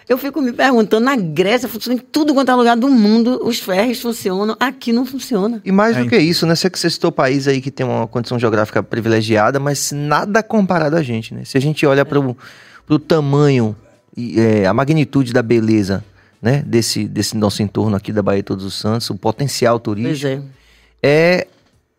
[0.09, 3.61] Eu fico me perguntando, na Grécia funciona em tudo quanto é lugar do mundo, os
[3.61, 5.63] ferries funcionam, aqui não funciona.
[5.65, 6.03] E mais É.
[6.03, 6.57] do que isso, né?
[6.57, 10.97] Você que você citou país aí que tem uma condição geográfica privilegiada, mas nada comparado
[10.97, 11.43] a gente, né?
[11.45, 13.77] Se a gente olha para o tamanho
[14.37, 16.05] é, a magnitude da beleza,
[16.41, 16.63] né?
[16.67, 20.43] Desse, desse nosso entorno aqui da Bahia Todos os Santos, o potencial Pois turístico,
[21.03, 21.41] é.
[21.41, 21.47] é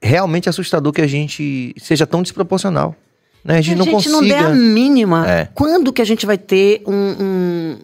[0.02, 2.96] realmente assustador que a gente seja tão desproporcional.
[3.44, 3.58] Né?
[3.58, 4.16] A gente não a gente consiga...
[4.16, 5.50] não der a mínima, É.
[5.54, 7.78] quando que a gente vai ter um, um-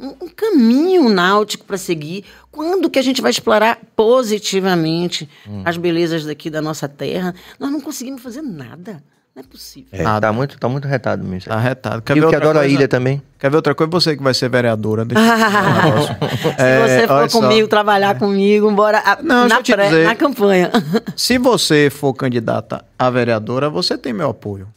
[0.00, 2.24] um- um caminho náutico para seguir?
[2.50, 5.62] Quando que a gente vai explorar positivamente Hum.
[5.64, 7.34] as belezas daqui da nossa terra?
[7.60, 9.02] Nós não conseguimos fazer nada.
[9.34, 9.88] Não é possível.
[9.92, 10.26] É, Nada.
[10.26, 11.48] tá, muito, tá muito retado mesmo.
[11.50, 12.02] Tá retado.
[12.02, 13.22] Quer e ver o que adora a ilha também.
[13.38, 13.90] Quer ver outra coisa?
[13.92, 15.06] Você que vai ser vereadora.
[15.06, 15.22] Deixa
[15.84, 16.16] negócio.
[16.58, 17.40] Se É, você for olha só.
[17.40, 20.04] comigo, trabalhar comigo, bora a- Não, na, pré- dizer.
[20.04, 20.70] na campanha.
[21.16, 24.68] Se você for candidata a vereadora, você tem meu apoio.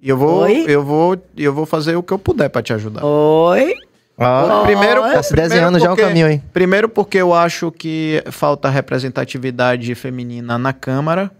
[0.00, 0.64] E eu vou, Oi?
[0.66, 3.04] eu vou, eu vou fazer o que eu puder pra te ajudar.
[3.04, 3.72] Oi?
[4.18, 6.42] Ah, Primeiro, Tá se desenhando já o porque- caminho aí.
[6.52, 11.30] Primeiro porque eu acho que falta representatividade feminina na Câmara.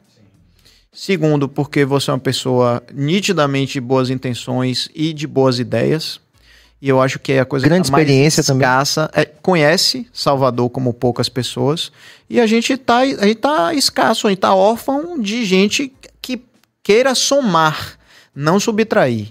[0.92, 6.20] Segundo, porque você é uma pessoa nitidamente de boas intenções e de boas ideias.
[6.82, 8.66] E eu acho que é a coisa Grande que tá mais experiência também.
[8.66, 9.10] escassa.
[9.14, 11.90] É, conhece Salvador como poucas pessoas.
[12.28, 16.42] E a gente tá, a gente tá escasso, a gente tá órfão de gente que
[16.82, 17.96] queira somar,
[18.34, 19.28] não subtrair.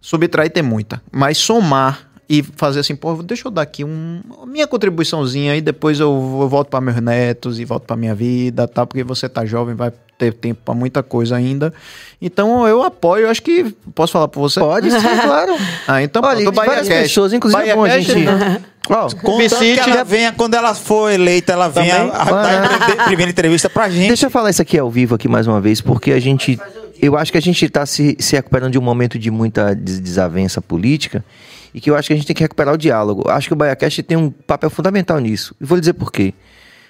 [0.00, 4.66] Subtrair tem muita, mas somar e fazer assim, pô, deixa eu dar aqui um, minha
[4.66, 6.08] contribuiçãozinha e depois eu,
[6.40, 8.86] eu volto para meus netos e volto para minha vida, tá?
[8.86, 9.90] Porque você tá jovem, vai
[10.20, 11.72] ter tempo para muita coisa ainda.
[12.20, 14.60] Então eu apoio, eu acho que posso falar para você.
[14.60, 15.56] Pode sim, claro.
[15.88, 17.02] Ah, então Olha, pronto, várias BahiaCast.
[17.08, 18.30] pessoas, inclusive é bom a BahiaCast, gente...
[18.90, 22.64] Contanto Vicite- que ela venha, quando ela for eleita, ela venha a, dar
[23.00, 24.08] a primeira entrevista pra gente.
[24.08, 26.58] Deixa eu falar isso aqui ao vivo aqui mais uma vez, porque a gente.
[27.00, 30.00] Eu acho que a gente está se, se recuperando de um momento de muita des-
[30.00, 31.24] desavença política
[31.72, 33.30] e que eu acho que a gente tem que recuperar o diálogo.
[33.30, 35.54] Acho que o BaiaCast tem um papel fundamental nisso.
[35.60, 36.34] E vou lhe dizer por quê.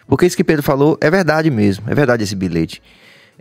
[0.09, 2.81] Porque isso que Pedro falou é verdade mesmo, é verdade esse bilhete.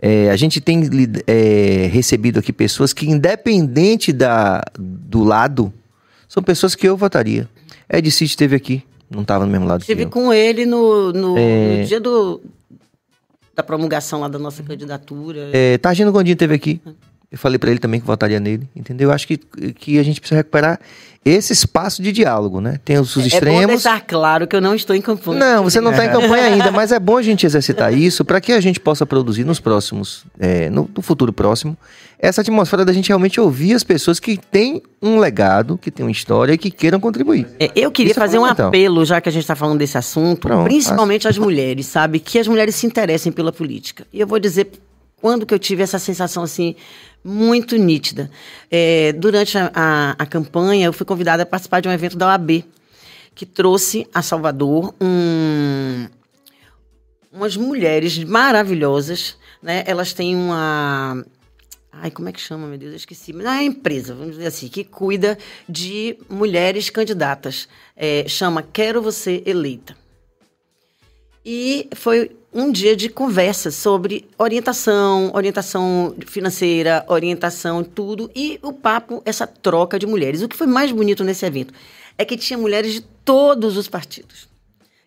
[0.02, 0.82] É, a gente tem
[1.26, 5.72] é, recebido aqui pessoas que, independente da, do lado,
[6.26, 7.46] são pessoas que eu votaria.
[7.92, 11.80] Ed City esteve aqui, não estava no mesmo lado Estive com ele no, no, É.
[11.80, 12.40] no dia do,
[13.54, 15.50] da promulgação lá da nossa candidatura.
[15.52, 16.80] É, Targino Gondim teve aqui.
[17.30, 19.10] Eu falei pra ele também que votaria nele, entendeu?
[19.10, 20.80] Eu acho que, que a gente precisa recuperar
[21.22, 22.80] esse espaço de diálogo, né?
[22.82, 23.66] Tem os, os É bom extremos.
[23.66, 25.38] deixar claro que eu não estou em campanha.
[25.38, 28.40] Não, você não está em campanha ainda, mas é bom a gente exercitar isso para
[28.40, 31.76] que a gente possa produzir nos próximos, é, no, no futuro próximo,
[32.18, 36.12] essa atmosfera da gente realmente ouvir as pessoas que têm um legado, que têm uma
[36.12, 37.46] história e que queiram contribuir.
[37.58, 39.98] É, eu queria Isso é fazer um apelo, já que a gente está falando desse
[39.98, 40.64] assunto, Pronto.
[40.64, 42.18] principalmente às mulheres, sabe?
[42.18, 44.06] Que as mulheres se interessem pela política.
[44.10, 44.70] E eu vou dizer
[45.20, 46.74] quando que eu tive essa sensação assim
[47.24, 48.30] muito nítida.
[48.70, 52.26] É, durante a, a- a campanha, eu fui convidada a participar de um evento da
[52.28, 52.64] OAB,
[53.34, 56.06] que trouxe a Salvador um,
[57.32, 59.84] umas mulheres maravilhosas, né?
[59.86, 61.24] Elas têm uma
[61.92, 62.92] Ai, como é que chama, meu Deus?
[62.92, 63.32] Eu esqueci.
[63.32, 65.36] Mas é uma empresa, vamos dizer assim, que cuida
[65.68, 67.68] de mulheres candidatas.
[67.96, 69.96] É, chama Quero Você Eleita.
[71.44, 78.30] E foi um dia de conversa sobre orientação, orientação financeira, orientação, tudo.
[78.34, 80.42] E o papo, essa troca de mulheres.
[80.42, 81.72] O que foi mais bonito nesse evento
[82.18, 84.48] é que tinha mulheres de todos os partidos.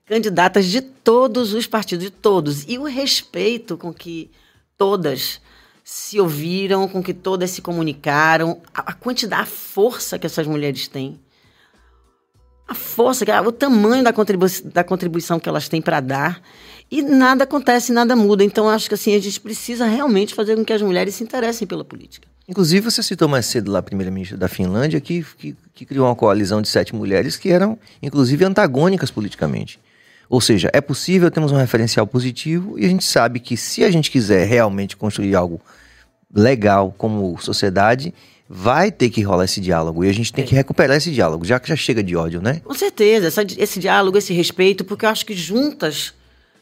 [0.05, 2.63] Candidatas de todos os partidos, de todos.
[2.67, 4.31] E o respeito com que
[4.77, 5.41] todas
[5.83, 11.19] se ouviram, com que todas se comunicaram, a, quantidade, a força que essas mulheres têm
[12.67, 16.41] a força, o tamanho da, contribu da contribuição que elas têm para dar.
[16.89, 18.43] E nada acontece, nada muda.
[18.43, 21.67] Então, acho que assim, a gente precisa realmente fazer com que as mulheres se interessem
[21.67, 22.27] pela política.
[22.47, 26.15] Inclusive, você citou mais cedo lá a primeira-ministra da Finlândia, que, que, que, criou uma
[26.15, 29.79] coalizão de sete mulheres que eram, inclusive, antagônicas politicamente.
[30.29, 33.91] Ou seja, é possível, temos um referencial positivo e a gente sabe que se a
[33.91, 35.61] gente quiser realmente construir algo
[36.33, 38.13] legal como sociedade,
[38.49, 40.47] vai ter que rolar esse diálogo e a gente tem é.
[40.47, 42.61] que recuperar esse diálogo, já que já chega de ódio, né?
[42.63, 46.13] Com certeza, essa, esse diálogo, esse respeito, porque eu acho que juntas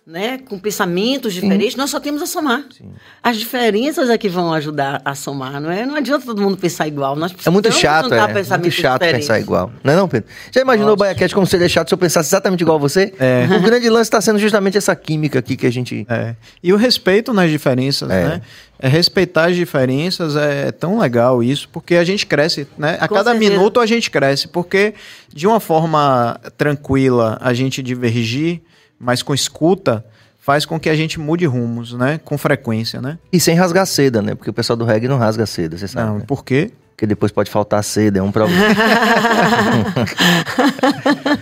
[0.06, 1.78] né, com pensamentos diferentes, Sim.
[1.78, 2.65] nós só temos a somar.
[2.76, 2.91] Sim.
[3.22, 5.86] As diferenças é que vão ajudar a somar, não é?
[5.86, 7.15] Não adianta todo mundo pensar igual.
[7.15, 8.19] Nós é muito chato, é.
[8.28, 9.28] muito chato diferentes.
[9.28, 9.72] pensar igual.
[9.84, 10.28] Não é não, Pedro?
[10.52, 10.95] Já imaginou Nossa.
[10.95, 13.14] o Baiaquete como seria chato se eu pensasse exatamente igual a você?
[13.19, 13.48] É.
[13.56, 16.06] O grande lance está sendo justamente essa química aqui que a gente...
[16.10, 16.36] É.
[16.64, 18.23] E o respeito nas diferenças, é.
[18.23, 18.41] né?
[18.80, 22.98] É respeitar as diferenças é tão legal isso, porque a gente cresce, né?
[22.99, 23.52] A Com cada certeza.
[23.52, 24.95] minuto a gente cresce, porque
[25.32, 28.64] de uma forma tranquila a gente divergir
[29.02, 30.06] mas com escuta,
[30.40, 32.19] faz com que a gente mude rumos, né?
[32.23, 33.18] Com frequência, né?
[33.32, 34.36] E sem rasgar seda, né?
[34.36, 36.07] Porque o pessoal do reggae não rasga seda, você sabe.
[36.07, 36.23] Não, né?
[36.28, 36.72] por quê?
[36.91, 38.64] Porque depois pode faltar seda, é um problema.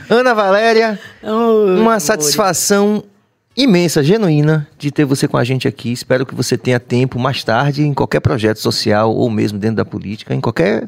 [0.10, 3.04] Ana Valéria, oh, uma satisfação
[3.58, 5.92] imensa, genuína de ter você com a gente aqui.
[5.92, 9.86] Espero que você tenha tempo mais tarde em qualquer projeto social ou mesmo dentro da
[9.86, 10.88] política, em qualquer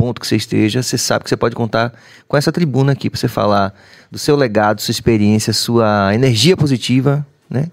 [0.00, 1.92] ponto que você esteja, você sabe que você pode contar
[2.26, 3.74] com essa tribuna aqui para você falar
[4.10, 7.66] do seu legado, sua experiência, sua energia positiva, né?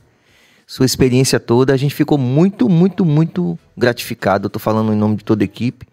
[0.67, 1.73] Sua experiência toda.
[1.73, 4.47] A gente ficou muito, muito, muito gratificado.
[4.47, 5.87] Eu tô falando em nome de toda a equipe.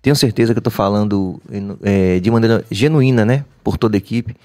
[0.00, 1.42] Tenho certeza que eu tô falando
[1.82, 3.44] é, de maneira genuína, né?
[3.64, 4.36] Por toda a equipe.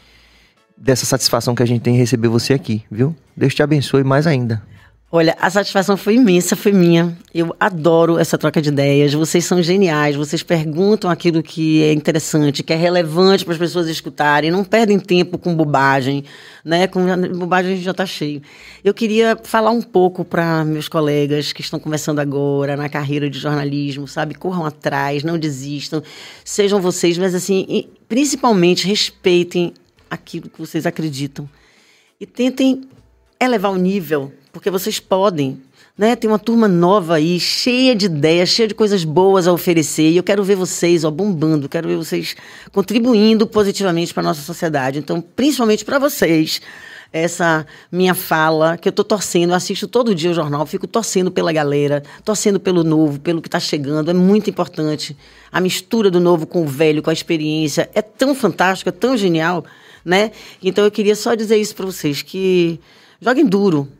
[0.75, 3.15] Dessa satisfação que a gente tem em receber você aqui, viu?
[3.37, 4.63] Deus te abençoe mais ainda.
[5.11, 7.15] Olha, a satisfação foi imensa, foi minha.
[7.33, 9.13] Eu adoro essa troca de ideias.
[9.13, 10.15] Vocês são geniais.
[10.15, 14.49] Vocês perguntam aquilo que é interessante, que é relevante para as pessoas escutarem.
[14.49, 16.23] Não perdem tempo com bobagem,
[16.65, 16.87] né?
[16.87, 17.05] Com
[17.37, 18.41] bobagem a gente já está cheio.
[18.83, 23.37] Eu queria falar um pouco para meus colegas que estão começando agora na carreira de
[23.37, 24.33] jornalismo, sabe?
[24.33, 26.01] Corram atrás, não desistam.
[26.43, 29.71] Sejam vocês, mas assim, principalmente respeitem
[30.09, 31.47] aquilo que vocês acreditam
[32.19, 32.81] e tentem
[33.39, 35.61] elevar o nível porque vocês podem.
[35.97, 36.15] Né?
[36.15, 40.11] Tem uma turma nova aí, cheia de ideias, cheia de coisas boas a oferecer.
[40.11, 42.37] E eu quero ver vocês ó, bombando, quero ver vocês
[42.71, 44.97] contribuindo positivamente para a nossa sociedade.
[44.97, 46.61] Então, principalmente para vocês,
[47.11, 51.29] essa minha fala, que eu estou torcendo, eu assisto todo dia o jornal, fico torcendo
[51.29, 54.09] pela galera, torcendo pelo novo, pelo que está chegando.
[54.09, 55.17] É muito importante.
[55.51, 59.17] A mistura do novo com o velho, com a experiência, é tão fantástico, é tão
[59.17, 59.65] genial.
[60.05, 60.31] Né?
[60.63, 62.79] Então, eu queria só dizer isso para vocês, que
[63.19, 63.91] joguem duro,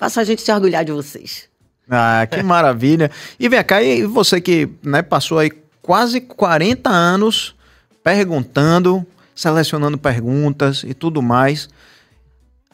[0.00, 1.44] Faça a gente se orgulhar de vocês.
[1.90, 3.10] Ah, que maravilha.
[3.38, 5.50] E vem cá, e você que né, passou aí
[5.82, 7.54] quase 40 anos
[8.02, 11.68] perguntando, selecionando perguntas e tudo mais.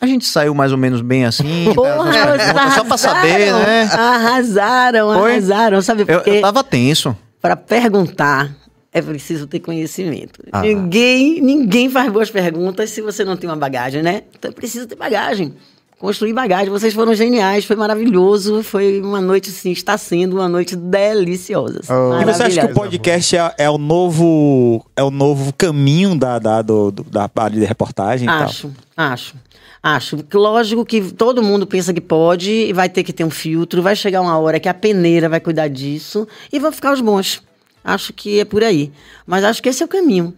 [0.01, 3.91] A gente saiu mais ou menos bem assim, Porra, perguntas, só pra saber, né?
[3.91, 5.33] Arrasaram, Foi?
[5.33, 6.31] arrasaram, sabe por quê?
[6.31, 7.17] Eu, eu tava tenso.
[7.43, 8.55] Para perguntar,
[8.93, 10.45] é preciso ter conhecimento.
[10.53, 10.61] Ah.
[10.61, 14.23] Ninguém, ninguém faz boas perguntas se você não tem uma bagagem, né?
[14.39, 15.57] Então é preciso ter bagagem
[15.99, 16.69] construir bagagem.
[16.71, 18.63] Vocês foram geniais, foi maravilhoso.
[18.63, 21.81] Foi uma noite, sim, está sendo uma noite deliciosa.
[21.89, 22.21] Oh.
[22.21, 26.39] E você acha que o podcast é, é, o novo é o novo caminho da,
[26.39, 28.29] da, do, da área de reportagem?
[28.29, 29.35] Acho, acho.
[29.83, 30.19] Acho.
[30.35, 33.83] Lógico que todo mundo pensa que pode e vai ter que ter um filtro.
[33.83, 37.41] Vai chegar uma hora que a peneira vai cuidar disso e vão ficar os bons.
[37.85, 38.91] Acho que é por aí.
[39.25, 40.35] Mas acho que esse é o caminho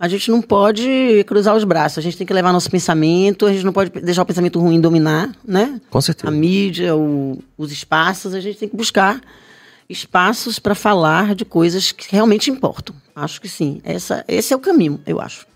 [0.00, 1.98] a gente não pode cruzar os braços.
[1.98, 4.80] A gente tem que levar nosso pensamento, a gente não pode deixar o pensamento ruim
[4.80, 5.80] dominar, né?
[5.90, 6.28] Com certeza.
[6.28, 9.20] A mídia, o, os espaços, a gente tem que buscar
[9.88, 12.94] espaços para falar de coisas que realmente importam.
[13.16, 13.80] Acho que sim.
[13.82, 15.46] Essa, esse é o caminho, eu acho.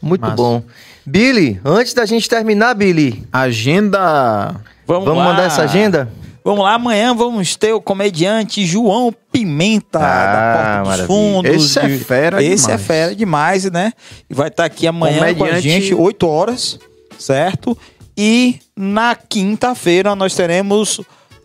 [0.00, 0.36] Muito Massa.
[0.36, 0.62] bom.
[1.04, 3.26] Billy, antes da gente terminar, Billy.
[3.32, 4.54] Agenda.
[4.86, 6.10] Vamos, Vamos mandar essa agenda?
[6.42, 11.06] Vamos lá, amanhã vamos ter o comediante João Pimenta, ah, da Porta dos maravilha.
[11.06, 11.76] Fundos.
[11.76, 12.68] Esse é fera Esse demais.
[12.68, 13.92] é fera demais, né?
[14.28, 15.38] E vai estar tá aqui amanhã comediante...
[15.38, 16.78] com a gente, 8 horas,
[17.18, 17.76] certo?
[18.16, 21.00] E na quinta-feira nós teremos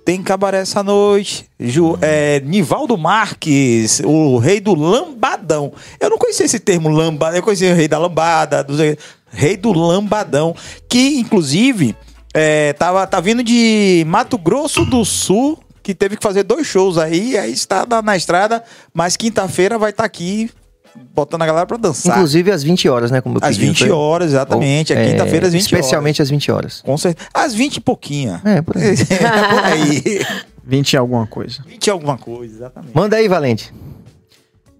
[0.05, 1.49] tem cabaré essa noite.
[1.59, 5.73] Ju, é, Nivaldo Marques, o rei do lambadão.
[5.99, 8.75] Eu não conhecia esse termo lambada, eu conhecia o rei da lambada, do,
[9.31, 10.55] rei do lambadão,
[10.87, 11.95] que inclusive
[12.37, 16.97] É, tava, tá vindo de Mato Grosso do Sul, que teve que fazer dois shows
[16.97, 18.61] aí, aí está na, na estrada,
[18.93, 20.51] mas quinta-feira vai estar aqui
[21.13, 22.17] botando a galera pra dançar.
[22.17, 23.21] Inclusive às 20 horas, né?
[23.21, 23.89] Como eu às pedi, não 20 foi?
[23.91, 24.91] horas, exatamente.
[24.91, 26.63] Ou, é quinta-feira às 20 Especialmente às 20 horas.
[26.63, 26.81] horas.
[26.81, 27.29] Com certeza.
[27.33, 28.41] Às 20 e pouquinha.
[28.43, 28.95] É, por aí.
[29.09, 30.25] É, por aí.
[30.61, 31.63] 20 e alguma coisa.
[31.65, 32.91] 20 e alguma coisa, exatamente.
[32.93, 33.73] Manda aí, Valente.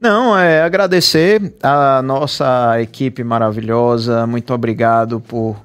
[0.02, 4.27] Não, é agradecer a nossa equipe maravilhosa.
[4.27, 5.56] Muito obrigado por,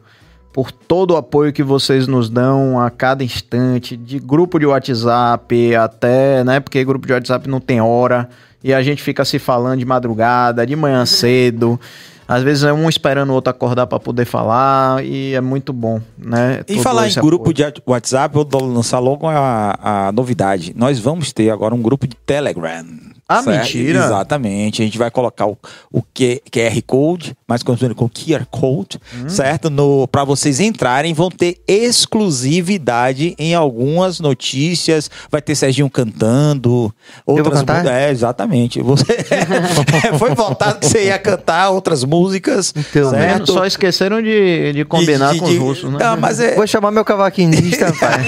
[0.52, 5.74] por todo o apoio que vocês nos dão a cada instante, de grupo de WhatsApp
[5.77, 6.60] até, né?
[6.60, 8.28] Porque grupo de WhatsApp não tem hora
[8.62, 11.81] e a gente fica se falando de madrugada, de manhã cedo.
[12.27, 16.01] Às vezes é um esperando o outro acordar para poder falar e é muito bom,
[16.16, 16.62] né?
[16.68, 17.72] E falar em esse grupo apoio.
[17.72, 20.72] de WhatsApp, eu vou lançar logo a, a novidade.
[20.77, 22.86] Nós vamos ter agora um grupo de Telegram.
[23.31, 23.59] Ah, certo?
[23.59, 24.05] mentira?
[24.05, 24.82] Exatamente.
[24.82, 25.56] A gente vai colocar o,
[25.93, 29.28] o QR Code, mais conhecido como QR Code, Hum.
[29.28, 29.68] certo?
[29.68, 35.10] No, para vocês entrarem, vão ter exclusividade em algumas notícias.
[35.31, 36.94] Vai ter Serginho cantando,
[37.27, 37.64] outras.
[37.86, 38.81] É, exatamente.
[38.81, 39.05] Você
[40.18, 42.72] foi votado que você ia cantar outras músicas.
[42.77, 43.52] Então, certo?
[43.52, 45.98] Só esqueceram de, de combinar De- com de- os russos, né?
[46.01, 48.20] Não, mas é, Vou chamar meu cavaquinista, pai.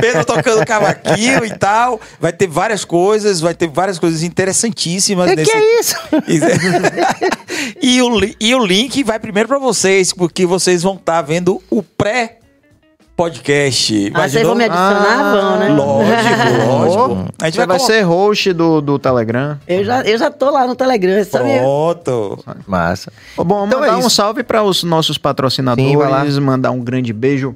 [0.00, 2.00] Pedro tocando cavaquinho e tal.
[2.20, 5.94] Vai ter várias coisas, vai ter várias coisas interessantíssimas que, que é isso?
[7.80, 11.62] e, o, li- e o link vai primeiro pra vocês, porque vocês vão estar vendo
[11.70, 12.38] o pré
[13.16, 14.10] podcast.
[14.14, 15.20] Ah, vocês vão me adicionar?
[15.20, 15.68] Ah, vão, né?
[15.68, 17.28] Lógico, lógico.
[17.38, 19.58] A gente Você vai, vai colocar- ser host do, do Telegram.
[19.68, 21.58] Eu já, eu já tô lá no Telegram, sabe?
[21.58, 22.42] Pronto.
[22.66, 23.12] Massa.
[23.36, 25.34] Bom, Então mandar é um salve para os nossos Sim, vai lá.
[25.34, 27.54] patrocinadores, mandar um grande beijo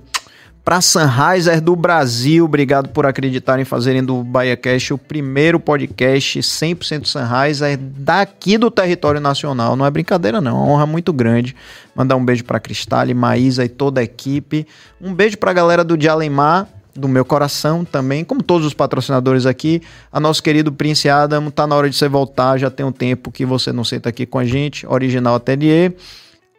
[0.65, 2.47] para Sunriser do Brasil.
[2.47, 9.21] Obrigado por acreditarem em fazerem do BahiaCast o primeiro podcast 100% Sunriser daqui do território
[9.21, 9.77] nacional.
[9.77, 11.55] Não é brincadeira não, é uma honra muito grande.
[11.95, 14.67] Mandar um beijo para Cristale, Maísa e toda a equipe.
[14.99, 16.67] Um beijo para a galera do Dialemar,
[16.97, 19.83] do meu coração também, como todos os patrocinadores aqui.
[20.11, 23.31] A nosso querido Prince Adam, tá na hora de você voltar, já tem um tempo
[23.31, 24.87] que você não senta aqui com a gente.
[24.87, 25.95] Original Atelier.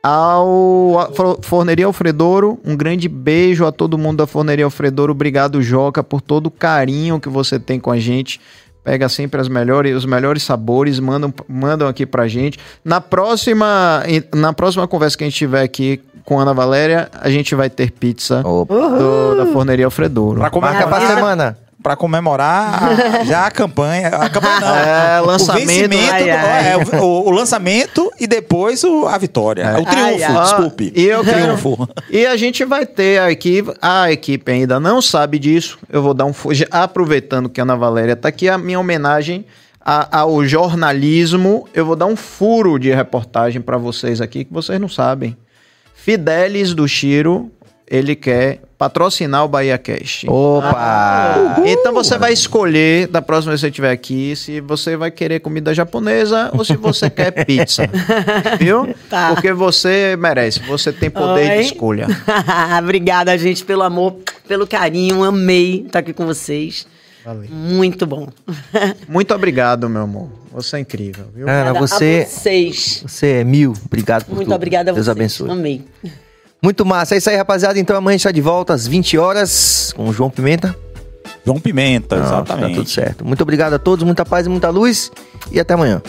[0.07, 1.11] Ao
[1.41, 5.11] Forneria Alfredouro, um grande beijo a todo mundo da Forneria Alfredouro.
[5.11, 8.39] Obrigado, Joca, por todo o carinho que você tem com a gente.
[8.83, 12.59] Pega sempre as melhores, os melhores sabores, mandam, mandam aqui pra gente.
[12.83, 17.27] Na próxima, na próxima conversa que a gente tiver aqui com a Ana Valéria, a
[17.31, 20.39] gente vai ter pizza do- da Forneria Alfredouro.
[20.39, 21.57] Pra Marca pra semana.
[21.85, 24.07] Pra comemorar a- já a campanha.
[24.07, 24.75] A campanha não.
[24.75, 25.63] É, lançamento.
[25.65, 26.71] O vencimento, Ai, do- ai.
[26.71, 29.77] é, o, o lançamento e depois o- a vitória.
[29.79, 30.91] O triunfo, Ai, desculpe.
[30.95, 31.87] E eu Triunfo.
[32.09, 35.77] E a gente vai ter a equipe, a equipe ainda não sabe disso.
[35.87, 36.33] Eu vou dar um
[36.71, 39.45] aproveitando que a Ana Valéria tá aqui, a minha homenagem
[39.79, 41.67] a- ao jornalismo.
[41.71, 45.37] Eu vou dar um furo de reportagem para vocês aqui que vocês não sabem.
[45.93, 47.51] Fidelis do Chiro,
[47.87, 50.27] ele quer patrocinar o Bahia Cast.
[50.29, 51.61] Opa!
[51.65, 55.39] Então você vai escolher, da próxima vez que você estiver aqui, se você vai querer
[55.39, 57.87] comida japonesa ou se você quer pizza.
[58.59, 58.93] Viu?
[59.09, 59.29] Tá.
[59.33, 61.57] Porque você merece, você tem poder Oi.
[61.59, 62.07] de escolha.
[62.83, 64.17] Obrigada, gente, pelo amor,
[64.47, 65.23] pelo carinho.
[65.23, 66.85] Amei estar aqui com vocês.
[67.23, 67.47] Valeu.
[67.49, 68.27] Muito bom.
[69.07, 70.29] Muito obrigado, meu amor.
[70.51, 71.43] Você é incrível, viu?
[71.47, 73.03] Obrigada você, A vocês.
[73.07, 73.73] você é mil.
[73.85, 74.55] Obrigado por Muito tudo.
[74.55, 75.17] obrigada a Deus vocês.
[75.17, 75.49] abençoe.
[75.49, 75.81] Amei.
[76.61, 77.15] Muito massa.
[77.15, 77.79] É isso aí, rapaziada.
[77.79, 80.75] Então amanhã a gente está de volta às 20 horas com o João Pimenta.
[81.45, 82.69] João Pimenta, Pronto, exatamente.
[82.69, 83.25] Tá tudo certo.
[83.25, 85.11] Muito obrigado a todos, muita paz e muita luz.
[85.51, 86.01] E até amanhã.